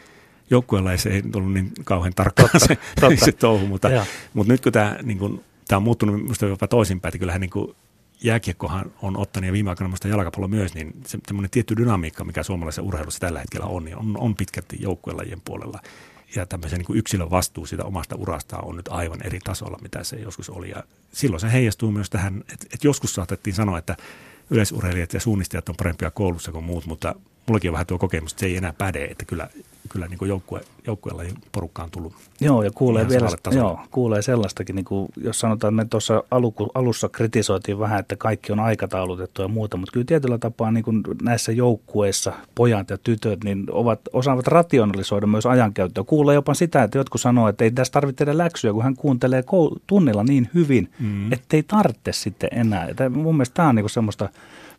joukkueella 0.50 0.92
ei 0.92 0.98
se 0.98 1.24
ollut 1.36 1.54
niin 1.54 1.72
kauhean 1.84 2.14
tarkkaan 2.14 2.50
totta, 2.52 2.68
se, 2.68 2.78
totta. 3.02 3.26
se 3.26 3.32
touhu, 3.32 3.68
mutta, 3.68 3.90
mutta 4.34 4.54
nyt 4.54 4.62
kun 4.62 4.72
tämä, 4.72 4.98
niin 5.04 5.18
kuin, 5.18 5.44
tämä 5.68 5.78
on 5.78 5.84
muuttunut 5.84 6.22
minusta 6.22 6.46
jopa 6.46 6.68
toisinpäin, 6.68 7.10
että 7.10 7.20
kyllähän 7.20 7.42
niin 7.42 7.52
kuin 7.52 7.76
jääkiekkohan 8.24 8.92
on 9.02 9.18
ottanut 9.18 9.48
ja 9.48 9.54
viime 9.54 9.70
aikoina 9.70 9.88
minusta 9.88 10.08
jalkapallo 10.08 10.48
myös, 10.48 10.74
niin 10.74 10.94
se, 11.06 11.20
tietty 11.52 11.78
dynamiikka, 11.78 12.24
mikä 12.24 12.44
suomalaisessa 12.44 12.82
urheilussa 12.82 13.20
tällä 13.20 13.40
hetkellä 13.40 13.66
on, 13.66 13.86
niin 13.86 13.98
on, 13.98 14.18
on 14.18 14.36
pitkälti 14.36 14.78
joukkuelajien 14.80 15.42
puolella. 15.46 15.80
Ja 16.36 16.46
tämmöisen 16.46 16.80
niin 16.80 16.98
yksilön 16.98 17.30
vastuu 17.30 17.66
siitä 17.66 17.86
omasta 17.86 18.16
urastaan 18.16 18.66
on 18.66 18.76
nyt 18.76 18.88
aivan 18.88 19.26
eri 19.26 19.40
tasolla, 19.40 19.80
mitä 19.82 20.04
se 20.04 20.16
joskus 20.16 20.50
oli. 20.50 20.70
Ja 20.70 20.84
silloin 21.14 21.42
se 21.42 21.52
heijastuu 21.52 21.92
myös 21.92 22.10
tähän, 22.10 22.38
että, 22.38 22.68
että 22.74 22.88
joskus 22.88 23.14
saatettiin 23.14 23.54
sanoa, 23.54 23.78
että 23.78 23.98
yleisurheilijat 24.50 25.14
ja 25.14 25.20
suunnistajat 25.20 25.70
on 25.70 25.76
parempia 25.76 26.12
koulussa 26.12 26.52
kuin 26.52 26.66
muut, 26.66 26.86
mutta 26.86 27.16
mullakin 27.48 27.70
on 27.70 27.74
vähän 27.74 27.88
tuo 27.88 27.98
kokemus, 27.98 28.32
että 28.32 28.40
se 28.40 28.46
ei 28.46 28.58
enää 28.58 28.74
päde, 28.74 29.06
että 29.06 29.26
kyllä, 29.26 29.48
kyllä 29.90 30.08
niin 30.08 30.28
joukkue, 30.28 30.62
joukkueella 30.88 31.24
porukka 31.52 31.84
on 31.84 31.92
tullut 31.92 32.14
Joo, 32.42 32.64
ja 32.64 32.72
kuulee, 32.72 33.10
vielä, 33.10 33.28
joo, 33.52 33.80
kuulee 33.92 34.22
sellaistakin, 34.22 34.76
niin 34.76 34.86
kuin, 34.86 35.10
jos 35.24 35.40
sanotaan, 35.40 35.74
että 35.74 35.84
me 35.84 35.90
tuossa 35.90 36.24
alussa 36.76 37.10
kritisoitiin 37.10 37.80
vähän, 37.80 38.00
että 38.00 38.16
kaikki 38.16 38.52
on 38.52 38.60
aikataulutettu 38.60 39.42
ja 39.42 39.48
muuta, 39.48 39.78
mutta 39.78 39.94
kyllä 39.94 40.06
tietyllä 40.06 40.38
tapaa 40.38 40.72
niin 40.72 40.84
kuin 40.84 41.04
näissä 41.22 41.52
joukkueissa 41.52 42.34
pojat 42.56 42.90
ja 42.90 42.98
tytöt 42.98 43.44
niin 43.44 43.66
ovat, 43.72 44.00
osaavat 44.14 44.48
rationalisoida 44.48 45.28
myös 45.28 45.46
ajankäyttöä. 45.46 46.04
Kuulee 46.04 46.36
jopa 46.36 46.54
sitä, 46.54 46.84
että 46.84 46.98
jotkut 46.98 47.22
sanoo, 47.22 47.48
että 47.48 47.64
ei 47.64 47.72
tässä 47.72 47.94
tarvitse 47.94 48.18
tehdä 48.18 48.38
läksyä, 48.38 48.74
kun 48.74 48.84
hän 48.84 48.96
kuuntelee 48.96 49.44
tunnilla 49.88 50.24
niin 50.24 50.50
hyvin, 50.54 50.92
mm. 51.00 51.34
että 51.34 51.58
ei 51.58 51.64
tarvitse 51.64 52.12
sitten 52.12 52.50
enää. 52.52 52.88
Ja 53.00 53.10
mun 53.10 53.36
mielestä 53.36 53.54
tämä 53.54 53.70
on 53.70 53.76
niin 53.76 53.84
kuin 53.84 53.90
semmoista 53.90 54.30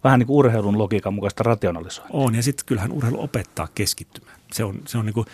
vähän 0.04 0.18
niin 0.18 0.26
kuin 0.26 0.36
urheilun 0.36 0.78
logiikan 0.78 1.14
mukaista 1.14 1.42
rationalisointia. 1.42 2.16
On, 2.20 2.34
ja 2.34 2.42
sitten 2.42 2.66
kyllähän 2.66 2.92
urheilu 2.92 3.22
opettaa 3.22 3.68
keskittymään. 3.74 4.36
Se 4.52 4.64
on, 4.64 4.80
se 4.86 4.98
on 4.98 5.06
niin 5.06 5.14
kuin 5.14 5.26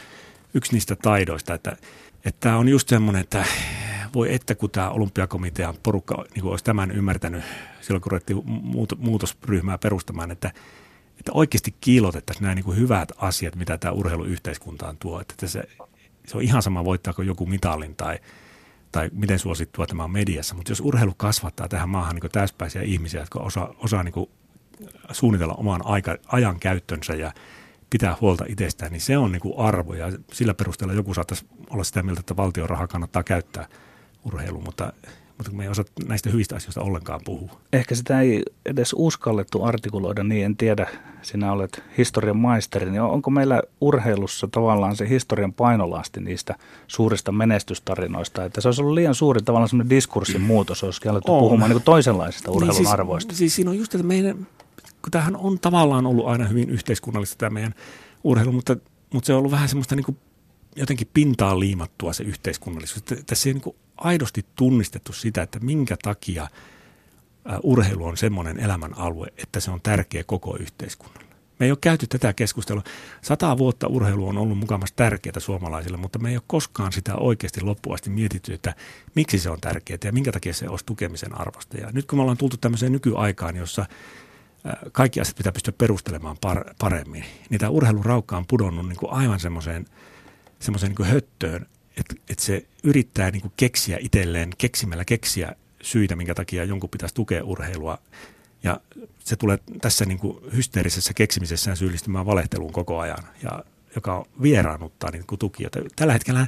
yksi 0.55 0.73
niistä 0.73 0.97
taidoista, 0.97 1.55
että 1.55 1.77
tämä 2.41 2.57
on 2.57 2.69
just 2.69 2.89
semmoinen, 2.89 3.21
että 3.21 3.45
voi 4.15 4.35
että 4.35 4.55
kun 4.55 4.71
tämä 4.71 4.91
olympiakomitean 4.91 5.75
porukka 5.83 6.25
niin 6.35 6.43
kuin 6.43 6.51
olisi 6.51 6.65
tämän 6.65 6.91
ymmärtänyt 6.91 7.45
silloin, 7.81 8.03
kun 8.03 8.13
ruvettiin 8.13 8.43
muutosryhmää 8.99 9.79
perustamaan, 9.79 10.31
että, 10.31 10.53
että 11.19 11.33
oikeasti 11.35 11.75
kiilotettaisiin 11.81 12.43
nämä 12.43 12.55
niin 12.55 12.65
kuin 12.65 12.77
hyvät 12.77 13.13
asiat, 13.17 13.57
mitä 13.57 13.79
tämä 13.79 13.93
urheilu 13.93 14.25
yhteiskuntaan 14.25 14.97
tuo. 14.97 15.21
Että 15.21 15.47
se, 15.47 15.63
se 16.27 16.37
on 16.37 16.43
ihan 16.43 16.63
sama, 16.63 16.85
voittaako 16.85 17.23
joku 17.23 17.47
mitalin 17.47 17.97
tai, 17.97 18.19
tai 18.93 19.11
miten 19.13 19.39
suosittua 19.39 19.87
tämä 19.87 20.05
on 20.05 20.11
mediassa, 20.11 20.55
mutta 20.55 20.73
jos 20.73 20.81
urheilu 20.81 21.15
kasvattaa 21.17 21.69
tähän 21.69 21.89
maahan 21.89 22.17
niin 22.17 22.31
täyspäisiä 22.33 22.83
ihmisiä, 22.83 23.21
jotka 23.21 23.39
osaa, 23.41 23.75
osaa 23.79 24.03
niin 24.03 24.29
suunnitella 25.13 25.55
oman 25.55 25.81
aika, 25.85 26.17
ajan 26.27 26.61
käyttönsä 26.61 27.15
ja 27.15 27.33
pitää 27.91 28.17
huolta 28.21 28.45
itsestään, 28.49 28.93
niin 28.93 29.01
se 29.01 29.19
on 29.19 29.33
niin 29.33 29.41
kuin 29.41 29.59
arvo 29.59 29.95
ja 29.95 30.13
sillä 30.33 30.55
perusteella 30.55 30.95
joku 30.95 31.15
saattaisi 31.15 31.47
olla 31.71 31.85
sitä 31.85 32.03
mieltä, 32.03 32.21
että 32.21 32.37
valtion 32.37 32.71
rahaa 32.71 32.87
kannattaa 32.87 33.23
käyttää 33.23 33.67
urheiluun, 34.25 34.65
mutta, 34.65 34.93
mutta 35.39 35.53
me 35.53 35.63
ei 35.63 35.69
osaa 35.69 35.85
näistä 36.09 36.31
hyvistä 36.31 36.57
asioista 36.57 36.81
ollenkaan 36.81 37.21
puhua. 37.25 37.61
Ehkä 37.73 37.95
sitä 37.95 38.21
ei 38.21 38.43
edes 38.67 38.95
uskallettu 38.99 39.65
artikuloida, 39.65 40.25
niin 40.25 40.45
en 40.45 40.57
tiedä, 40.57 40.89
sinä 41.23 41.53
olet 41.53 41.83
historian 41.99 42.37
maisteri, 42.37 42.91
niin 42.91 43.03
onko 43.03 43.31
meillä 43.31 43.63
urheilussa 43.81 44.49
tavallaan 44.51 44.97
se 44.97 45.09
historian 45.09 45.53
painolasti 45.53 46.21
niistä 46.21 46.55
suurista 46.87 47.33
menestystarinoista, 47.33 48.45
että 48.45 48.61
se 48.61 48.69
olisi 48.69 48.83
ollut 48.83 48.95
liian 48.95 49.15
suuri 49.15 49.43
tavallaan 49.43 49.69
semmoinen 49.69 49.91
diskurssin 49.91 50.41
muutos, 50.41 50.85
olisi 50.85 51.09
alettu 51.09 51.41
puhumaan 51.41 51.71
niin 51.71 51.83
toisenlaisista 51.83 52.51
urheilun 52.51 52.69
niin 52.69 52.77
siis, 52.77 52.93
arvoista. 52.93 53.35
Siis 53.35 53.57
siinä 53.57 53.71
on 53.71 53.79
just, 53.79 53.95
että 53.95 54.07
meidän 54.07 54.47
kun 55.09 55.13
tämähän 55.13 55.37
on 55.37 55.61
tavallaan 55.61 56.07
ollut 56.07 56.27
aina 56.27 56.45
hyvin 56.45 56.71
yhteiskunnallista 56.71 57.37
tämä 57.39 57.51
meidän 57.51 57.75
urheilu, 58.25 58.53
mutta, 58.53 58.77
mutta 59.13 59.27
se 59.27 59.33
on 59.33 59.39
ollut 59.39 59.53
vähän 59.53 59.69
semmoista 59.69 59.97
niin 59.97 60.05
kuin 60.05 60.19
jotenkin 60.77 61.09
pintaan 61.15 61.61
liimattua 61.61 62.13
se 62.13 62.25
yhteiskunnallisuus. 62.25 63.03
Tässä 63.27 63.49
ei 63.49 63.53
niin 63.53 63.63
kuin 63.63 63.77
aidosti 63.97 64.47
tunnistettu 64.57 65.13
sitä, 65.13 65.43
että 65.43 65.61
minkä 65.61 65.97
takia 66.03 66.49
urheilu 67.63 68.05
on 68.05 68.17
semmoinen 68.17 68.61
elämän 68.61 68.99
alue, 68.99 69.27
että 69.37 69.61
se 69.61 69.71
on 69.71 69.81
tärkeä 69.83 70.25
koko 70.25 70.57
yhteiskunnalle. 70.61 71.29
Me 71.59 71.67
ei 71.67 71.73
ole 71.73 71.79
käyty 71.81 72.07
tätä 72.07 72.33
keskustelua. 72.33 72.83
Sata 73.23 73.59
vuotta 73.59 73.87
urheilu 73.87 74.29
on 74.29 74.39
ollut 74.39 74.59
mukamassa 74.59 74.97
tärkeää 74.97 75.41
suomalaisille, 75.41 75.97
mutta 75.97 76.19
me 76.19 76.31
ei 76.31 76.37
ole 76.37 76.43
koskaan 76.47 76.93
sitä 76.93 77.15
oikeasti 77.15 77.61
loppuasti 77.61 78.11
mietitty, 78.11 78.53
että 78.53 78.75
miksi 79.15 79.39
se 79.39 79.51
on 79.51 79.61
tärkeää 79.61 79.99
ja 80.05 80.13
minkä 80.13 80.33
takia 80.33 80.55
se 80.55 80.69
olisi 80.69 80.87
tukemisen 80.87 81.41
arvosta. 81.41 81.77
Ja 81.77 81.91
nyt 81.93 82.07
kun 82.07 82.19
me 82.19 82.23
ollaan 82.23 82.39
tultu 82.39 82.57
tämmöiseen 82.57 82.93
nykyaikaan, 82.93 83.57
jossa 83.57 83.87
kaikki 84.93 85.21
asiat 85.21 85.37
pitää 85.37 85.53
pystyä 85.53 85.75
perustelemaan 85.79 86.37
par, 86.41 86.65
paremmin. 86.79 87.25
Niin 87.51 87.61
tämä 87.61 87.71
urheiluraukka 87.71 88.37
on 88.37 88.47
pudonnut 88.47 88.89
niin 88.89 88.99
kuin 88.99 89.13
aivan 89.13 89.41
semmoiseen 89.41 89.87
semmoiseen 90.61 90.95
niin 90.99 91.09
höttöön, 91.09 91.67
että, 91.97 92.15
että 92.31 92.45
se 92.45 92.67
yrittää 92.85 93.31
niin 93.31 93.43
kuin 93.43 93.53
keksiä 93.57 93.99
itselleen, 94.01 94.51
keksimällä 94.59 95.05
keksiä 95.05 95.53
syitä, 95.83 96.17
minkä 96.17 96.35
takia 96.35 96.65
jonkun 96.65 96.91
pitäisi 96.91 97.15
tukea 97.15 97.45
urheilua. 97.45 97.99
Ja 98.63 98.81
se 99.19 99.37
tulee 99.37 99.59
tässä 99.81 100.05
niin 100.05 100.19
kuin 100.19 100.39
hysteerisessä 100.57 101.15
keksimisessään 101.15 101.77
syyllistymään 101.77 102.27
valehteluun 102.27 102.73
koko 102.73 102.99
ajan. 102.99 103.25
Ja 103.43 103.65
joka 103.95 104.27
vieraannuttaa 104.43 105.11
niin 105.11 105.27
kuin 105.27 105.39
tukijoita. 105.39 105.81
Tällä 105.97 106.13
hetkellä, 106.13 106.47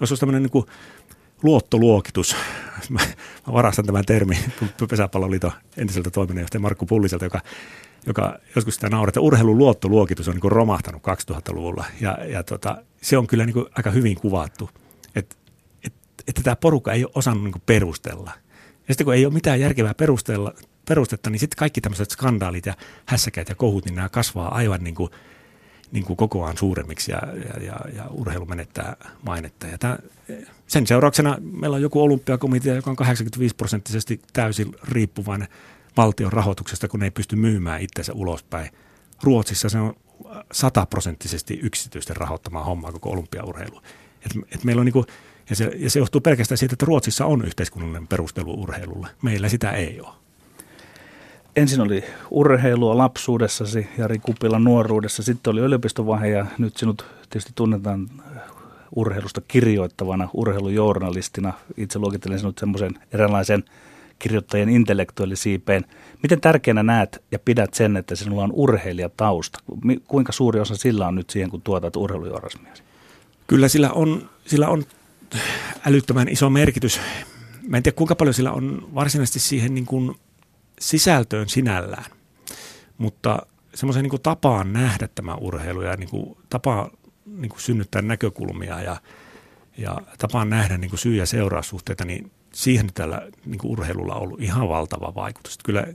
jos 0.00 0.10
olisi 0.12 0.20
tämmöinen 0.20 0.42
niin 0.42 0.50
kuin 0.50 0.66
luottoluokitus, 1.42 2.36
mä, 2.88 3.00
varastan 3.52 3.86
tämän 3.86 4.04
termin 4.04 4.38
Pesäpalloliiton 4.90 5.52
entiseltä 5.76 6.10
toiminnanjohtaja 6.10 6.60
Markku 6.60 6.86
Pulliselta, 6.86 7.24
joka, 7.24 7.40
joka 8.06 8.38
joskus 8.56 8.74
sitä 8.74 8.88
nauraa, 8.88 9.08
että 9.08 9.20
urheilun 9.20 9.58
luottoluokitus 9.58 10.28
on 10.28 10.34
niin 10.34 10.52
romahtanut 10.52 11.02
2000-luvulla 11.02 11.84
ja, 12.00 12.18
ja 12.24 12.42
tota, 12.42 12.82
se 13.00 13.18
on 13.18 13.26
kyllä 13.26 13.46
niin 13.46 13.66
aika 13.76 13.90
hyvin 13.90 14.16
kuvattu, 14.16 14.70
että 15.14 15.36
et, 15.84 15.92
että 16.28 16.42
tämä 16.42 16.56
porukka 16.56 16.92
ei 16.92 17.04
ole 17.04 17.12
osannut 17.14 17.44
niin 17.44 17.62
perustella. 17.66 18.30
Ja 18.88 18.94
sitten 18.94 19.04
kun 19.04 19.14
ei 19.14 19.26
ole 19.26 19.34
mitään 19.34 19.60
järkevää 19.60 19.94
perustella, 19.94 20.54
perustetta, 20.88 21.30
niin 21.30 21.40
sitten 21.40 21.58
kaikki 21.58 21.80
tämmöiset 21.80 22.10
skandaalit 22.10 22.66
ja 22.66 22.74
hässäkäät 23.06 23.48
ja 23.48 23.54
kohut, 23.54 23.84
niin 23.84 23.94
nämä 23.94 24.08
kasvaa 24.08 24.54
aivan 24.54 24.84
niin 24.84 24.94
kuin, 24.94 25.10
niin 25.92 26.04
kuin 26.04 26.16
kokoaan 26.16 26.56
suuremmiksi 26.56 27.12
ja, 27.12 27.18
ja, 27.18 27.64
ja, 27.64 27.76
ja 27.96 28.04
urheilu 28.10 28.46
menettää 28.46 28.96
mainetta. 29.22 29.66
Ja 29.66 29.78
tämän, 29.78 29.98
sen 30.72 30.86
seurauksena 30.86 31.38
meillä 31.40 31.74
on 31.74 31.82
joku 31.82 32.02
olympiakomitea, 32.02 32.74
joka 32.74 32.90
on 32.90 32.96
85 32.96 33.54
prosenttisesti 33.56 34.20
täysin 34.32 34.74
riippuvainen 34.88 35.48
valtion 35.96 36.32
rahoituksesta, 36.32 36.88
kun 36.88 37.00
ne 37.00 37.06
ei 37.06 37.10
pysty 37.10 37.36
myymään 37.36 37.80
itsensä 37.80 38.12
ulospäin. 38.12 38.70
Ruotsissa 39.22 39.68
se 39.68 39.78
on 39.78 39.94
sataprosenttisesti 40.52 41.60
yksityisten 41.62 42.16
rahoittamaa 42.16 42.64
hommaa 42.64 42.92
koko 42.92 43.10
olympiaurheilu. 43.10 43.80
Et, 44.26 44.54
et 44.54 44.64
meillä 44.64 44.80
on 44.80 44.86
niinku, 44.86 45.06
ja, 45.50 45.56
se, 45.56 45.70
ja 45.76 45.90
se 45.90 45.98
johtuu 45.98 46.20
pelkästään 46.20 46.58
siitä, 46.58 46.72
että 46.72 46.86
Ruotsissa 46.86 47.26
on 47.26 47.44
yhteiskunnallinen 47.44 48.08
perustelu 48.08 48.62
urheilulle. 48.62 49.08
Meillä 49.22 49.48
sitä 49.48 49.70
ei 49.70 50.00
ole. 50.00 50.14
Ensin 51.56 51.80
oli 51.80 52.04
urheilua 52.30 52.96
lapsuudessasi, 52.96 53.86
Jari 53.98 54.18
Kupila 54.18 54.58
nuoruudessa, 54.58 55.22
sitten 55.22 55.50
oli 55.50 55.60
yliopistovaihe 55.60 56.28
ja 56.28 56.46
nyt 56.58 56.76
sinut 56.76 57.06
tietysti 57.30 57.52
tunnetaan 57.54 58.08
urheilusta 58.96 59.40
kirjoittavana 59.48 60.28
urheilujournalistina. 60.34 61.52
Itse 61.76 61.98
luokittelen 61.98 62.38
sinut 62.38 62.58
semmoisen 62.58 62.98
eräänlaisen 63.12 63.64
kirjoittajien 64.18 64.68
intellektuellisiipeen. 64.68 65.84
Miten 66.22 66.40
tärkeänä 66.40 66.82
näet 66.82 67.24
ja 67.30 67.38
pidät 67.38 67.74
sen, 67.74 67.96
että 67.96 68.16
sinulla 68.16 68.44
on 68.44 68.52
urheilijatausta? 68.52 69.58
Kuinka 70.08 70.32
suuri 70.32 70.60
osa 70.60 70.76
sillä 70.76 71.08
on 71.08 71.14
nyt 71.14 71.30
siihen, 71.30 71.50
kun 71.50 71.62
tuotat 71.62 71.96
urheilujournalismia? 71.96 72.72
Kyllä 73.46 73.68
sillä 73.68 73.90
on, 73.90 74.30
sillä 74.46 74.68
on 74.68 74.84
älyttömän 75.86 76.28
iso 76.28 76.50
merkitys. 76.50 77.00
Mä 77.68 77.76
en 77.76 77.82
tiedä, 77.82 77.96
kuinka 77.96 78.14
paljon 78.14 78.34
sillä 78.34 78.52
on 78.52 78.88
varsinaisesti 78.94 79.38
siihen 79.38 79.74
niin 79.74 79.86
kuin 79.86 80.14
sisältöön 80.80 81.48
sinällään, 81.48 82.04
mutta 82.98 83.46
semmoiseen 83.74 84.02
niin 84.02 84.22
tapaan 84.22 84.72
nähdä 84.72 85.08
tämä 85.14 85.34
urheilu 85.34 85.82
ja 85.82 85.96
niin 85.96 86.08
kuin 86.08 86.36
tapaan 86.50 86.90
niin 87.36 87.48
kuin 87.48 87.60
synnyttää 87.60 88.02
näkökulmia 88.02 88.80
ja, 88.80 88.96
ja 89.78 89.98
tapaan 90.18 90.50
nähdä 90.50 90.78
niin 90.78 90.90
kuin 90.90 91.00
syy- 91.00 91.16
ja 91.16 91.26
seuraussuhteita, 91.26 92.04
niin 92.04 92.30
siihen 92.52 92.88
tällä 92.94 93.28
niin 93.46 93.58
kuin 93.58 93.72
urheilulla 93.72 94.14
on 94.14 94.22
ollut 94.22 94.40
ihan 94.40 94.68
valtava 94.68 95.14
vaikutus. 95.14 95.58
Kyllä, 95.64 95.86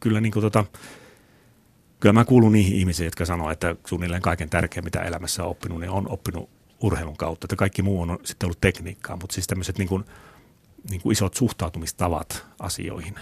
kyllä, 0.00 0.20
niin 0.20 0.32
kuin 0.32 0.42
tota, 0.42 0.64
kyllä 2.00 2.12
mä 2.12 2.24
kuulun 2.24 2.52
niihin 2.52 2.78
ihmisiin, 2.78 3.04
jotka 3.04 3.24
sanoo, 3.24 3.50
että 3.50 3.76
suunnilleen 3.86 4.22
kaiken 4.22 4.50
tärkein, 4.50 4.84
mitä 4.84 5.00
elämässä 5.00 5.44
on 5.44 5.50
oppinut, 5.50 5.80
niin 5.80 5.90
on 5.90 6.10
oppinut 6.10 6.50
urheilun 6.80 7.16
kautta. 7.16 7.44
Että 7.44 7.56
kaikki 7.56 7.82
muu 7.82 8.00
on 8.02 8.18
sitten 8.24 8.46
ollut 8.46 8.60
tekniikkaa, 8.60 9.16
mutta 9.16 9.34
siis 9.34 9.46
tämmöiset 9.46 9.78
niin 9.78 9.88
kuin, 9.88 10.04
niin 10.90 11.00
kuin 11.00 11.12
isot 11.12 11.34
suhtautumistavat 11.34 12.46
asioihin, 12.58 13.14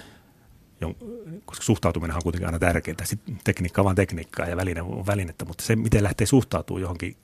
koska 1.45 1.65
suhtautuminen 1.65 2.17
on 2.17 2.23
kuitenkin 2.23 2.47
aina 2.47 2.59
tärkeintä. 2.59 3.05
Sitten 3.05 3.39
tekniikka 3.45 3.81
on 3.81 3.85
vain 3.85 3.97
tekniikkaa 3.97 4.47
ja 4.47 4.57
väline 4.57 4.83
on 4.83 5.07
välinettä, 5.07 5.45
mutta 5.45 5.65
se, 5.65 5.77
miten 5.77 6.03
lähtee 6.03 6.27
suhtautumaan 6.27 6.83
johonkin 6.83 7.17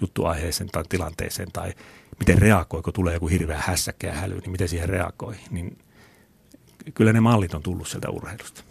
juttuaiheeseen 0.00 0.70
tai 0.72 0.84
tilanteeseen 0.88 1.52
tai 1.52 1.72
miten 2.18 2.38
reagoi, 2.38 2.82
kun 2.82 2.92
tulee 2.92 3.14
joku 3.14 3.28
hirveä 3.28 3.62
hässäkkä 3.66 4.06
ja 4.06 4.12
häly, 4.12 4.38
niin 4.38 4.50
miten 4.50 4.68
siihen 4.68 4.88
reagoi, 4.88 5.34
niin 5.50 5.78
kyllä 6.94 7.12
ne 7.12 7.20
mallit 7.20 7.54
on 7.54 7.62
tullut 7.62 7.88
sieltä 7.88 8.10
urheilusta. 8.10 8.64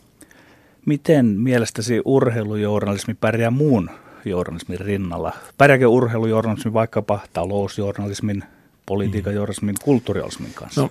Miten 0.85 1.25
mielestäsi 1.25 2.01
urheilujournalismi 2.05 3.13
pärjää 3.13 3.51
muun 3.51 3.89
journalismin 4.25 4.79
rinnalla? 4.79 5.33
Pärjääkö 5.57 5.87
urheilujournalismi 5.87 6.73
vaikkapa 6.73 7.19
talousjournalismin, 7.33 8.43
politiikan 8.85 9.33
journalismin, 9.33 9.75
kulttuurijournalismin 9.83 10.53
kanssa? 10.53 10.81
No, 10.81 10.89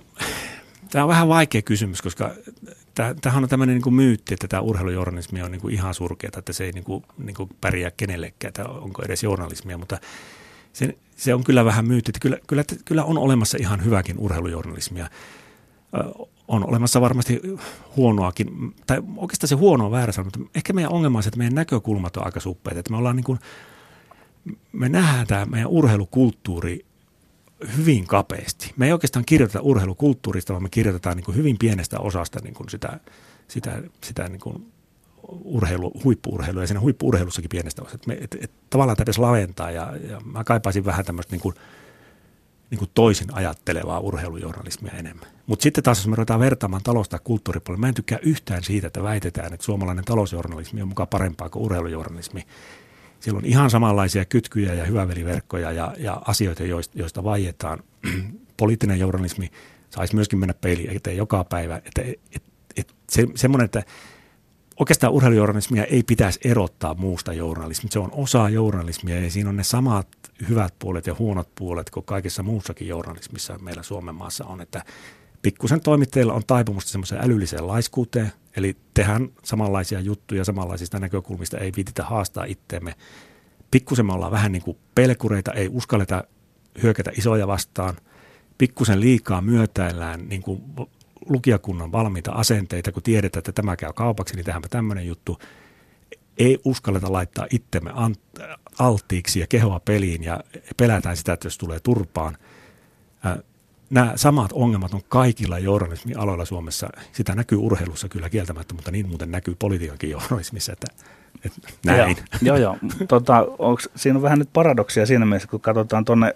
tämä 0.90 1.04
on 1.04 1.08
vähän 1.08 1.28
vaikea 1.28 1.62
kysymys, 1.62 2.02
koska 2.02 2.30
tämähän 2.96 3.42
on 3.42 3.48
tämmöinen 3.48 3.80
niin 3.84 3.94
myytti, 3.94 4.34
että 4.34 4.48
tämä 4.48 4.60
urheilujournalismi 4.60 5.42
on 5.42 5.50
niin 5.50 5.60
kuin 5.60 5.74
ihan 5.74 5.94
surkeaa, 5.94 6.30
että 6.38 6.52
se 6.52 6.64
ei 6.64 6.72
niin 6.72 6.84
kuin, 6.84 7.04
niin 7.18 7.36
kuin 7.36 7.50
pärjää 7.60 7.90
kenellekään, 7.90 8.48
että 8.48 8.64
onko 8.64 9.02
edes 9.04 9.22
journalismia, 9.22 9.78
mutta 9.78 9.98
se, 10.72 10.98
se 11.16 11.34
on 11.34 11.44
kyllä 11.44 11.64
vähän 11.64 11.86
myytti, 11.86 12.10
että 12.10 12.20
kyllä, 12.20 12.38
kyllä, 12.46 12.64
kyllä 12.84 13.04
on 13.04 13.18
olemassa 13.18 13.58
ihan 13.60 13.84
hyväkin 13.84 14.18
urheilujournalismia. 14.18 15.10
On 16.48 16.68
olemassa 16.68 17.00
varmasti 17.00 17.40
huonoakin, 17.96 18.74
tai 18.86 19.02
oikeastaan 19.16 19.48
se 19.48 19.54
huono 19.54 19.84
on 19.86 19.90
väärä 19.90 20.12
sanoa, 20.12 20.30
mutta 20.34 20.50
ehkä 20.54 20.72
meidän 20.72 20.92
ongelma 20.92 21.18
on 21.18 21.22
se, 21.22 21.28
että 21.28 21.38
meidän 21.38 21.54
näkökulmat 21.54 22.16
on 22.16 22.24
aika 22.24 22.40
suppeita, 22.40 22.80
että 22.80 22.90
me 22.90 22.96
ollaan 22.96 23.16
niin 23.16 23.24
kuin, 23.24 23.38
me 24.72 24.88
nähdään 24.88 25.26
tämä 25.26 25.46
meidän 25.46 25.68
urheilukulttuuri 25.68 26.85
hyvin 27.76 28.06
kapeasti. 28.06 28.72
Me 28.76 28.86
ei 28.86 28.92
oikeastaan 28.92 29.24
kirjoiteta 29.24 29.60
urheilukulttuurista, 29.60 30.52
vaan 30.52 30.62
me 30.62 30.68
kirjoitetaan 30.68 31.16
niin 31.16 31.24
kuin 31.24 31.36
hyvin 31.36 31.56
pienestä 31.58 31.98
osasta 32.00 32.40
niin 32.42 32.54
kuin 32.54 32.68
sitä, 32.68 33.00
sitä, 33.48 33.82
sitä 34.04 34.28
niin 34.28 34.40
kuin 34.40 34.72
urheilu, 35.44 35.92
huippuurheilua 36.04 36.62
ja 36.62 36.66
siinä 36.66 36.80
huippuurheilussakin 36.80 37.48
pienestä 37.48 37.82
osasta. 37.82 37.96
Et 37.96 38.06
me, 38.06 38.18
et, 38.20 38.36
et, 38.40 38.50
tavallaan 38.70 38.96
täytyisi 38.96 39.20
laventaa 39.20 39.70
ja, 39.70 39.96
ja 40.10 40.20
mä 40.24 40.44
kaipaisin 40.44 40.84
vähän 40.84 41.04
tämmöistä 41.04 41.32
niin 41.32 41.40
kuin, 41.40 41.54
niin 42.70 42.78
kuin 42.78 42.90
toisin 42.94 43.34
ajattelevaa 43.34 44.00
urheilujournalismia 44.00 44.92
enemmän. 44.92 45.28
Mutta 45.46 45.62
sitten 45.62 45.84
taas, 45.84 45.98
jos 45.98 46.06
me 46.06 46.16
ruvetaan 46.16 46.40
vertaamaan 46.40 46.82
talous- 46.82 47.08
tai 47.08 47.20
kulttuuripuolella, 47.24 47.80
mä 47.80 47.88
en 47.88 47.94
tykkää 47.94 48.18
yhtään 48.22 48.64
siitä, 48.64 48.86
että 48.86 49.02
väitetään, 49.02 49.54
että 49.54 49.66
suomalainen 49.66 50.04
talousjournalismi 50.04 50.82
on 50.82 50.88
mukaan 50.88 51.08
parempaa 51.08 51.48
kuin 51.48 51.62
urheilujournalismi. 51.62 52.46
Siellä 53.26 53.38
on 53.38 53.44
ihan 53.44 53.70
samanlaisia 53.70 54.24
kytkyjä 54.24 54.74
ja 54.74 54.84
hyväveliverkkoja 54.84 55.72
ja, 55.72 55.94
ja 55.98 56.22
asioita, 56.26 56.64
joista, 56.64 56.98
joista 56.98 57.24
vaietaan. 57.24 57.82
Poliittinen 58.56 58.98
journalismi 58.98 59.50
saisi 59.90 60.14
myöskin 60.14 60.38
mennä 60.38 60.54
peiliin 60.54 60.96
eteen 60.96 61.16
joka 61.16 61.44
päivä. 61.44 61.76
Että, 61.76 62.02
et, 62.32 62.42
et, 62.76 62.94
se, 63.10 63.26
semmoinen, 63.34 63.64
että 63.64 63.82
oikeastaan 64.80 65.12
urheilujournalismia 65.12 65.84
ei 65.84 66.02
pitäisi 66.02 66.40
erottaa 66.44 66.94
muusta 66.94 67.32
journalismista. 67.32 67.92
Se 67.92 67.98
on 67.98 68.12
osa 68.12 68.48
journalismia 68.48 69.20
ja 69.20 69.30
siinä 69.30 69.50
on 69.50 69.56
ne 69.56 69.64
samat 69.64 70.08
hyvät 70.48 70.74
puolet 70.78 71.06
ja 71.06 71.16
huonot 71.18 71.48
puolet 71.54 71.90
kuin 71.90 72.06
kaikessa 72.06 72.42
muussakin 72.42 72.88
journalismissa 72.88 73.58
meillä 73.58 73.82
Suomen 73.82 74.14
maassa 74.14 74.44
on, 74.44 74.60
että 74.60 74.84
pikkusen 75.46 75.80
toimittajilla 75.80 76.32
on 76.32 76.42
taipumusta 76.46 76.90
semmoiseen 76.90 77.24
älylliseen 77.24 77.66
laiskuuteen, 77.66 78.32
eli 78.56 78.76
tehdään 78.94 79.28
samanlaisia 79.44 80.00
juttuja 80.00 80.44
samanlaisista 80.44 80.98
näkökulmista, 80.98 81.58
ei 81.58 81.72
viititä 81.76 82.04
haastaa 82.04 82.44
itteemme. 82.44 82.94
Pikkusen 83.70 84.06
me 84.06 84.12
ollaan 84.12 84.32
vähän 84.32 84.52
niin 84.52 84.62
kuin 84.62 84.78
pelkureita, 84.94 85.52
ei 85.52 85.68
uskalleta 85.68 86.24
hyökätä 86.82 87.10
isoja 87.18 87.46
vastaan. 87.46 87.96
Pikkusen 88.58 89.00
liikaa 89.00 89.40
myötäillään 89.40 90.28
niin 90.28 90.42
kuin 90.42 90.62
lukijakunnan 91.28 91.92
valmiita 91.92 92.32
asenteita, 92.32 92.92
kun 92.92 93.02
tiedetään, 93.02 93.40
että 93.40 93.52
tämä 93.52 93.76
käy 93.76 93.92
kaupaksi, 93.92 94.34
niin 94.36 94.44
tehdäänpä 94.44 94.68
tämmöinen 94.68 95.06
juttu. 95.06 95.38
Ei 96.38 96.58
uskalleta 96.64 97.12
laittaa 97.12 97.46
itsemme 97.50 97.90
alttiiksi 98.78 99.40
ja 99.40 99.46
kehoa 99.46 99.80
peliin 99.80 100.22
ja 100.22 100.40
pelätään 100.76 101.16
sitä, 101.16 101.32
että 101.32 101.46
jos 101.46 101.58
tulee 101.58 101.80
turpaan 101.80 102.36
nämä 103.90 104.12
samat 104.16 104.50
ongelmat 104.52 104.94
on 104.94 105.00
kaikilla 105.08 105.58
journalismialoilla 105.58 106.44
Suomessa. 106.44 106.88
Sitä 107.12 107.34
näkyy 107.34 107.58
urheilussa 107.58 108.08
kyllä 108.08 108.30
kieltämättä, 108.30 108.74
mutta 108.74 108.90
niin 108.90 109.08
muuten 109.08 109.30
näkyy 109.30 109.56
politiikankin 109.58 110.10
journalismissa, 110.10 110.72
että, 110.72 110.86
että 111.44 111.68
näin. 111.86 112.16
Joo, 112.42 112.56
joo. 112.56 112.76
Tota, 113.08 113.46
onks, 113.58 113.88
siinä 113.96 114.16
on 114.18 114.22
vähän 114.22 114.38
nyt 114.38 114.48
paradoksia 114.52 115.06
siinä 115.06 115.26
mielessä, 115.26 115.48
kun 115.48 115.60
katsotaan 115.60 116.04
tuonne 116.04 116.34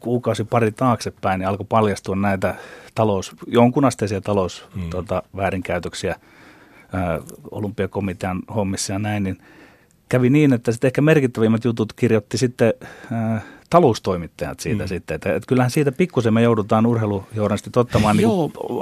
kuukausi 0.00 0.44
pari 0.44 0.72
taaksepäin, 0.72 1.38
niin 1.38 1.48
alkoi 1.48 1.66
paljastua 1.68 2.16
näitä 2.16 2.54
talous, 2.94 3.36
jonkunasteisia 3.46 4.20
talousväärinkäytöksiä 4.20 6.14
hmm. 6.14 6.20
tota, 6.20 7.32
olympiakomitean 7.50 8.42
hommissa 8.54 8.92
ja 8.92 8.98
näin, 8.98 9.22
niin 9.22 9.38
kävi 10.08 10.30
niin, 10.30 10.52
että 10.52 10.72
sitten 10.72 10.88
ehkä 10.88 11.00
merkittävimmät 11.00 11.64
jutut 11.64 11.92
kirjoitti 11.92 12.38
sitten 12.38 12.74
ää, 13.12 13.40
taloustoimittajat 13.70 14.60
siitä 14.60 14.84
mm. 14.84 14.88
sitten. 14.88 15.14
Että, 15.14 15.34
että 15.34 15.46
kyllähän 15.46 15.70
siitä 15.70 15.92
pikkusen 15.92 16.34
me 16.34 16.42
joudutaan 16.42 16.86
urheilujournalistit 16.86 17.76
ottamaan, 17.76 18.16
niin 18.16 18.28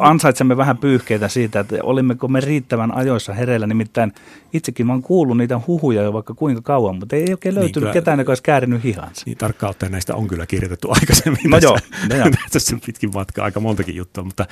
ansaitsemme 0.00 0.56
vähän 0.56 0.78
pyyhkeitä 0.78 1.28
siitä, 1.28 1.60
että 1.60 1.76
olimmeko 1.82 2.28
me 2.28 2.40
riittävän 2.40 2.94
ajoissa 2.94 3.32
hereillä. 3.32 3.66
Nimittäin 3.66 4.12
itsekin 4.52 4.86
mä 4.86 4.92
oon 4.92 5.02
kuullut 5.02 5.36
niitä 5.36 5.60
huhuja 5.66 6.02
jo 6.02 6.12
vaikka 6.12 6.34
kuinka 6.34 6.62
kauan, 6.62 6.96
mutta 6.96 7.16
ei 7.16 7.26
oikein 7.30 7.54
löytynyt 7.54 7.86
niin, 7.86 7.92
ketään, 7.92 8.18
joka 8.18 8.30
olisi 8.30 8.42
käärinyt 8.42 8.84
hihansa. 8.84 9.22
Niin 9.26 9.38
tarkkaan 9.38 9.70
ottaen 9.70 9.92
näistä 9.92 10.14
on 10.14 10.28
kyllä 10.28 10.46
kirjoitettu 10.46 10.90
aikaisemmin. 11.00 11.50
No 11.50 11.58
joo. 11.58 11.78
No 12.08 12.16
joo. 12.16 12.26
tässä 12.52 12.76
on 12.76 12.80
pitkin 12.86 13.10
matka 13.14 13.44
aika 13.44 13.60
montakin 13.60 13.96
juttua, 13.96 14.24
mutta, 14.24 14.46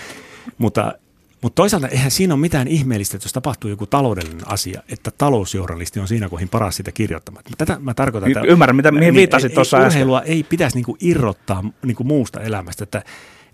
mutta 0.59 0.95
Mutta 1.43 1.57
toisaalta 1.57 1.89
eihän 1.89 2.11
siinä 2.11 2.35
ole 2.35 2.41
mitään 2.41 2.69
ihmeellistä, 2.69 3.17
että 3.17 3.27
jos 3.27 3.33
tapahtuu 3.33 3.71
joku 3.71 3.87
taloudellinen 3.87 4.49
asia, 4.49 4.83
että 4.89 5.11
talousjournalisti 5.11 6.01
on 6.01 6.09
siinä 6.09 6.29
kohin 6.29 6.49
paras 6.49 6.77
sitä 6.77 6.93
kirjoittamaan. 6.93 7.45
Tätä 7.59 7.79
mä 7.81 7.95
tarkoitan, 7.95 8.31
että... 8.31 8.41
Ymmärrän, 8.41 8.77
mitä, 8.77 8.91
mihin 8.91 9.01
niin, 9.01 9.15
viittasit 9.15 9.55
tuossa 9.55 9.77
äsken. 9.77 9.89
Urheilua 9.89 10.23
ei 10.23 10.43
pitäisi 10.43 10.77
niinku 10.77 10.97
irrottaa 11.01 11.65
niinku 11.83 12.05
muusta 12.05 12.41
elämästä, 12.41 12.85
että 12.85 13.03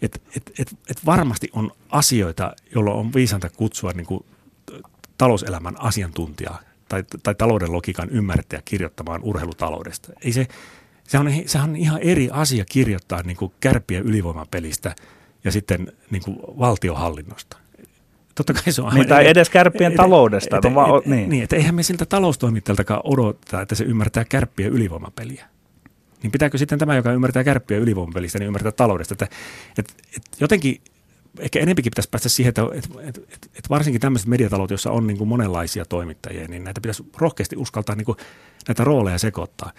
et, 0.03 0.23
et, 0.37 0.53
et, 0.59 0.77
et 0.91 1.07
varmasti 1.07 1.51
on 1.53 1.71
asioita, 1.89 2.53
joilla 2.75 2.93
on 2.95 3.15
viisanta 3.15 3.51
kutsua 3.51 3.93
niinku 3.93 4.27
talouselämän 5.19 5.81
asiantuntijaa 5.81 6.61
tai, 6.89 7.05
tai 7.23 7.35
talouden 7.35 7.73
logiikan 7.73 8.11
ymmärtäjä 8.11 8.63
kirjoittamaan 8.65 9.21
urheilutaloudesta. 9.23 10.13
Ei 10.25 10.33
se, 10.33 10.47
se 11.05 11.19
on, 11.19 11.33
se 11.47 11.59
on 11.59 11.77
ihan 11.77 12.01
eri 12.03 12.29
asia 12.33 12.65
kirjoittaa 12.65 13.23
niinku 13.23 13.53
kärppiä 13.61 14.01
ylivoimapelistä 14.01 14.95
ja 15.45 15.53
sitten 15.53 15.93
niinku 16.11 16.55
valtiohallinnosta. 16.59 17.57
Totta 18.39 18.53
kai 18.53 18.73
se 18.73 18.83
on 18.83 18.95
niin, 18.95 19.09
tai 19.09 19.29
edes 19.29 19.51
kärppien 19.51 19.95
taloudesta. 19.97 20.57
Et, 20.57 20.65
et, 20.65 20.73
et, 20.73 21.07
niin. 21.07 21.29
niin, 21.29 21.43
että 21.43 21.57
eihän 21.57 21.75
me 21.75 21.83
siltä 21.83 22.07
taloustoimittajaltakaan 22.07 23.01
odottaa, 23.05 23.63
että 23.63 23.75
se 23.75 23.85
ymmärtää 23.85 24.25
kärppiä 24.25 24.69
ylivoimapeliä. 24.69 25.47
Niin 26.23 26.31
pitääkö 26.31 26.59
sitten 26.59 26.79
tämä, 26.79 26.97
joka 26.97 27.13
ymmärtää 27.13 27.45
kärppiä 27.45 27.79
ylivoimapelistä, 27.79 28.39
niin 28.39 28.47
ymmärtää 28.47 28.73
taloudesta? 28.73 29.15
Että, 29.15 29.29
et, 29.79 29.95
et 30.17 30.23
jotenkin 30.41 30.81
ehkä 31.39 31.61
enempikin 31.61 31.91
pitäisi 31.91 32.09
päästä 32.11 32.29
siihen, 32.29 32.49
että 32.49 32.63
et, 32.75 32.89
et, 33.09 33.19
et, 33.19 33.51
et 33.57 33.71
varsinkin 33.71 34.01
tämmöiset 34.01 34.29
mediatalot, 34.29 34.71
joissa 34.71 34.91
on 34.91 35.07
niin 35.07 35.19
kuin 35.19 35.29
monenlaisia 35.29 35.85
toimittajia, 35.85 36.49
niin 36.49 36.65
näitä 36.65 36.81
pitäisi 36.81 37.07
rohkeasti 37.17 37.57
uskaltaa 37.57 37.97
niin 37.97 38.05
kuin 38.05 38.19
näitä 38.69 38.85
rooleja 38.85 39.19
sekoittaa 39.19 39.73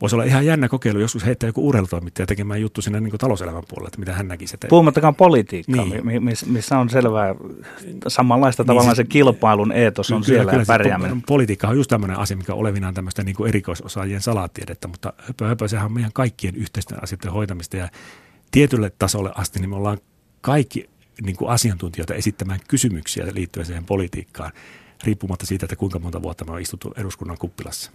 voisi 0.00 0.16
olla 0.16 0.24
ihan 0.24 0.46
jännä 0.46 0.68
kokeilu 0.68 0.98
joskus 0.98 1.24
heittää 1.26 1.48
joku 1.48 1.68
urheilutoimittaja 1.68 2.26
tekemään 2.26 2.60
juttu 2.60 2.82
sinne 2.82 3.00
niin 3.00 3.18
talouselämän 3.18 3.62
puolelle, 3.68 3.88
että 3.88 3.98
mitä 3.98 4.12
hän 4.12 4.28
näkisi. 4.28 4.56
Että... 4.56 4.68
Puhumattakaan 4.68 5.14
politiikkaa, 5.14 5.84
niin. 5.84 6.22
missä 6.46 6.78
on 6.78 6.90
selvää 6.90 7.34
samanlaista 8.08 8.62
niin, 8.62 8.66
tavallaan 8.66 8.96
se, 8.96 9.02
se 9.02 9.08
kilpailun 9.08 9.72
eetos 9.72 10.10
on 10.10 10.22
kyllä, 10.22 10.26
siellä 10.26 10.50
kyllä, 10.52 10.64
pärjääminen. 10.66 11.22
Politiikka 11.22 11.68
on 11.68 11.76
just 11.76 11.88
tämmöinen 11.88 12.18
asia, 12.18 12.36
mikä 12.36 12.52
on 12.52 12.58
olevinaan 12.58 12.94
tämmöistä 12.94 13.22
niin 13.22 13.36
kuin 13.36 13.48
erikoisosaajien 13.48 14.22
salatiedettä, 14.22 14.88
mutta 14.88 15.12
höpö, 15.18 15.46
höpö, 15.46 15.68
sehän 15.68 15.86
on 15.86 15.92
meidän 15.92 16.12
kaikkien 16.12 16.56
yhteisten 16.56 17.02
asioiden 17.02 17.32
hoitamista 17.32 17.76
ja 17.76 17.88
tietylle 18.50 18.92
tasolle 18.98 19.32
asti 19.34 19.60
niin 19.60 19.70
me 19.70 19.76
ollaan 19.76 19.98
kaikki 20.40 20.90
niin 21.22 21.36
kuin 21.36 21.50
asiantuntijoita 21.50 22.14
esittämään 22.14 22.60
kysymyksiä 22.68 23.26
liittyen 23.32 23.66
siihen 23.66 23.84
politiikkaan, 23.84 24.52
riippumatta 25.04 25.46
siitä, 25.46 25.66
että 25.66 25.76
kuinka 25.76 25.98
monta 25.98 26.22
vuotta 26.22 26.44
me 26.44 26.52
on 26.52 26.60
istuttu 26.60 26.92
eduskunnan 26.96 27.38
kuppilassa. 27.38 27.90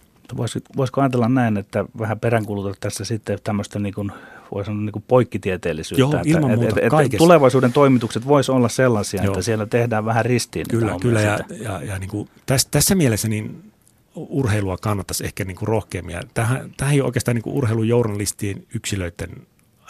Voisiko 0.76 1.00
ajatella 1.00 1.28
näin, 1.28 1.56
että 1.56 1.84
vähän 1.98 2.20
peräänkulutat 2.20 2.80
tässä 2.80 3.04
sitten 3.04 3.38
tämmöistä 3.44 3.78
niin 3.78 3.94
kuin, 3.94 4.12
voi 4.54 4.64
sanoa 4.64 4.82
niin 4.82 4.92
kuin 4.92 5.04
poikkitieteellisyyttä? 5.08 6.00
Joo, 6.00 6.14
että, 6.14 6.28
ilman 6.28 6.50
muuta, 6.50 6.80
että, 6.80 7.00
että 7.02 7.16
tulevaisuuden 7.18 7.72
toimitukset 7.72 8.26
voisi 8.26 8.52
olla 8.52 8.68
sellaisia, 8.68 9.22
Joo. 9.22 9.32
että 9.32 9.42
siellä 9.42 9.66
tehdään 9.66 10.04
vähän 10.04 10.24
ristiin. 10.24 10.66
Kyllä, 10.68 10.96
kyllä 11.00 11.20
ja, 11.20 11.38
ja, 11.60 11.82
ja 11.82 11.98
niin 11.98 12.10
kuin 12.10 12.28
tässä, 12.46 12.68
tässä 12.70 12.94
mielessä 12.94 13.28
niin 13.28 13.72
urheilua 14.14 14.78
kannattaisi 14.78 15.24
ehkä 15.24 15.44
niin 15.44 15.56
kuin 15.56 15.68
rohkeammin. 15.68 16.16
Tähän, 16.34 16.74
tähän 16.76 16.94
ei 16.94 17.00
ole 17.00 17.06
oikeastaan 17.06 17.34
niin 17.34 17.42
kuin 17.42 17.56
urheilujournalistien 17.56 18.66
yksilöiden 18.74 19.30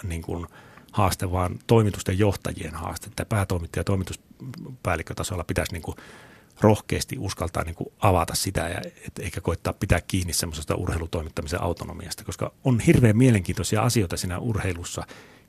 niin 0.03 0.22
kuin 0.22 0.47
haaste, 0.93 1.33
vaan 1.33 1.59
toimitusten 1.66 2.18
johtajien 2.18 2.74
haaste. 2.74 3.09
Tämä 3.16 3.26
päätoimittaja 3.26 3.80
ja 3.80 3.85
toimituspäällikkötasolla 3.85 5.45
pitäisi 5.45 5.72
niin 5.72 5.83
kuin 5.83 5.97
rohkeasti 6.62 7.16
uskaltaa 7.18 7.64
niin 7.64 7.74
kuin 7.74 7.92
avata 8.00 8.34
sitä 8.34 8.60
ja 8.60 8.80
et 9.06 9.18
eikä 9.18 9.40
koittaa 9.40 9.72
pitää 9.72 10.00
kiinni 10.00 10.32
semmoisesta 10.32 10.74
urheilutoimittamisen 10.74 11.62
autonomiasta, 11.62 12.24
koska 12.24 12.52
on 12.64 12.80
hirveän 12.80 13.16
mielenkiintoisia 13.16 13.82
asioita 13.82 14.16
siinä 14.16 14.38
urheilussa, 14.38 15.02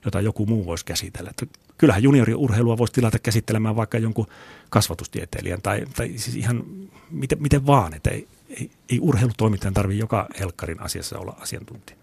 jota 0.05 0.21
joku 0.21 0.45
muu 0.45 0.65
voisi 0.65 0.85
käsitellä. 0.85 1.29
Että 1.29 1.59
kyllähän 1.77 2.03
junioriurheilua 2.03 2.77
voisi 2.77 2.93
tilata 2.93 3.19
käsittelemään 3.19 3.75
vaikka 3.75 3.97
jonkun 3.97 4.27
kasvatustieteilijän 4.69 5.61
tai, 5.61 5.85
tai 5.95 6.07
siis 6.07 6.35
ihan 6.35 6.63
miten, 7.11 7.41
miten 7.41 7.65
vaan, 7.65 7.93
että 7.93 8.09
ei, 8.09 8.27
ei, 8.49 8.71
ei 8.89 8.99
urheilutoimittajan 8.99 9.73
tarvitse 9.73 9.99
joka 9.99 10.27
helkkarin 10.39 10.81
asiassa 10.81 11.19
olla 11.19 11.37
asiantuntija. 11.39 11.97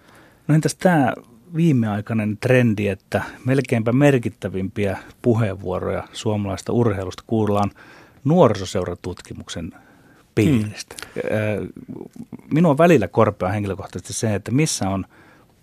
No 0.48 0.54
entäs 0.54 0.74
tämä 0.74 1.14
viimeaikainen 1.56 2.36
trendi, 2.36 2.88
että 2.88 3.22
melkeinpä 3.44 3.92
merkittävimpiä 3.92 4.98
puheenvuoroja 5.22 6.08
suomalaista 6.12 6.72
urheilusta 6.72 7.24
kuullaan– 7.26 7.70
nuorisoseurattutkimuksen 8.24 9.72
piiristä. 10.34 10.96
Hmm. 11.14 11.68
Minua 12.54 12.78
välillä 12.78 13.08
korpeaa 13.08 13.52
henkilökohtaisesti 13.52 14.12
se, 14.12 14.34
että 14.34 14.50
missä 14.50 14.88
on 14.88 15.06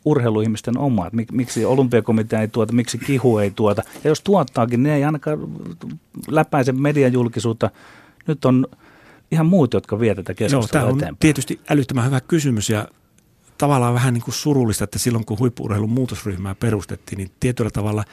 urheiluihmisten 0.06 0.78
oma, 0.78 1.10
miksi 1.32 1.66
olympiakomitea 1.66 2.42
ei 2.42 2.48
tuota, 2.48 2.74
miksi 2.74 2.98
kihu 2.98 3.38
ei 3.38 3.52
tuota. 3.52 3.84
Ja 4.04 4.10
jos 4.10 4.22
tuottaakin, 4.22 4.84
niin 4.84 4.94
ei 4.94 5.04
ainakaan 5.04 5.40
läpäise 6.28 6.72
median 6.72 7.14
julkisuutta. 7.14 7.70
Nyt 8.28 8.46
on 8.46 8.68
ihan 9.32 9.46
muut, 9.46 9.74
jotka 9.74 10.00
vie 10.00 10.16
tätä 10.16 10.34
keskustelua 10.34 10.90
Joo, 10.90 10.98
tämä 10.98 11.10
on 11.10 11.18
tietysti 11.20 11.60
älyttömän 11.70 12.06
hyvä 12.06 12.22
kysymys 12.22 12.70
ja 12.70 12.88
tavallaan 13.58 13.94
vähän 13.94 14.14
niin 14.14 14.24
kuin 14.24 14.36
surullista, 14.36 14.84
että 14.84 15.00
silloin 15.00 15.26
kun 15.26 15.40
huippuurheilun 15.40 15.90
muutosryhmää 15.90 16.56
perustettiin, 16.56 17.18
niin 17.18 17.32
tietyllä 17.40 17.70
tavalla 17.70 18.04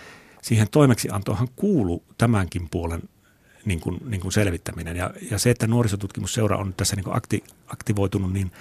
siihen 0.42 0.66
toimeksiantoonhan 0.70 1.48
kuuluu 1.56 2.04
tämänkin 2.18 2.68
puolen 2.70 3.02
niin 3.64 3.80
kuin, 3.80 3.98
niin 4.04 4.20
kuin 4.20 4.32
selvittäminen. 4.32 4.96
Ja, 4.96 5.10
ja 5.30 5.38
se, 5.38 5.50
että 5.50 5.66
nuorisotutkimusseura 5.66 6.56
on 6.56 6.74
tässä 6.76 6.96
niin 6.96 7.04
kuin 7.04 7.16
akti, 7.16 7.44
aktivoitunut, 7.66 8.32
niin, 8.32 8.52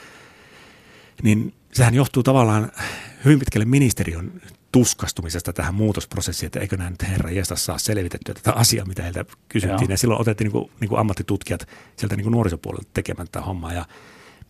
niin 1.24 1.54
sehän 1.74 1.94
johtuu 1.94 2.24
tavallaan 2.24 2.72
hyvin 3.26 3.40
pitkälle 3.40 3.66
ministeriön 3.66 4.42
tuskastumisesta 4.72 5.54
tähän 5.54 5.76
muutosprosessiin, 5.76 6.48
että 6.48 6.60
eikö 6.60 6.78
nämä 6.78 6.90
nyt 6.90 7.04
herra 7.04 7.32
Jesta 7.32 7.56
saa 7.56 7.78
selvitettyä 7.78 8.34
tätä 8.34 8.52
asiaa, 8.52 8.86
mitä 8.86 9.04
heiltä 9.04 9.26
kysyttiin. 9.50 9.82
Joo. 9.82 9.94
Ja 9.94 9.98
silloin 9.98 10.22
otettiin 10.22 10.46
niin 10.46 10.52
kuin, 10.52 10.72
niin 10.80 10.90
kuin 10.90 11.00
ammattitutkijat 11.00 11.68
sieltä 11.96 12.16
niin 12.16 12.24
kuin 12.24 12.32
nuorisopuolelta 12.32 12.90
tekemään 12.94 13.28
tätä 13.28 13.46
hommaa. 13.46 13.74
Ja 13.74 13.86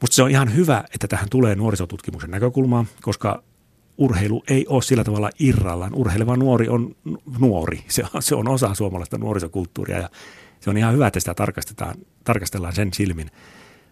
musta 0.01 0.15
se 0.15 0.23
on 0.23 0.31
ihan 0.31 0.55
hyvä, 0.55 0.83
että 0.93 1.07
tähän 1.07 1.29
tulee 1.29 1.55
nuorisotutkimuksen 1.55 2.31
näkökulmaa, 2.31 2.85
koska 3.01 3.43
urheilu 3.97 4.43
ei 4.49 4.65
ole 4.67 4.81
sillä 4.81 5.03
tavalla 5.03 5.29
irrallaan. 5.39 5.95
Urheileva 5.95 6.37
nuori 6.37 6.69
on 6.69 6.95
nuori. 7.39 7.83
Se 7.87 8.03
on, 8.13 8.23
se 8.23 8.35
on 8.35 8.47
osa 8.47 8.73
suomalaista 8.73 9.17
nuorisokulttuuria 9.17 9.99
ja 9.99 10.09
se 10.63 10.69
on 10.69 10.77
ihan 10.77 10.93
hyvä, 10.93 11.07
että 11.07 11.19
sitä 11.19 11.33
tarkastetaan, 11.33 11.95
tarkastellaan 12.23 12.75
sen 12.75 12.93
silmin. 12.93 13.31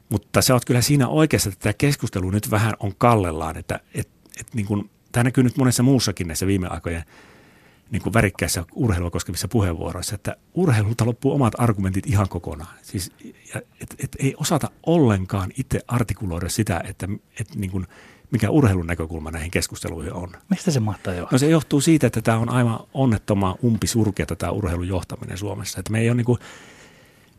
Mutta 0.10 0.42
se 0.42 0.54
on 0.54 0.60
kyllä 0.68 0.82
siinä 0.82 1.08
oikeassa, 1.08 1.50
että 1.50 1.60
tämä 1.60 1.74
keskustelu 1.74 2.30
nyt 2.30 2.52
vähän 2.52 2.74
on 2.80 2.94
kallellaan, 2.98 3.58
että 3.58 3.80
et, 3.94 4.10
et 4.40 4.48
niin 4.54 4.66
kuin, 4.66 4.90
tämä 5.12 5.24
näkyy 5.24 5.44
nyt 5.44 5.58
monessa 5.58 5.84
muussakin 5.84 6.28
näissä 6.28 6.48
viime 6.48 6.68
aikojen 6.68 7.04
niin 7.92 8.02
kuin 8.02 8.14
värikkäissä 8.14 8.66
urheilua 8.76 9.12
koskevissa 9.12 9.48
puheenvuoroissa, 9.48 10.16
että 10.16 10.36
urheilulta 10.54 11.06
loppuu 11.06 11.34
omat 11.34 11.54
argumentit 11.58 12.08
ihan 12.08 12.30
kokonaan. 12.30 12.78
Siis, 12.82 13.12
et, 13.82 13.96
et 14.00 14.16
ei 14.20 14.36
osata 14.38 14.72
ollenkaan 14.86 15.52
itse 15.58 15.80
artikuloida 15.88 16.50
sitä, 16.50 16.82
että 16.88 17.08
et 17.40 17.56
niin 17.56 17.72
kuin, 17.72 17.88
mikä 18.32 18.50
urheilun 18.50 18.88
näkökulma 18.88 19.32
näihin 19.32 19.52
keskusteluihin 19.52 20.14
on. 20.14 20.30
Mistä 20.50 20.72
se 20.72 20.80
mahtaa 20.80 21.14
johtua? 21.14 21.36
No 21.36 21.38
se 21.38 21.50
johtuu 21.50 21.82
siitä, 21.82 22.08
että 22.08 22.22
tämä 22.22 22.38
on 22.38 22.50
aivan 22.50 22.80
onnettoman 22.94 23.56
umpisurkeata 23.64 24.36
tämä 24.36 24.52
urheilun 24.52 24.88
johtaminen 24.88 25.38
Suomessa. 25.38 25.80
Että 25.80 25.92
me 25.92 26.00
ei 26.00 26.10
ole, 26.10 26.18
niin 26.18 26.26
kuin, 26.26 26.40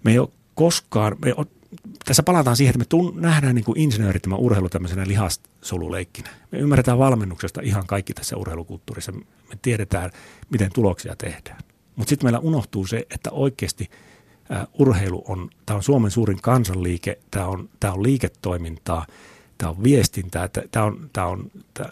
me 0.05 0.11
ei 0.11 0.19
ole 0.19 0.29
koskaan, 0.55 1.17
me 1.23 1.29
ei 1.29 1.35
ole, 1.37 1.47
tässä 2.05 2.23
palataan 2.23 2.57
siihen, 2.57 2.71
että 2.71 2.79
me 2.79 2.85
tun, 2.85 3.13
nähdään 3.17 3.55
niin 3.55 3.65
kuin 3.65 3.79
insinöörittömän 3.79 4.39
urheilu 4.39 4.69
tämmöisenä 4.69 5.07
lihasoluleikkinä. 5.07 6.31
Me 6.51 6.59
ymmärretään 6.59 6.99
valmennuksesta 6.99 7.61
ihan 7.61 7.87
kaikki 7.87 8.15
tässä 8.15 8.37
urheilukulttuurissa. 8.37 9.13
Me 9.13 9.59
tiedetään, 9.63 10.11
miten 10.51 10.71
tuloksia 10.73 11.17
tehdään. 11.17 11.59
Mutta 11.97 12.11
sitten 12.11 12.27
meillä 12.27 12.39
unohtuu 12.39 12.87
se, 12.87 13.07
että 13.11 13.31
oikeasti 13.31 13.91
uh, 14.51 14.87
urheilu 14.89 15.25
on, 15.29 15.51
tämä 15.67 15.77
on 15.77 15.83
Suomen 15.83 16.11
suurin 16.11 16.43
kansanliike, 16.43 17.19
tämä 17.31 17.47
on, 17.47 17.69
tämä 17.81 17.93
on 17.93 18.03
liiketoimintaa– 18.03 19.07
tämä 19.59 19.71
on 19.71 19.83
viestintää, 19.83 20.49
tämä 20.71 20.87
on, 20.87 21.11
tämä 21.13 21.27
on, 21.27 21.51
tämä, 21.75 21.89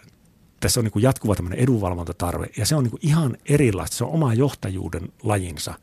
tässä 0.61 0.81
on 0.81 0.85
niin 0.85 0.93
kuin 0.93 1.03
jatkuva 1.03 1.35
tämmöinen 1.35 1.59
edunvalvontatarve 1.59 2.47
ja 2.57 2.67
se 2.67 2.75
on 2.75 2.85
niin 2.85 2.91
kuin 2.91 3.01
ihan 3.03 3.37
erilaista, 3.45 3.97
se 3.97 4.05
on 4.05 4.11
oma 4.11 4.35
johtajuuden 4.35 5.13
lajinsa, 5.23 5.75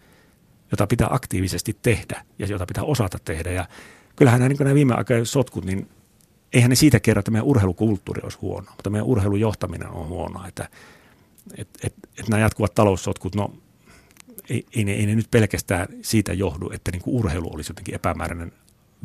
jota 0.71 0.87
pitää 0.87 1.07
aktiivisesti 1.11 1.77
tehdä 1.81 2.25
ja 2.39 2.47
jota 2.47 2.65
pitää 2.65 2.83
osata 2.83 3.17
tehdä. 3.25 3.51
Ja 3.51 3.67
kyllähän 4.15 4.39
nämä, 4.39 4.49
niin 4.49 4.59
nämä 4.59 4.75
viime 4.75 4.93
aikojen 4.93 5.25
sotkut, 5.25 5.65
niin 5.65 5.89
eihän 6.53 6.69
ne 6.69 6.75
siitä 6.75 6.99
kerro, 6.99 7.19
että 7.19 7.31
meidän 7.31 7.47
urheilukulttuuri 7.47 8.21
olisi 8.23 8.37
huono, 8.41 8.71
mutta 8.71 8.89
meidän 8.89 9.07
urheilujohtaminen 9.07 9.89
on 9.89 10.07
huono, 10.07 10.47
että 10.47 10.69
et, 11.57 11.67
et, 11.83 11.93
et 12.19 12.29
nämä 12.29 12.41
jatkuvat 12.41 12.75
taloussotkut, 12.75 13.35
no 13.35 13.53
ei, 14.49 14.65
ei, 14.75 14.83
ne, 14.83 14.91
ei 14.91 15.05
ne 15.05 15.15
nyt 15.15 15.31
pelkästään 15.31 15.87
siitä 16.01 16.33
johdu, 16.33 16.69
että 16.73 16.91
niin 16.91 17.01
kuin 17.01 17.15
urheilu 17.15 17.49
olisi 17.53 17.71
jotenkin 17.71 17.95
epämääräinen 17.95 18.51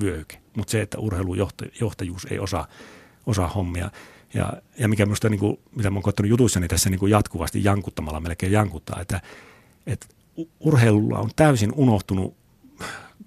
vyöhyke. 0.00 0.38
Mutta 0.56 0.70
se, 0.70 0.82
että 0.82 0.98
urheilujohtajuus 0.98 2.26
ei 2.30 2.38
osaa, 2.38 2.66
osaa 3.26 3.48
hommia. 3.48 3.90
Ja, 4.34 4.52
ja 4.78 4.88
mikä 4.88 5.06
minusta, 5.06 5.28
niin 5.28 5.40
kuin, 5.40 5.58
mitä 5.76 5.88
olen 5.88 6.02
koettanut 6.02 6.30
jutuissani 6.30 6.68
tässä 6.68 6.90
niin 6.90 6.98
kuin 6.98 7.10
jatkuvasti 7.10 7.64
jankuttamalla 7.64 8.20
melkein 8.20 8.52
jankuttaa, 8.52 9.00
että, 9.00 9.20
että 9.86 10.06
urheilulla 10.60 11.18
on 11.18 11.30
täysin 11.36 11.72
unohtunut 11.76 12.36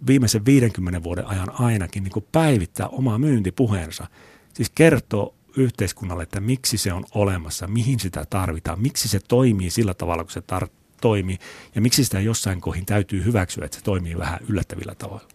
viimeisen 0.08 0.46
50 0.46 1.04
vuoden 1.04 1.26
ajan 1.26 1.52
ainakin 1.60 2.04
niin 2.04 2.12
kuin 2.12 2.26
päivittää 2.32 2.88
omaa 2.88 3.18
myyntipuheensa. 3.18 4.08
Siis 4.54 4.70
kertoo 4.76 5.36
yhteiskunnalle, 5.58 6.24
että 6.24 6.40
miksi 6.40 6.78
se 6.78 6.94
on 6.94 7.06
olemassa, 7.14 7.68
mihin 7.68 8.00
sitä 8.00 8.26
tarvitaan, 8.30 8.82
miksi 8.82 9.08
se 9.08 9.20
toimii 9.28 9.70
sillä 9.70 9.94
tavalla, 9.94 10.24
kun 10.24 10.32
se 10.32 10.40
tar- 10.40 10.70
toimii 11.02 11.38
ja 11.76 11.82
miksi 11.82 12.04
sitä 12.04 12.20
jossain 12.20 12.62
kohin 12.62 12.86
täytyy 12.86 13.24
hyväksyä, 13.24 13.66
että 13.66 13.78
se 13.78 13.84
toimii 13.84 14.18
vähän 14.18 14.40
yllättävillä 14.50 14.96
tavoilla. 14.96 15.35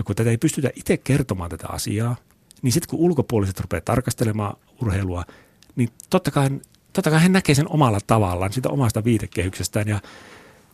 Ja 0.00 0.04
kun 0.04 0.16
tätä 0.16 0.30
ei 0.30 0.38
pystytä 0.38 0.70
itse 0.76 0.96
kertomaan 0.96 1.50
tätä 1.50 1.66
asiaa, 1.68 2.16
niin 2.62 2.72
sitten 2.72 2.90
kun 2.90 2.98
ulkopuoliset 2.98 3.60
rupeaa 3.60 3.80
tarkastelemaan 3.80 4.56
urheilua, 4.82 5.24
niin 5.76 5.88
totta 6.10 6.30
kai, 6.30 6.50
totta 6.92 7.10
kai 7.10 7.20
hän 7.20 7.32
näkee 7.32 7.54
sen 7.54 7.70
omalla 7.70 7.98
tavallaan, 8.06 8.52
sitä 8.52 8.68
omasta 8.68 9.04
viitekehyksestään 9.04 9.88
ja 9.88 10.00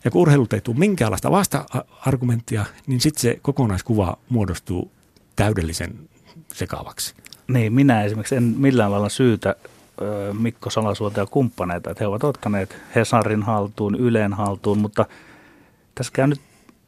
ja 0.05 0.11
kun 0.11 0.21
urheilut 0.21 0.53
ei 0.53 0.61
tule 0.61 0.77
minkäänlaista 0.77 1.31
vasta-argumenttia, 1.31 2.65
niin 2.87 3.01
sitten 3.01 3.21
se 3.21 3.39
kokonaiskuva 3.41 4.17
muodostuu 4.29 4.91
täydellisen 5.35 6.09
sekaavaksi. 6.53 7.15
Niin, 7.47 7.73
minä 7.73 8.03
esimerkiksi 8.03 8.35
en 8.35 8.43
millään 8.43 8.91
lailla 8.91 9.09
syytä 9.09 9.55
Mikko 10.39 10.69
Salasuota 10.69 11.19
ja 11.19 11.25
kumppaneita, 11.25 11.91
että 11.91 12.03
he 12.03 12.07
ovat 12.07 12.23
ottaneet 12.23 12.77
Hesarin 12.95 13.43
haltuun, 13.43 13.95
Yleen 13.95 14.33
haltuun, 14.33 14.77
mutta 14.77 15.05
tässä 15.95 16.13
käy 16.13 16.27
nyt 16.27 16.41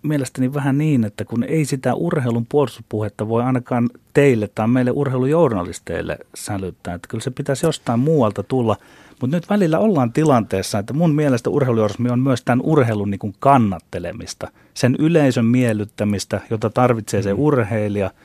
mielestäni 0.03 0.53
vähän 0.53 0.77
niin, 0.77 1.03
että 1.03 1.25
kun 1.25 1.43
ei 1.43 1.65
sitä 1.65 1.93
urheilun 1.93 2.45
puolustuspuhetta 2.49 3.27
voi 3.27 3.43
ainakaan 3.43 3.89
teille 4.13 4.49
tai 4.55 4.67
meille 4.67 4.91
urheilujournalisteille 4.91 6.17
sälyttää, 6.35 6.93
että 6.93 7.07
kyllä 7.07 7.23
se 7.23 7.31
pitäisi 7.31 7.65
jostain 7.65 7.99
muualta 7.99 8.43
tulla. 8.43 8.75
Mutta 9.21 9.37
nyt 9.37 9.49
välillä 9.49 9.79
ollaan 9.79 10.13
tilanteessa, 10.13 10.79
että 10.79 10.93
mun 10.93 11.15
mielestä 11.15 11.49
urheilujournalismi 11.49 12.09
on 12.09 12.19
myös 12.19 12.41
tämän 12.43 12.61
urheilun 12.65 13.11
niin 13.11 13.35
kannattelemista, 13.39 14.47
sen 14.73 14.95
yleisön 14.99 15.45
miellyttämistä, 15.45 16.41
jota 16.49 16.69
tarvitsee 16.69 17.21
se 17.21 17.33
mm. 17.33 17.39
urheilija– 17.39 18.11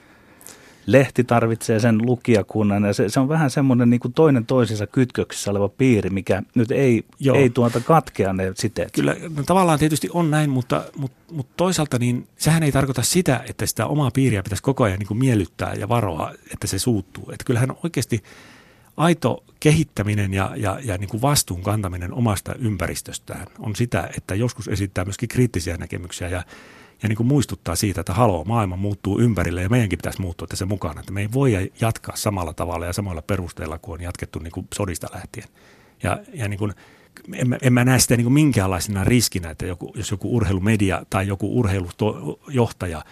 lehti 0.87 1.25
tarvitsee 1.25 1.81
sen 1.81 2.07
lukijakunnan 2.07 2.85
ja 2.85 2.93
se, 2.93 3.09
se 3.09 3.21
on 3.21 3.29
vähän 3.29 3.51
semmoinen 3.51 3.91
niin 3.91 4.01
kuin 4.01 4.15
toinen 4.15 4.47
toisensa 4.47 4.87
kytköksissä 4.87 5.51
oleva 5.51 5.69
piiri, 5.69 6.11
mikä 6.11 6.43
nyt 6.55 6.71
ei, 6.71 7.05
ei 7.35 7.51
tuota 7.51 7.81
katkea 7.81 8.33
ne 8.33 8.53
siteet. 8.55 8.93
Kyllä 8.93 9.17
no, 9.37 9.43
tavallaan 9.47 9.79
tietysti 9.79 10.09
on 10.13 10.31
näin, 10.31 10.51
mutta, 10.51 10.85
mutta, 10.97 11.17
mutta 11.33 11.53
toisaalta 11.57 11.99
niin 11.99 12.27
sehän 12.37 12.63
ei 12.63 12.73
tarkoita 12.73 13.03
sitä, 13.03 13.45
että 13.49 13.67
sitä 13.67 13.87
omaa 13.87 14.11
piiriä 14.11 14.43
pitäisi 14.43 14.63
koko 14.63 14.85
ajan 14.85 14.99
niin 14.99 15.07
kuin 15.07 15.19
miellyttää 15.19 15.75
ja 15.75 15.89
varoa, 15.89 16.33
että 16.53 16.67
se 16.67 16.79
suuttuu. 16.79 17.31
Että 17.33 17.45
kyllähän 17.45 17.77
oikeasti 17.83 18.23
aito 18.97 19.45
kehittäminen 19.61 20.35
ja, 20.35 20.53
ja, 20.57 20.79
ja 20.85 20.99
niin 20.99 21.09
kuin 21.09 21.23
vastuun 21.23 21.63
kantaminen 21.63 22.13
omasta 22.13 22.55
ympäristöstään 22.55 23.47
on 23.59 23.77
sitä, 23.77 24.11
että 24.17 24.35
joskus 24.35 24.69
esittää 24.69 25.05
myöskin 25.05 25.29
kriittisiä 25.29 25.77
näkemyksiä 25.77 26.29
ja 26.29 26.43
ja 27.05 27.09
niin 27.09 27.17
kuin 27.17 27.27
muistuttaa 27.27 27.77
siitä, 27.77 28.01
että 28.01 28.13
haloo, 28.13 28.45
maailma 28.45 28.77
muuttuu 28.77 29.21
ympärille 29.21 29.63
ja 29.63 29.69
meidänkin 29.69 29.99
pitäisi 29.99 30.21
muuttua 30.21 30.47
tässä 30.47 30.67
mukana. 30.67 31.01
Että 31.01 31.13
me 31.13 31.21
ei 31.21 31.29
voi 31.33 31.73
jatkaa 31.81 32.17
samalla 32.17 32.53
tavalla 32.53 32.87
ja 32.87 32.93
samalla 32.93 33.23
perusteella 33.23 33.79
kuin 33.79 33.95
on 33.95 34.05
jatkettu 34.05 34.39
niin 34.39 34.53
kuin 34.53 34.67
sodista 34.75 35.07
lähtien. 35.15 35.49
Ja, 36.03 36.19
ja 36.35 36.49
niin 36.49 36.59
kuin, 36.59 36.75
en, 37.33 37.49
mä, 37.49 37.59
en 37.63 37.73
mä 37.73 37.85
näe 37.85 37.99
sitä 37.99 38.17
niin 38.17 38.25
kuin 38.25 38.33
minkäänlaisena 38.33 39.05
riskinä, 39.05 39.51
että 39.51 39.67
joku, 39.67 39.93
jos 39.97 40.11
joku 40.11 40.37
urheilumedia 40.37 41.07
tai 41.11 41.27
joku 41.27 41.59
urheilujohtaja 41.59 43.05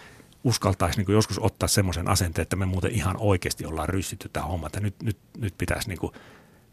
uskaltaisi 0.43 0.97
niin 0.97 1.05
kuin 1.05 1.13
joskus 1.13 1.39
ottaa 1.39 1.67
semmoisen 1.67 2.07
asenteen, 2.07 2.43
että 2.43 2.55
me 2.55 2.65
muuten 2.65 2.91
ihan 2.91 3.17
oikeasti 3.19 3.65
ollaan 3.65 3.89
ryssitty 3.89 4.29
tämä 4.33 4.45
homma, 4.45 4.67
että 4.67 4.79
nyt, 4.79 4.95
nyt, 5.03 5.17
nyt 5.37 5.53
pitäisi 5.57 5.89
niin 5.89 5.99
kuin, 5.99 6.13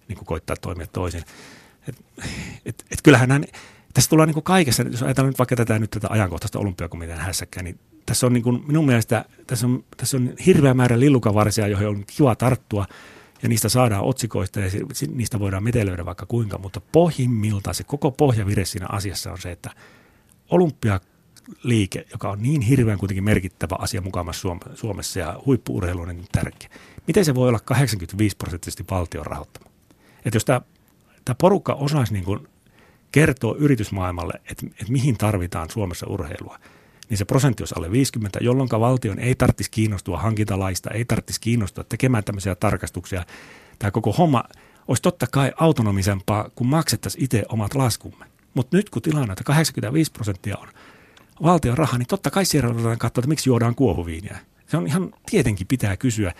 niin 0.09 0.16
kuin 0.16 0.27
koittaa 0.27 0.57
toimia 0.61 0.87
toisin. 0.87 1.23
Et, 1.89 2.05
et, 2.66 2.85
et 2.91 3.03
kyllähän 3.03 3.29
nämä, 3.29 3.45
tässä 3.95 4.11
tullaan 4.11 4.28
niin 4.28 4.43
kaikessa, 4.43 4.82
jos 4.82 5.03
ajatellaan 5.03 5.30
nyt 5.30 5.38
vaikka 5.38 5.57
tätä 5.57 5.78
nyt 5.78 5.91
tätä 5.91 6.07
ajankohtaista 6.11 6.59
olympiakomitean 6.59 7.18
hässäkkää, 7.18 7.62
niin 7.62 7.78
tässä 8.07 8.26
on 8.26 8.32
niin 8.32 8.43
kuin, 8.43 8.62
minun 8.66 8.86
mielestä 8.86 9.24
tässä 9.47 9.66
on, 9.66 9.84
tässä 9.97 10.16
on 10.16 10.34
hirveä 10.47 10.74
määrä 10.74 11.01
lillukavarsia, 11.01 11.66
joihin 11.66 11.88
on 11.88 12.05
kiva 12.16 12.34
tarttua 12.34 12.86
ja 13.43 13.49
niistä 13.49 13.68
saadaan 13.68 14.05
otsikoista 14.05 14.61
ja 14.61 14.70
niistä 15.14 15.38
voidaan 15.38 15.64
metelöidä 15.64 16.05
vaikka 16.05 16.26
kuinka, 16.26 16.59
mutta 16.59 16.80
pohjimmilta 16.93 17.72
se 17.72 17.84
koko 17.84 18.11
pohjavire 18.11 18.64
siinä 18.64 18.86
asiassa 18.88 19.32
on 19.32 19.38
se, 19.38 19.51
että 19.51 19.70
olympialiike, 20.51 22.07
joka 22.12 22.30
on 22.30 22.43
niin 22.43 22.61
hirveän 22.61 22.99
kuitenkin 22.99 23.24
merkittävä 23.24 23.76
asia 23.78 24.01
mukamassa 24.01 24.49
Suomessa 24.74 25.18
ja 25.18 25.41
huippuurheilu 25.47 26.01
on 26.01 26.09
niin 26.09 26.26
tärkeä. 26.32 26.68
Miten 27.07 27.24
se 27.24 27.34
voi 27.34 27.49
olla 27.49 27.61
85 27.64 28.36
prosenttisesti 28.36 28.84
valtion 28.91 29.26
rahoittama? 29.26 29.70
Että 30.24 30.36
jos 30.36 30.45
tämä, 30.45 30.61
tämä 31.24 31.36
porukka 31.41 31.74
osaisi 31.74 32.12
niin 32.12 32.24
kuin 32.24 32.49
kertoo 33.13 33.57
yritysmaailmalle, 33.59 34.33
että, 34.51 34.67
että 34.67 34.93
mihin 34.93 35.19
tarvitaan 35.19 35.71
Suomessa 35.71 36.07
urheilua, 36.07 36.59
niin 37.09 37.19
se 37.19 37.25
prosentti 37.25 37.63
olisi 37.63 37.75
alle 37.77 37.91
50, 37.91 38.39
jolloin 38.43 38.69
valtion 38.71 39.19
ei 39.19 39.35
tarvitsisi 39.35 39.71
kiinnostua 39.71 40.19
hankintalaista, 40.19 40.91
ei 40.91 41.05
tarvitsisi 41.05 41.41
kiinnostua 41.41 41.85
tekemään 41.85 42.25
tämmöisiä 42.25 42.55
tarkastuksia. 42.55 43.25
Tämä 43.79 43.91
koko 43.91 44.13
homma 44.13 44.45
olisi 44.89 45.03
totta 45.03 45.27
kai 45.27 45.53
autonomisempaa, 45.57 46.51
kun 46.55 46.67
maksettaisiin 46.67 47.25
itse 47.25 47.43
omat 47.49 47.75
laskumme. 47.75 48.25
Mutta 48.55 48.77
nyt 48.77 48.91
kun 48.91 49.03
tilanne, 49.03 49.33
että 49.33 49.45
85 49.45 50.13
prosenttia 50.13 50.57
on 50.57 50.69
valtion 51.43 51.79
raha, 51.79 51.99
niin 51.99 52.07
totta 52.07 52.31
kai 52.31 52.45
siellä 52.45 52.69
ruvetaan 52.69 52.99
katsoa, 52.99 53.21
että 53.21 53.29
miksi 53.29 53.51
juodaan 53.51 53.75
kuohuviiniä. 53.75 54.39
Se 54.67 54.77
on 54.77 54.87
ihan 54.87 55.15
tietenkin 55.31 55.67
pitää 55.67 55.97
kysyä 55.97 56.33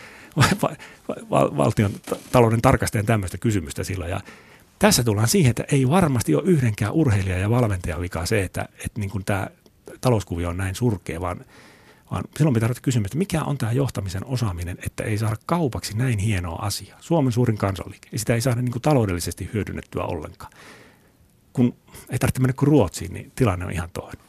valtion 1.57 1.91
talouden 2.33 2.62
tarkastajan 2.62 3.07
tämmöistä 3.07 3.39
kysymystä 3.39 3.85
silloin. 3.85 4.11
Ja 4.11 4.21
tässä 4.81 5.05
tullaan 5.05 5.28
siihen, 5.28 5.51
että 5.51 5.64
ei 5.72 5.89
varmasti 5.89 6.35
ole 6.35 6.43
yhdenkään 6.47 6.93
urheilija 6.93 7.39
ja 7.39 7.51
valmentaja 7.51 8.01
vika 8.01 8.26
se, 8.26 8.43
että, 8.43 8.68
että 8.85 9.01
niin 9.01 9.11
kuin 9.11 9.24
tämä 9.24 9.47
talouskuvio 10.01 10.49
on 10.49 10.57
näin 10.57 10.74
surkea, 10.74 11.20
vaan, 11.20 11.45
vaan 12.11 12.24
silloin 12.37 12.55
pitää 12.55 12.70
kysyä, 12.83 13.03
että 13.05 13.18
mikä 13.18 13.43
on 13.43 13.59
tämä 13.59 13.72
johtamisen 13.72 14.26
osaaminen, 14.26 14.78
että 14.87 15.05
ei 15.05 15.18
saada 15.18 15.37
kaupaksi 15.47 15.97
näin 15.97 16.18
hienoa 16.18 16.59
asiaa. 16.62 16.99
Suomen 17.01 17.33
suurin 17.33 17.59
kansanliike. 17.59 18.09
Ja 18.12 18.18
sitä 18.18 18.35
ei 18.35 18.41
saada 18.41 18.62
niin 18.62 18.72
kuin 18.72 18.83
taloudellisesti 18.83 19.51
hyödynnettyä 19.55 20.03
ollenkaan. 20.03 20.53
Kun 21.53 21.74
ei 22.11 22.18
tarvitse 22.18 22.41
mennä 22.41 22.53
kuin 22.53 22.68
Ruotsiin, 22.68 23.12
niin 23.12 23.33
tilanne 23.35 23.64
on 23.64 23.72
ihan 23.72 23.91
toinen. 23.93 24.24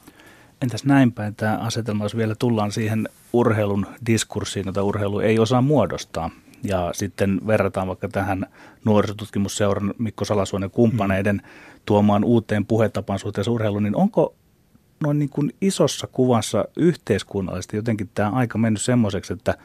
Entäs 0.62 0.86
näin 0.86 1.12
päin 1.12 1.36
tämä 1.36 1.58
asetelma, 1.58 2.06
jos 2.06 2.18
vielä 2.18 2.36
tullaan 2.36 2.72
siihen 2.72 3.10
urheilun 3.34 3.88
diskurssiin, 4.06 4.66
jota 4.66 4.84
urheilu 4.84 5.20
ei 5.20 5.40
osaa 5.40 5.62
muodostaa 5.62 6.30
ja 6.64 6.92
sitten 6.94 7.42
verrataan 7.48 7.88
vaikka 7.88 8.08
tähän 8.08 8.46
nuorisotutkimusseuran 8.86 9.94
Mikko 9.98 10.26
Salasuonen 10.26 10.72
kumppaneiden 10.72 11.36
mm. 11.36 11.50
tuomaan 11.86 12.24
uuteen 12.24 12.66
puhetapaan 12.66 13.20
suhteessa 13.20 13.52
urheiluun, 13.52 13.84
niin 13.84 13.96
onko 13.96 14.36
noin 15.04 15.20
niin 15.20 15.30
kuin 15.30 15.54
isossa 15.62 16.08
kuvassa 16.08 16.66
yhteiskunnallisesti 16.76 17.78
jotenkin 17.78 18.10
tämä 18.14 18.30
aika 18.30 18.58
mennyt 18.58 18.82
semmoiseksi, 18.82 19.34
että 19.34 19.58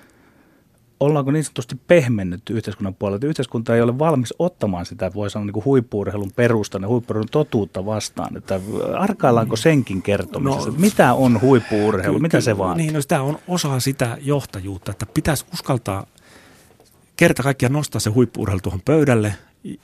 ollaanko 1.00 1.30
niin 1.30 1.44
sanotusti 1.44 1.80
pehmennytty 1.86 2.52
yhteiskunnan 2.52 2.94
puolella, 2.94 3.16
että 3.16 3.26
yhteiskunta 3.26 3.74
ei 3.74 3.82
ole 3.82 3.98
valmis 3.98 4.34
ottamaan 4.38 4.86
sitä, 4.86 5.10
voi 5.14 5.30
sanoa 5.30 5.46
niin 5.46 5.64
huippuurheilun 5.64 6.30
perustan 6.36 6.82
ja 6.82 6.88
huippuurheilun 6.88 7.28
totuutta 7.30 7.86
vastaan, 7.86 8.36
että 8.36 8.60
arkaillaanko 8.98 9.56
senkin 9.56 10.02
kertomisessa, 10.02 10.68
no, 10.68 10.68
että 10.68 10.80
mitä 10.80 11.14
on 11.14 11.40
huippuurheilu, 11.40 12.18
mitä 12.18 12.40
se 12.40 12.58
vaatii? 12.58 12.84
Niin, 12.84 12.94
no 12.94 13.00
sitä 13.00 13.22
on 13.22 13.38
osa 13.48 13.80
sitä 13.80 14.18
johtajuutta, 14.20 14.90
että 14.90 15.06
pitäisi 15.14 15.46
uskaltaa 15.52 16.06
kerta 17.16 17.42
kaikkiaan 17.42 17.72
nostaa 17.72 18.00
se 18.00 18.10
huippuurheilu 18.10 18.60
tuohon 18.60 18.82
pöydälle 18.84 19.34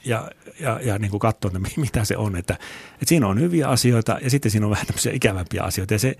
ja, 0.05 0.31
ja, 0.61 0.81
ja 0.83 0.99
niin 0.99 1.11
kuin 1.11 1.21
katsoa, 1.21 1.51
että 1.57 1.81
mitä 1.81 2.05
se 2.05 2.17
on. 2.17 2.37
Että, 2.37 2.55
että 2.93 3.07
siinä 3.07 3.27
on 3.27 3.41
hyviä 3.41 3.69
asioita 3.69 4.19
ja 4.23 4.31
sitten 4.31 4.51
siinä 4.51 4.67
on 4.67 4.71
vähän 4.71 4.87
tämmöisiä 4.87 5.13
ikävämpiä 5.13 5.63
asioita. 5.63 5.95
Ja 5.95 5.99
se, 5.99 6.17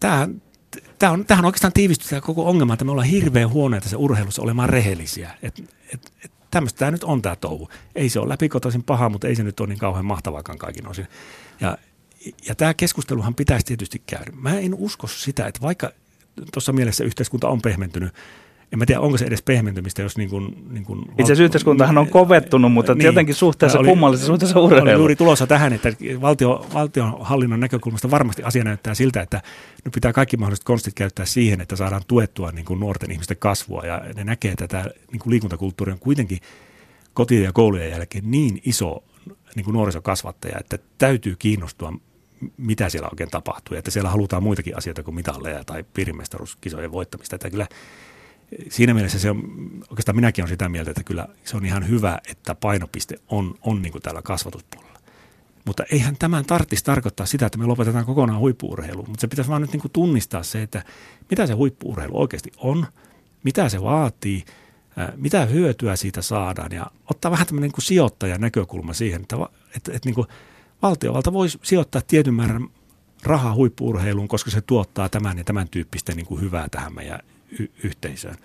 tämä, 0.00 0.28
tämä 0.98 1.12
on, 1.12 1.24
tämähän 1.24 1.44
oikeastaan 1.44 1.72
tiivisty 1.72 2.08
tämä 2.08 2.20
koko 2.20 2.48
ongelma, 2.48 2.72
että 2.72 2.84
me 2.84 2.90
ollaan 2.90 3.08
hirveän 3.08 3.50
huoneita 3.50 3.88
se 3.88 3.96
urheilussa 3.96 4.42
olemaan 4.42 4.68
rehellisiä. 4.68 5.30
Et, 5.42 5.58
et, 5.94 6.12
et, 6.24 6.32
tämmöistä 6.50 6.78
tämä 6.78 6.90
nyt 6.90 7.04
on 7.04 7.22
tämä 7.22 7.36
touhu. 7.36 7.68
Ei 7.94 8.08
se 8.08 8.20
ole 8.20 8.28
läpikotoisin 8.28 8.82
paha, 8.82 9.08
mutta 9.08 9.28
ei 9.28 9.36
se 9.36 9.42
nyt 9.42 9.60
ole 9.60 9.68
niin 9.68 9.78
kauhean 9.78 10.04
mahtavaakaan 10.04 10.58
kaikin 10.58 10.88
osin. 10.88 11.06
Ja, 11.60 11.78
ja 12.48 12.54
tämä 12.54 12.74
keskusteluhan 12.74 13.34
pitäisi 13.34 13.66
tietysti 13.66 14.02
käydä. 14.06 14.32
Mä 14.34 14.58
en 14.58 14.74
usko 14.74 15.06
sitä, 15.06 15.46
että 15.46 15.60
vaikka 15.60 15.90
tuossa 16.52 16.72
mielessä 16.72 17.04
yhteiskunta 17.04 17.48
on 17.48 17.62
pehmentynyt, 17.62 18.14
en 18.76 18.78
mä 18.78 18.86
tiedä, 18.86 19.00
onko 19.00 19.18
se 19.18 19.24
edes 19.24 19.42
pehmentymistä, 19.42 20.02
jos 20.02 20.16
niin 20.16 20.30
kuin, 20.30 20.68
niin 20.70 20.84
kuin 20.84 21.00
Itse 21.00 21.22
asiassa 21.22 21.42
yhteiskuntahan 21.42 21.98
on 21.98 22.08
kovettunut, 22.08 22.72
mutta 22.72 22.94
niin, 22.94 23.04
jotenkin 23.04 23.34
suhteessa 23.34 23.78
oli, 23.78 23.88
kummallisessa 23.88 24.26
suhteessa 24.26 24.60
urheiluun. 24.60 24.88
Oli 24.88 25.00
juuri 25.00 25.16
tulossa 25.16 25.46
tähän, 25.46 25.72
että 25.72 25.92
valtio, 26.20 26.66
valtionhallinnon 26.74 27.60
näkökulmasta 27.60 28.10
varmasti 28.10 28.42
asia 28.42 28.64
näyttää 28.64 28.94
siltä, 28.94 29.20
että 29.20 29.42
nyt 29.84 29.94
pitää 29.94 30.12
kaikki 30.12 30.36
mahdolliset 30.36 30.64
konstit 30.64 30.94
käyttää 30.94 31.26
siihen, 31.26 31.60
että 31.60 31.76
saadaan 31.76 32.02
tuettua 32.08 32.52
niin 32.52 32.64
kuin 32.64 32.80
nuorten 32.80 33.10
ihmisten 33.10 33.36
kasvua. 33.36 33.82
Ja 33.86 34.02
ne 34.14 34.24
näkee, 34.24 34.52
että 34.52 34.68
tämä 34.68 34.84
niin 35.12 35.20
kuin 35.20 35.30
liikuntakulttuuri 35.30 35.92
on 35.92 35.98
kuitenkin 35.98 36.38
kotien 37.14 37.42
ja 37.42 37.52
koulujen 37.52 37.90
jälkeen 37.90 38.30
niin 38.30 38.60
iso 38.64 39.04
niin 39.54 39.64
kuin 39.64 39.74
nuorisokasvattaja, 39.74 40.58
että 40.58 40.78
täytyy 40.98 41.36
kiinnostua 41.38 41.92
mitä 42.56 42.88
siellä 42.88 43.08
oikein 43.12 43.30
tapahtuu. 43.30 43.76
Että 43.76 43.90
siellä 43.90 44.10
halutaan 44.10 44.42
muitakin 44.42 44.78
asioita 44.78 45.02
kuin 45.02 45.14
mitalleja 45.14 45.64
tai 45.64 45.84
piirimestaruuskisojen 45.94 46.92
voittamista. 46.92 47.36
Että 47.36 47.50
kyllä 47.50 47.66
siinä 48.68 48.94
mielessä 48.94 49.18
se 49.18 49.30
on, 49.30 49.42
oikeastaan 49.90 50.16
minäkin 50.16 50.44
olen 50.44 50.48
sitä 50.48 50.68
mieltä, 50.68 50.90
että 50.90 51.04
kyllä 51.04 51.28
se 51.44 51.56
on 51.56 51.66
ihan 51.66 51.88
hyvä, 51.88 52.18
että 52.28 52.54
painopiste 52.54 53.16
on, 53.28 53.54
on 53.62 53.82
niin 53.82 53.92
kuin 53.92 54.02
täällä 54.02 54.22
kasvatuspuolella. 54.22 54.98
Mutta 55.64 55.84
eihän 55.92 56.16
tämän 56.16 56.44
tarvitsisi 56.44 56.84
tarkoittaa 56.84 57.26
sitä, 57.26 57.46
että 57.46 57.58
me 57.58 57.66
lopetetaan 57.66 58.04
kokonaan 58.04 58.38
huippuurheilu, 58.38 59.04
mutta 59.06 59.20
se 59.20 59.26
pitäisi 59.26 59.50
vaan 59.50 59.62
nyt 59.62 59.72
niin 59.72 59.80
kuin 59.80 59.92
tunnistaa 59.92 60.42
se, 60.42 60.62
että 60.62 60.84
mitä 61.30 61.46
se 61.46 61.52
huippuurheilu 61.52 62.20
oikeasti 62.20 62.52
on, 62.56 62.86
mitä 63.42 63.68
se 63.68 63.82
vaatii, 63.82 64.44
mitä 65.16 65.46
hyötyä 65.46 65.96
siitä 65.96 66.22
saadaan 66.22 66.72
ja 66.72 66.86
ottaa 67.10 67.30
vähän 67.30 67.46
tämmöinen 67.46 67.70
niin 67.70 67.82
sijoittajan 67.86 68.40
näkökulma 68.40 68.92
siihen, 68.92 69.22
että, 69.22 69.36
että, 69.76 69.92
että 69.92 70.08
niin 70.08 70.14
kuin 70.14 70.26
valtiovalta 70.82 71.32
voisi 71.32 71.58
sijoittaa 71.62 72.02
tietyn 72.08 72.34
määrän 72.34 72.68
rahaa 73.22 73.54
huippuurheiluun, 73.54 74.28
koska 74.28 74.50
se 74.50 74.60
tuottaa 74.60 75.08
tämän 75.08 75.38
ja 75.38 75.44
tämän 75.44 75.68
tyyppistä 75.68 76.14
niin 76.14 76.26
kuin 76.26 76.40
hyvää 76.40 76.68
tähän 76.68 76.94
meidän 76.94 77.20
y- 77.58 77.70
yhteisöön. 77.84 78.36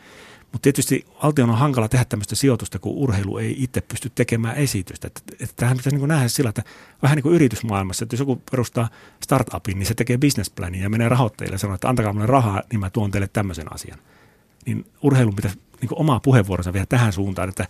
Mutta 0.51 0.63
tietysti 0.63 1.05
valtion 1.23 1.49
on 1.49 1.57
hankala 1.57 1.89
tehdä 1.89 2.05
tämmöistä 2.05 2.35
sijoitusta, 2.35 2.79
kun 2.79 2.93
urheilu 2.95 3.37
ei 3.37 3.55
itse 3.63 3.81
pysty 3.81 4.11
tekemään 4.15 4.55
esitystä. 4.55 5.07
Että, 5.07 5.21
tähän 5.55 5.77
pitäisi 5.77 5.97
niin 5.97 6.07
nähdä 6.07 6.27
sillä, 6.27 6.49
että 6.49 6.63
vähän 7.01 7.15
niin 7.15 7.23
kuin 7.23 7.35
yritysmaailmassa, 7.35 8.05
että 8.05 8.13
jos 8.13 8.19
joku 8.19 8.41
perustaa 8.51 8.89
startupin, 9.23 9.79
niin 9.79 9.87
se 9.87 9.93
tekee 9.93 10.17
businessplanin 10.17 10.81
ja 10.81 10.89
menee 10.89 11.09
rahoittajille 11.09 11.53
ja 11.53 11.59
sanoo, 11.59 11.75
että 11.75 11.89
antakaa 11.89 12.13
mulle 12.13 12.25
rahaa, 12.25 12.61
niin 12.71 12.79
mä 12.79 12.89
tuon 12.89 13.11
teille 13.11 13.29
tämmöisen 13.33 13.73
asian. 13.73 13.99
Niin 14.65 14.85
urheilun 15.01 15.35
pitäisi 15.35 15.59
niin 15.81 15.89
omaa 15.91 16.19
puheenvuoronsa 16.19 16.73
vielä 16.73 16.85
tähän 16.85 17.13
suuntaan, 17.13 17.49
että 17.49 17.67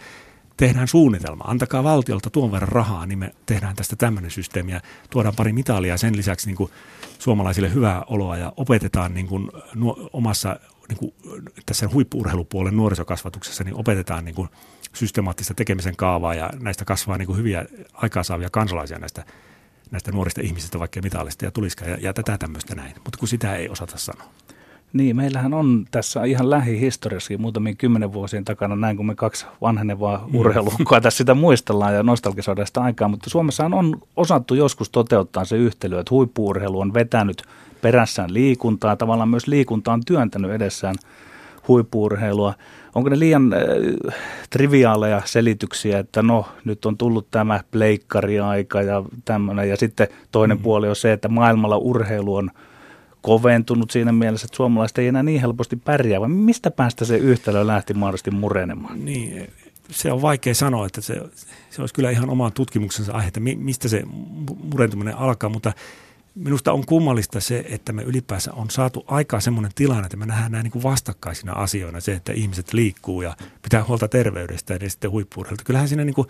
tehdään 0.58 0.88
suunnitelma, 0.88 1.44
antakaa 1.44 1.84
valtiolta 1.84 2.30
tuon 2.30 2.52
verran 2.52 2.72
rahaa, 2.72 3.06
niin 3.06 3.20
me 3.20 3.36
tehdään 3.46 3.76
tästä 3.76 3.96
tämmöinen 3.96 4.32
systeemi 4.32 4.72
ja 4.72 4.82
tuodaan 5.10 5.36
pari 5.36 5.54
mitalia 5.54 5.98
sen 5.98 6.18
lisäksi 6.18 6.48
niin 6.48 6.58
kuin 6.58 6.72
suomalaisille 7.20 7.74
hyvää 7.74 8.04
oloa 8.08 8.38
ja 8.38 8.54
opetetaan 8.58 9.14
niin 9.14 9.28
kuin 9.28 9.50
omassa 10.14 10.60
niin 10.92 10.98
kuin 10.98 11.14
tässä 11.66 11.90
huippuurheilupuolen 11.94 12.78
nuorisokasvatuksessa, 12.78 13.64
niin 13.64 13.76
opetetaan 13.76 14.26
niin 14.26 14.36
kuin 14.36 14.50
systemaattista 14.94 15.54
tekemisen 15.54 15.96
kaavaa 15.96 16.34
ja 16.34 16.50
näistä 16.60 16.86
kasvaa 16.86 17.18
niin 17.18 17.26
kuin 17.26 17.38
hyviä 17.38 17.66
aikaansaavia 17.94 18.50
kansalaisia 18.50 19.00
näistä, 19.00 19.24
näistä 19.92 20.12
nuorista 20.12 20.42
ihmisistä, 20.42 20.80
vaikka 20.80 21.02
mitallista 21.04 21.46
ja 21.46 21.52
tulisikaan 21.52 21.92
ja, 21.92 21.98
ja 22.02 22.14
tätä 22.14 22.38
tämmöistä 22.38 22.76
näin, 22.76 22.96
mutta 22.96 23.20
kun 23.20 23.28
sitä 23.28 23.56
ei 23.56 23.70
osata 23.70 23.98
sanoa. 23.98 24.28
Niin, 24.94 25.16
meillähän 25.16 25.54
on 25.54 25.86
tässä 25.92 26.24
ihan 26.24 26.50
lähihistoriassakin 26.50 27.42
muutamien 27.42 27.78
kymmenen 27.78 28.14
vuosien 28.14 28.46
takana 28.46 28.76
näin, 28.76 28.98
kun 28.98 29.06
me 29.06 29.16
kaksi 29.16 29.46
vanhenevaa 29.62 30.28
mm. 30.28 30.40
urheilukkoa 30.40 31.02
tässä 31.02 31.18
sitä 31.18 31.34
muistellaan 31.34 31.94
ja 31.94 32.04
nostalgisoidaan 32.04 32.68
sitä 32.68 32.82
aikaa, 32.82 33.08
mutta 33.08 33.30
Suomessa 33.30 33.66
on 33.66 34.02
osattu 34.18 34.56
joskus 34.56 34.90
toteuttaa 34.90 35.46
se 35.46 35.58
yhtälö, 35.58 36.00
että 36.00 36.12
huippuurheilu 36.12 36.80
on 36.80 36.94
vetänyt 36.94 37.44
perässään 37.82 38.34
liikuntaa, 38.34 38.96
tavallaan 38.96 39.30
myös 39.30 39.48
liikunta 39.48 39.94
on 39.94 40.02
työntänyt 40.06 40.52
edessään 40.52 40.96
huippuurheilua. 41.68 42.54
Onko 42.96 43.10
ne 43.10 43.20
liian 43.20 43.54
äh, 43.54 44.16
triviaaleja 44.50 45.22
selityksiä, 45.26 46.00
että 46.00 46.22
no 46.22 46.46
nyt 46.66 46.86
on 46.86 46.98
tullut 46.98 47.28
tämä 47.32 47.60
pleikkariaika 47.72 48.82
ja 48.82 49.04
tämmöinen 49.26 49.70
ja 49.70 49.78
sitten 49.78 50.08
toinen 50.32 50.58
mm. 50.58 50.64
puoli 50.64 50.90
on 50.90 50.96
se, 50.96 51.14
että 51.14 51.28
maailmalla 51.28 51.78
urheilu 51.78 52.36
on– 52.36 52.52
koventunut 53.22 53.92
siinä 53.92 54.12
mielessä, 54.12 54.46
että 54.46 54.56
suomalaiset 54.56 54.98
ei 54.98 55.08
enää 55.08 55.24
niin 55.24 55.42
helposti 55.42 55.76
pärjää, 55.76 56.22
vai 56.22 56.30
mistä 56.30 56.72
päästä 56.72 57.06
se 57.06 57.18
yhtälö 57.18 57.68
lähti 57.68 57.94
mahdollisesti 57.94 58.32
murenemaan? 58.32 59.06
Niin, 59.06 59.48
se 59.90 60.12
on 60.12 60.22
vaikea 60.22 60.56
sanoa, 60.56 60.86
että 60.86 61.02
se, 61.02 61.22
se 61.70 61.82
olisi 61.82 61.94
kyllä 61.94 62.10
ihan 62.10 62.30
oman 62.30 62.52
tutkimuksensa 62.54 63.14
aihe, 63.14 63.28
että 63.28 63.40
mistä 63.40 63.88
se 63.88 64.04
murentuminen 64.74 65.18
alkaa, 65.18 65.50
mutta 65.50 65.74
minusta 66.36 66.74
on 66.74 66.86
kummallista 66.86 67.40
se, 67.40 67.66
että 67.70 67.94
me 67.94 68.04
ylipäänsä 68.04 68.54
on 68.54 68.70
saatu 68.70 69.04
aikaa 69.08 69.40
semmoinen 69.40 69.72
tilanne, 69.76 70.06
että 70.06 70.18
me 70.18 70.26
nähdään 70.26 70.52
näin 70.52 70.64
niin 70.64 70.72
kuin 70.72 70.84
vastakkaisina 70.84 71.54
asioina 71.54 72.00
se, 72.00 72.14
että 72.14 72.32
ihmiset 72.32 72.74
liikkuu 72.74 73.22
ja 73.22 73.36
pitää 73.62 73.84
huolta 73.84 74.08
terveydestä 74.08 74.74
ja 74.82 74.90
sitten 74.90 75.12
huippu 75.12 75.46
Kyllähän 75.66 75.88
siinä 75.88 76.06
niin 76.06 76.14
kuin, 76.14 76.28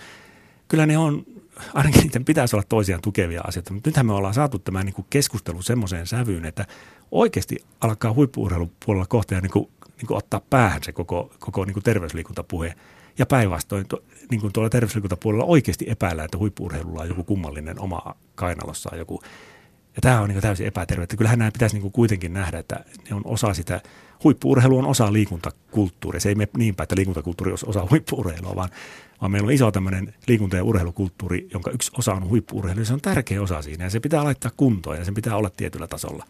kyllä 0.68 0.86
ne 0.86 0.98
on 0.98 1.26
ainakin 1.74 2.02
niiden 2.02 2.26
pitäisi 2.26 2.56
olla 2.56 2.66
toisiaan 2.70 3.02
tukevia 3.02 3.42
asioita. 3.48 3.74
Mutta 3.74 3.90
nythän 3.90 4.06
me 4.06 4.14
ollaan 4.14 4.34
saatu 4.34 4.60
tämä 4.60 4.84
niin 4.84 4.94
kuin 4.94 5.08
keskustelu 5.10 5.62
semmoiseen 5.62 6.08
sävyyn, 6.08 6.46
että 6.46 6.66
oikeasti 7.12 7.58
alkaa 7.82 8.14
huippuurheilun 8.14 8.72
puolella 8.86 9.06
kohta 9.06 9.42
niin 9.42 9.52
kuin, 9.52 9.70
niin 9.98 10.08
kuin 10.08 10.18
ottaa 10.18 10.42
päähän 10.50 10.84
se 10.84 10.92
koko, 10.92 11.32
koko 11.40 11.66
niin 11.66 11.74
kuin 11.74 11.84
terveysliikuntapuhe. 11.84 12.74
Ja 13.18 13.26
päinvastoin 13.26 13.88
to, 13.88 14.04
niin 14.32 14.42
kuin 14.42 14.54
tuolla 14.54 14.70
terveysliikuntapuolella 14.70 15.46
oikeasti 15.46 15.86
epäillään, 15.90 16.26
että 16.26 16.38
huippuurheilulla 16.38 17.02
on 17.02 17.08
joku 17.08 17.24
kummallinen 17.24 17.80
oma 17.80 18.16
kainalossaan 18.36 18.98
joku. 18.98 19.22
Ja 19.96 20.02
tämä 20.02 20.22
on 20.22 20.30
niin 20.30 20.42
täysin 20.42 20.68
epätervettä. 20.68 21.18
Kyllähän 21.18 21.40
nämä 21.40 21.52
pitäisi 21.52 21.80
niin 21.80 21.92
kuitenkin 21.92 22.34
nähdä, 22.34 22.60
että 22.60 22.86
ne 23.10 23.16
on 23.16 23.22
osa 23.26 23.54
sitä, 23.54 23.82
huippuurheilu 24.24 24.78
on 24.78 24.86
osa 24.86 25.14
liikuntakulttuuria. 25.14 26.20
Se 26.20 26.30
ei 26.30 26.36
mene 26.36 26.50
niin 26.58 26.76
päin, 26.76 26.86
että 26.86 26.96
liikuntakulttuuri 26.96 27.52
on 27.52 27.58
osa 27.66 27.88
huippuurheilua, 27.90 28.56
vaan 28.56 28.70
vaan 29.22 29.32
meillä 29.32 29.48
on 29.48 29.54
iso 29.54 29.72
tämmöinen 29.72 30.14
liikunta- 30.28 30.56
ja 30.56 30.64
urheilukulttuuri, 30.64 31.48
jonka 31.54 31.72
yksi 31.72 31.92
osa 31.98 32.14
on 32.14 32.30
huippuurheilu. 32.30 32.86
Se 32.86 32.94
on 32.94 33.02
tärkeä 33.02 33.42
osa 33.42 33.62
siinä 33.62 33.84
ja 33.84 33.90
se 33.90 34.00
pitää 34.00 34.24
laittaa 34.24 34.52
kuntoon 34.58 34.98
ja 34.98 35.06
sen 35.06 35.14
pitää 35.14 35.36
olla 35.36 35.50
tietyllä 35.50 35.88
tasolla. 35.88 36.26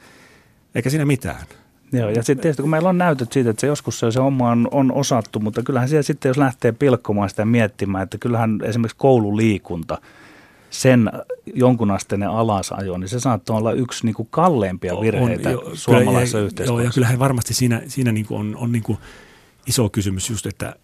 Eikä 0.76 0.90
siinä 0.90 1.06
mitään. 1.06 1.46
Joo, 1.94 2.10
ja 2.10 2.24
sitten 2.24 2.42
tietysti 2.42 2.62
kun 2.62 2.70
meillä 2.70 2.90
on 2.90 2.98
näytöt 2.98 3.32
siitä, 3.32 3.50
että 3.50 3.62
se 3.62 3.68
joskus 3.68 4.00
se, 4.00 4.12
se 4.12 4.20
homma 4.20 4.52
on, 4.52 4.68
on 4.72 4.92
osattu, 4.92 5.40
mutta 5.40 5.64
kyllähän 5.64 5.90
siellä 5.90 6.04
sitten, 6.04 6.30
jos 6.30 6.38
lähtee 6.38 6.72
pilkkomaan 6.72 7.30
sitä 7.30 7.46
miettimään, 7.46 8.04
että 8.04 8.18
kyllähän 8.18 8.60
esimerkiksi 8.64 8.98
koululiikunta, 8.98 10.02
sen 10.72 11.12
jonkunasteinen 11.54 12.30
alasajo, 12.30 12.98
niin 12.98 13.10
se 13.10 13.20
saattaa 13.20 13.58
olla 13.58 13.72
yksi 13.72 14.06
niin 14.06 14.16
kuin 14.16 14.28
kalleimpia 14.32 15.02
virheitä 15.02 15.50
on, 15.50 15.54
jo, 15.54 15.72
suomalaisessa 15.74 16.38
kyllä, 16.38 16.46
yhteiskunnassa. 16.46 16.82
Joo, 16.82 16.90
ja 16.90 16.94
kyllähän 16.94 17.20
varmasti 17.20 17.54
siinä, 17.54 17.82
siinä 17.88 18.12
niin 18.12 18.26
kuin 18.26 18.40
on, 18.40 18.56
on 18.56 18.72
niin 18.72 18.84
kuin 18.84 18.98
iso 19.68 19.90
kysymys 19.90 20.30
just, 20.30 20.46
että 20.46 20.76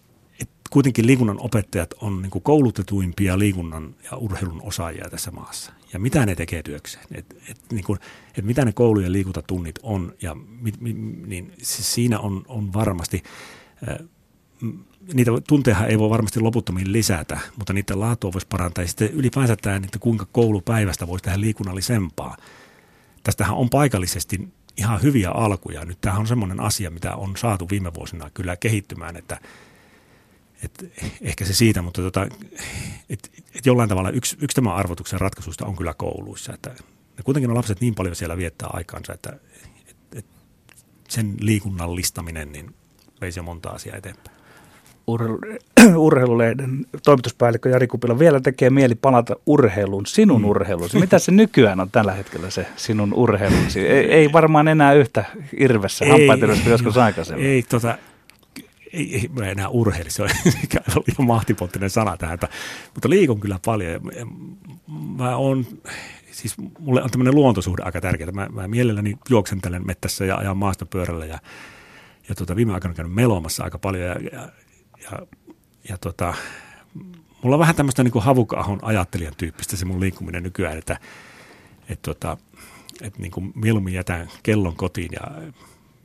kuitenkin 0.69 1.07
liikunnan 1.07 1.39
opettajat 1.39 1.93
on 2.01 2.21
niin 2.21 2.41
koulutetuimpia 2.43 3.39
liikunnan 3.39 3.95
ja 4.11 4.17
urheilun 4.17 4.61
osaajia 4.63 5.09
tässä 5.09 5.31
maassa. 5.31 5.73
Ja 5.93 5.99
mitä 5.99 6.25
ne 6.25 6.35
tekee 6.35 6.63
työkseen? 6.63 7.05
Et, 7.11 7.35
et, 7.49 7.57
niin 7.71 7.83
kuin, 7.83 7.99
et 8.37 8.45
mitä 8.45 8.65
ne 8.65 8.71
koulu- 8.71 8.99
ja 8.99 9.11
liikuntatunnit 9.11 9.79
on, 9.83 10.13
ja 10.21 10.35
mi, 10.35 10.71
mi, 10.79 10.93
niin 11.25 11.53
siis 11.61 11.93
siinä 11.93 12.19
on, 12.19 12.45
on 12.47 12.73
varmasti, 12.73 13.23
äh, 13.89 13.97
niitä 15.13 15.31
tunteja 15.47 15.85
ei 15.85 15.99
voi 15.99 16.09
varmasti 16.09 16.39
loputtomiin 16.39 16.93
lisätä, 16.93 17.39
mutta 17.57 17.73
niiden 17.73 17.99
laatua 17.99 18.33
voisi 18.33 18.47
parantaa. 18.47 18.83
Ja 18.83 18.87
sitten 18.87 19.11
ylipäänsä 19.11 19.55
tämä, 19.55 19.75
että 19.75 19.99
kuinka 19.99 20.27
koulupäivästä 20.31 21.07
voisi 21.07 21.23
tehdä 21.23 21.41
liikunnallisempaa. 21.41 22.37
Tästähän 23.23 23.57
on 23.57 23.69
paikallisesti 23.69 24.47
ihan 24.77 25.01
hyviä 25.01 25.31
alkuja. 25.31 25.85
Nyt 25.85 26.01
tämä 26.01 26.17
on 26.17 26.27
semmoinen 26.27 26.59
asia, 26.59 26.91
mitä 26.91 27.15
on 27.15 27.37
saatu 27.37 27.67
viime 27.71 27.93
vuosina 27.93 28.29
kyllä 28.33 28.55
kehittymään, 28.55 29.15
että– 29.15 29.39
et 30.63 30.93
ehkä 31.21 31.45
se 31.45 31.53
siitä, 31.53 31.81
mutta 31.81 32.01
tota, 32.01 32.27
et, 33.09 33.31
et 33.55 33.65
jollain 33.65 33.89
tavalla 33.89 34.09
yksi, 34.09 34.37
yksi 34.41 34.55
tämän 34.55 34.75
arvotuksen 34.75 35.21
ratkaisuista 35.21 35.65
on 35.65 35.75
kyllä 35.75 35.93
kouluissa. 35.93 36.53
Että 36.53 36.69
ne 37.17 37.23
kuitenkin 37.23 37.49
on 37.49 37.57
lapset 37.57 37.81
niin 37.81 37.95
paljon 37.95 38.15
siellä 38.15 38.37
viettää 38.37 38.69
aikaansa, 38.73 39.13
että 39.13 39.39
et, 39.89 39.97
et 40.15 40.25
sen 41.09 41.35
liikunnallistaminen 41.39 42.51
niin 42.51 42.75
veisi 43.21 43.39
jo 43.39 43.43
monta 43.43 43.69
asiaa 43.69 43.97
eteenpäin. 43.97 44.36
Urheilu, 45.07 45.39
urheilulehden 46.05 46.85
toimituspäällikkö 47.03 47.69
Jari 47.69 47.87
Kupila 47.87 48.19
vielä 48.19 48.39
tekee 48.39 48.69
mieli 48.69 48.95
palata 48.95 49.35
urheiluun, 49.45 50.05
sinun 50.05 50.41
mm. 50.41 50.47
urheilusi. 50.47 50.99
Mitä 50.99 51.19
se 51.19 51.31
nykyään 51.31 51.79
on 51.79 51.91
tällä 51.91 52.11
hetkellä 52.11 52.49
se 52.49 52.67
sinun 52.75 53.13
urheilusi? 53.13 53.87
Ei, 53.87 54.11
ei 54.11 54.33
varmaan 54.33 54.67
enää 54.67 54.93
yhtä 54.93 55.25
irvessä 55.57 56.05
hampaatelöstä 56.05 56.69
joskus 56.69 56.97
aikaisemmin. 56.97 57.45
Ei, 57.45 57.63
tota, 57.63 57.97
ei, 58.93 59.15
ei 59.15 59.29
mä 59.39 59.45
enää 59.45 59.69
urheili, 59.69 60.09
se 60.09 60.23
on 60.23 60.29
liian 61.07 61.27
mahtipontinen 61.27 61.89
sana 61.89 62.17
tähän, 62.17 62.39
mutta 62.93 63.09
liikun 63.09 63.39
kyllä 63.39 63.59
paljon. 63.65 64.01
Mä 65.17 65.35
oon, 65.35 65.65
siis 66.31 66.55
mulle 66.79 67.03
on 67.03 67.09
tämmöinen 67.09 67.35
luontosuhde 67.35 67.83
aika 67.83 68.01
tärkeää. 68.01 68.31
Mä, 68.31 68.47
mä 68.51 68.67
mielelläni 68.67 69.17
juoksentelen 69.29 69.85
mettässä 69.85 70.25
ja 70.25 70.37
ajan 70.37 70.57
maastopyörällä 70.57 71.25
ja, 71.25 71.39
ja 72.29 72.35
tota, 72.35 72.55
viime 72.55 72.73
aikoina 72.73 72.95
käynyt 72.95 73.15
melomassa 73.15 73.63
aika 73.63 73.79
paljon 73.79 74.03
ja, 74.03 74.15
ja, 74.31 74.49
ja, 75.03 75.27
ja 75.89 75.97
tota, 75.97 76.33
mulla 77.43 77.55
on 77.55 77.59
vähän 77.59 77.75
tämmöistä 77.75 78.03
niin 78.03 78.13
havukahon 78.19 78.79
ajattelijan 78.81 79.33
tyyppistä 79.37 79.75
se 79.77 79.85
mun 79.85 79.99
liikkuminen 79.99 80.43
nykyään, 80.43 80.77
että 80.77 80.99
et 81.89 82.01
tota, 82.01 82.37
et 83.01 83.19
niin 83.19 83.31
kuin 83.31 83.53
mieluummin 83.55 83.93
jätän 83.93 84.29
kellon 84.43 84.75
kotiin 84.75 85.09
ja 85.11 85.51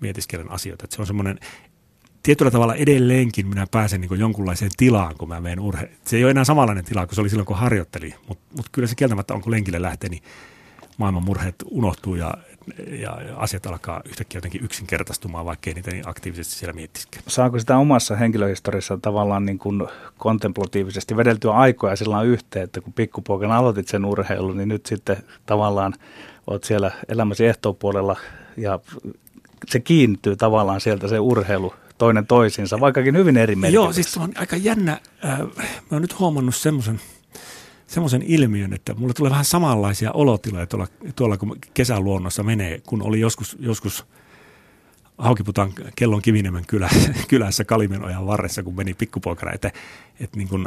mietiskelen 0.01 0.51
asioita. 0.51 0.84
Et 0.84 0.93
se 0.93 1.03
on 1.03 1.07
semmoinen, 1.07 1.38
tietyllä 2.22 2.51
tavalla 2.51 2.74
edelleenkin 2.74 3.47
minä 3.47 3.66
pääsen 3.70 4.01
niin 4.01 4.18
jonkunlaiseen 4.18 4.70
tilaan, 4.76 5.16
kun 5.16 5.28
mä 5.28 5.40
menen 5.40 5.61
urhe. 5.61 5.90
Se 6.07 6.16
ei 6.16 6.24
ole 6.24 6.30
enää 6.30 6.45
samanlainen 6.45 6.84
tila 6.84 7.07
kuin 7.07 7.14
se 7.14 7.20
oli 7.20 7.28
silloin, 7.28 7.47
kun 7.47 7.57
harjoitteli, 7.57 8.14
mutta 8.28 8.45
mut 8.57 8.66
kyllä 8.72 8.88
se 8.88 8.95
kieltämättä 8.95 9.34
on, 9.34 9.40
kun 9.40 9.53
lenkille 9.53 9.82
lähtee, 9.82 10.11
niin 10.11 10.22
maailman 11.03 11.24
murheet 11.24 11.55
unohtuu 11.70 12.14
ja, 12.14 12.34
ja 13.00 13.18
asiat 13.36 13.66
alkaa 13.66 14.03
yhtäkkiä 14.09 14.36
jotenkin 14.36 14.64
yksinkertaistumaan, 14.64 15.44
vaikka 15.44 15.70
ei 15.70 15.74
niitä 15.74 15.90
niin 15.90 16.09
aktiivisesti 16.09 16.55
siellä 16.55 16.72
miettisikään. 16.72 17.24
Saako 17.28 17.59
sitä 17.59 17.76
omassa 17.76 18.16
henkilöhistoriassa 18.16 18.98
tavallaan 19.03 19.46
niin 19.46 19.59
kuin 19.59 19.88
kontemplatiivisesti 20.18 21.16
vedeltyä 21.16 21.53
aikoja 21.53 21.96
sillä 21.96 22.22
yhteen, 22.22 22.64
että 22.64 22.80
kun 22.80 22.92
pikkupoikana 22.92 23.57
aloitit 23.57 23.88
sen 23.88 24.05
urheilun, 24.05 24.57
niin 24.57 24.68
nyt 24.68 24.86
sitten 24.86 25.16
tavallaan 25.46 25.94
olet 26.46 26.64
siellä 26.64 26.90
elämäsi 27.09 27.46
ehtoopuolella 27.46 28.16
ja 28.57 28.80
se 29.66 29.80
kiinnittyy 29.80 30.36
tavallaan 30.36 30.80
sieltä 30.80 31.09
se 31.09 31.18
urheilu 31.18 31.74
toinen 31.98 32.26
toisiinsa, 32.26 32.80
vaikkakin 32.80 33.16
hyvin 33.16 33.36
eri 33.36 33.57
merkityksissä. 33.57 33.84
Joo, 33.84 33.92
siis 33.92 34.16
on 34.16 34.32
aika 34.36 34.57
jännä. 34.57 35.00
Äh, 35.24 35.38
mä 35.38 35.46
oon 35.90 36.03
nyt 36.03 36.18
huomannut 36.18 36.57
semmoisen 36.57 37.00
semmoisen 37.93 38.22
ilmiön, 38.22 38.72
että 38.72 38.95
mulle 38.95 39.12
tulee 39.12 39.30
vähän 39.30 39.45
samanlaisia 39.45 40.12
olotiloja 40.12 40.66
tuolla, 40.66 40.86
tuolla 41.16 41.36
kun 41.36 41.57
kesäluonnossa 41.74 42.43
menee, 42.43 42.80
kun 42.86 43.03
oli 43.03 43.20
joskus, 43.20 43.57
joskus 43.61 44.07
Haukiputan 45.18 45.72
kellon 45.97 46.22
Kiviniemen 46.22 46.64
kylässä, 46.66 47.14
kylässä 47.28 47.64
Kalimenojan 47.64 48.26
varressa, 48.26 48.62
kun 48.62 48.76
meni 48.76 48.95
pikkupoikana, 48.95 49.53
että, 49.53 49.72
että 50.20 50.36
niin 50.36 50.49
kuin, 50.49 50.66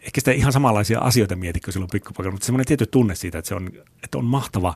ehkä 0.00 0.20
sitä 0.20 0.32
ihan 0.32 0.52
samanlaisia 0.52 0.98
asioita 0.98 1.36
mieti 1.36 1.60
kuin 1.60 1.72
silloin 1.72 1.90
pikkupoikana, 1.92 2.32
mutta 2.32 2.46
semmoinen 2.46 2.66
tietty 2.66 2.86
tunne 2.86 3.14
siitä, 3.14 3.38
että, 3.38 3.48
se 3.48 3.54
on, 3.54 3.70
että 4.04 4.18
on 4.18 4.24
mahtava 4.24 4.74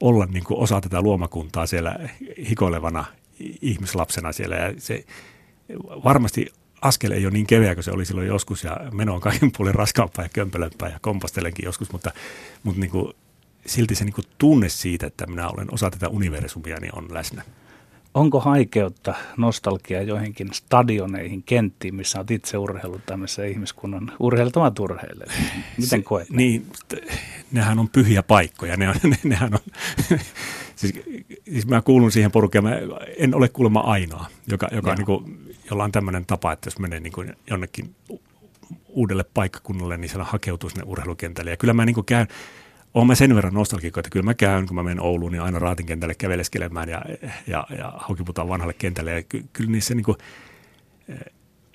olla 0.00 0.26
niin 0.26 0.44
kuin 0.44 0.60
osa 0.60 0.80
tätä 0.80 1.00
luomakuntaa 1.02 1.66
siellä 1.66 2.08
hikoilevana 2.50 3.04
ihmislapsena 3.62 4.32
siellä. 4.32 4.56
Ja 4.56 4.74
se 4.78 5.04
varmasti 6.04 6.46
askel 6.82 7.10
ei 7.10 7.26
ole 7.26 7.32
niin 7.32 7.46
keveä 7.46 7.74
kuin 7.74 7.84
se 7.84 7.90
oli 7.90 8.04
silloin 8.04 8.26
joskus 8.26 8.64
ja 8.64 8.76
meno 8.92 9.14
on 9.14 9.20
kaiken 9.20 9.52
puolin 9.56 9.74
raskaampaa 9.74 10.24
ja 10.24 10.28
kömpelömpää 10.28 10.88
ja 10.88 10.98
kompostelenkin 11.00 11.64
joskus, 11.64 11.92
mutta, 11.92 12.10
mutta 12.62 12.80
niin 12.80 12.90
kuin, 12.90 13.12
silti 13.66 13.94
se 13.94 14.04
niin 14.04 14.14
kuin 14.14 14.24
tunne 14.38 14.68
siitä, 14.68 15.06
että 15.06 15.26
minä 15.26 15.48
olen 15.48 15.74
osa 15.74 15.90
tätä 15.90 16.08
universumia, 16.08 16.76
niin 16.80 16.94
on 16.94 17.06
läsnä. 17.10 17.42
Onko 18.14 18.40
haikeutta, 18.40 19.14
nostalgia 19.36 20.02
joihinkin 20.02 20.48
stadioneihin, 20.52 21.42
kenttiin, 21.42 21.94
missä 21.94 22.18
olet 22.18 22.30
itse 22.30 22.58
urheillut 22.58 23.06
tämmöisessä 23.06 23.44
ihmiskunnan 23.44 24.12
urheiltavat 24.18 24.78
urheille? 24.78 25.24
Miten 25.78 26.04
koet? 26.04 26.30
Niin, 26.30 26.66
nehän 27.52 27.78
on 27.78 27.88
pyhiä 27.88 28.22
paikkoja. 28.22 28.76
Ne 28.76 28.88
on, 28.88 28.94
ne, 29.10 29.16
nehän 29.24 29.54
on, 29.54 29.60
siis, 30.76 30.94
siis 31.44 31.66
mä 31.66 31.82
kuulun 31.82 32.12
siihen 32.12 32.30
porukkaan, 32.30 32.64
mä 32.64 32.78
en 33.18 33.34
ole 33.34 33.48
kuulemma 33.48 33.80
ainoa, 33.80 34.26
joka, 34.46 34.68
joka 34.72 34.94
niin 34.94 35.06
kuin, 35.06 35.38
jolla 35.70 35.84
on 35.84 35.92
tämmöinen 35.92 36.26
tapa, 36.26 36.52
että 36.52 36.66
jos 36.66 36.78
menee 36.78 37.00
niin 37.00 37.12
kuin 37.12 37.36
jonnekin 37.50 37.94
uudelle 38.88 39.24
paikkakunnalle, 39.34 39.96
niin 39.96 40.08
siellä 40.08 40.24
hakeutuu 40.24 40.70
sinne 40.70 40.84
urheilukentälle. 40.86 41.50
Ja 41.50 41.56
kyllä 41.56 41.74
mä 41.74 41.86
niin 41.86 41.94
kuin 41.94 42.06
käyn, 42.06 42.28
olen 42.94 43.06
mä 43.06 43.14
sen 43.14 43.34
verran 43.34 43.54
nostalgikko, 43.54 44.00
että 44.00 44.10
kyllä 44.10 44.24
mä 44.24 44.34
käyn, 44.34 44.66
kun 44.66 44.76
mä 44.76 44.82
menen 44.82 45.00
Ouluun, 45.00 45.32
niin 45.32 45.42
aina 45.42 45.58
Raatin 45.58 45.86
kentälle 45.86 46.14
käveleskelemään 46.14 46.88
ja, 46.88 47.02
ja, 47.46 47.66
ja 47.78 47.92
haukiputaan 47.96 48.48
vanhalle 48.48 48.74
kentälle. 48.74 49.12
Ja 49.12 49.22
ky, 49.22 49.44
kyllä 49.52 49.70
niissä 49.70 49.94
niin 49.94 50.04
kuin, 50.04 50.16
eh, 51.08 51.18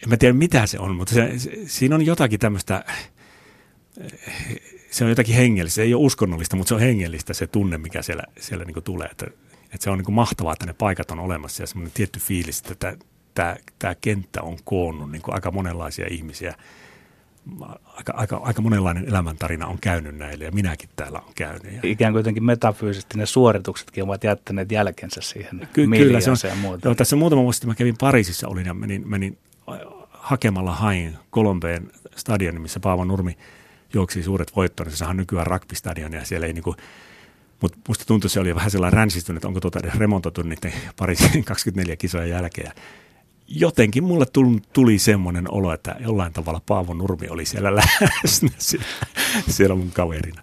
en 0.04 0.10
mä 0.10 0.18
tiedä 0.18 0.34
mitä 0.34 0.66
se 0.66 0.80
on, 0.80 0.96
mutta 0.96 1.14
se, 1.14 1.40
se, 1.40 1.52
siinä 1.66 1.96
on 1.96 2.06
jotakin 2.06 2.40
tämmöistä, 2.40 2.84
eh, 2.88 4.62
se 4.92 5.04
on 5.04 5.10
jotakin 5.10 5.36
hengellistä. 5.36 5.76
Se 5.76 5.82
ei 5.82 5.94
ole 5.94 6.06
uskonnollista, 6.06 6.56
mutta 6.56 6.70
se 6.70 6.76
on 6.76 6.82
hengellistä 6.82 7.34
se 7.34 7.48
tunne, 7.48 7.78
mikä 7.78 8.02
siellä, 8.02 8.24
siellä 8.40 8.66
niin 8.66 8.74
kuin 8.74 8.84
tulee. 8.84 9.08
Että, 9.08 9.26
että 9.64 9.84
se 9.84 9.90
on 9.90 9.98
niin 9.98 10.06
kuin 10.06 10.16
mahtavaa, 10.16 10.54
että 10.54 10.66
ne 10.66 10.74
paikat 10.74 11.12
on 11.12 11.20
olemassa 11.20 11.64
ja 11.64 11.68
semmoinen 11.68 11.94
tietty 11.94 12.20
fiilis, 12.20 12.64
että 12.72 12.98
tämä, 13.38 13.56
tämä 13.80 13.96
kenttä 13.96 14.42
on 14.42 14.58
koonnut 14.66 15.12
niin 15.12 15.22
kuin 15.22 15.36
aika 15.36 15.52
monenlaisia 15.52 16.08
ihmisiä– 16.10 16.54
aika, 17.86 18.14
aika, 18.14 18.38
aika 18.38 18.62
monenlainen 18.62 19.10
elämäntarina 19.10 19.68
on 19.68 19.78
käynyt 19.82 20.18
näille 20.18 20.46
ja 20.46 20.52
minäkin 20.52 20.90
täällä 20.96 21.20
on 21.20 21.34
käynyt. 21.36 21.74
Ja 21.74 21.80
Ikään 21.84 22.14
kuin 22.14 22.20
jotenkin 22.20 22.44
metafyysisesti 22.44 23.18
ne 23.18 23.26
suorituksetkin 23.26 24.04
ovat 24.04 24.24
jättäneet 24.24 24.72
jälkensä 24.72 25.22
siihen 25.22 25.68
Ky- 25.74 25.88
Kyllä 25.88 26.22
se 26.22 26.32
on. 26.32 26.38
Ja 26.44 26.56
muuta. 26.56 26.88
Joo, 26.88 26.96
tässä 26.96 27.16
muutama 27.16 27.44
vuosi 27.44 27.58
sitten 27.58 27.70
mä 27.70 27.76
kävin 27.76 27.96
Pariisissa 28.00 28.48
olin 28.48 28.66
ja 28.66 28.74
menin, 28.74 29.10
menin 29.10 29.38
hakemalla 30.10 30.76
hain 30.76 31.18
Kolombeen 31.30 31.92
stadionin, 32.16 32.62
missä 32.62 32.80
Paavo 32.80 33.06
Nurmi 33.06 33.38
juoksi 33.94 34.24
suuret 34.24 34.56
voittonsa. 34.56 34.90
Niin 34.90 34.98
sehän 34.98 35.12
on 35.12 35.18
nykyään 35.18 35.48
rugby-stadion 35.48 36.14
ja 36.14 36.26
siellä 36.26 36.48
ei 36.48 36.54
niinku, 36.54 36.76
mutta 37.62 37.78
musta 37.88 38.06
tuntui, 38.06 38.30
se 38.30 38.40
oli 38.40 38.56
vähän 38.56 38.72
sellainen 38.72 38.98
ränsistynyt, 38.98 39.38
että 39.38 39.48
onko 39.48 39.60
tuota 39.60 39.80
remontoitu 39.98 40.42
niiden 40.42 40.74
Pariisin 41.00 41.44
24 41.46 41.96
kisojen 41.96 42.30
jälkeen. 42.30 42.72
Jotenkin 43.48 44.04
mulle 44.04 44.26
tuli, 44.26 44.58
tuli 44.74 45.00
semmoinen 45.00 45.54
olo, 45.54 45.74
että 45.74 45.96
jollain 46.00 46.34
tavalla 46.34 46.62
Paavo 46.66 46.94
Nurmi 46.94 47.28
oli 47.30 47.46
siellä 47.46 47.76
läsnä 47.76 48.50
siellä, 48.58 48.86
siellä 49.48 49.76
mun 49.76 49.92
kaverina. 49.92 50.42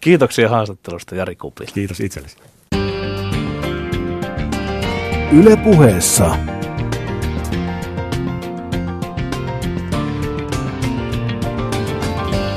Kiitoksia 0.00 0.48
haastattelusta 0.48 1.14
Jari 1.14 1.36
Kupila. 1.36 1.70
Kiitos 1.74 2.00
itsellesi. 2.00 2.36
Yle 5.32 5.56
puheessa. 5.56 6.38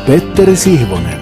Petteri 0.08 0.56
Sihvonen. 0.56 1.18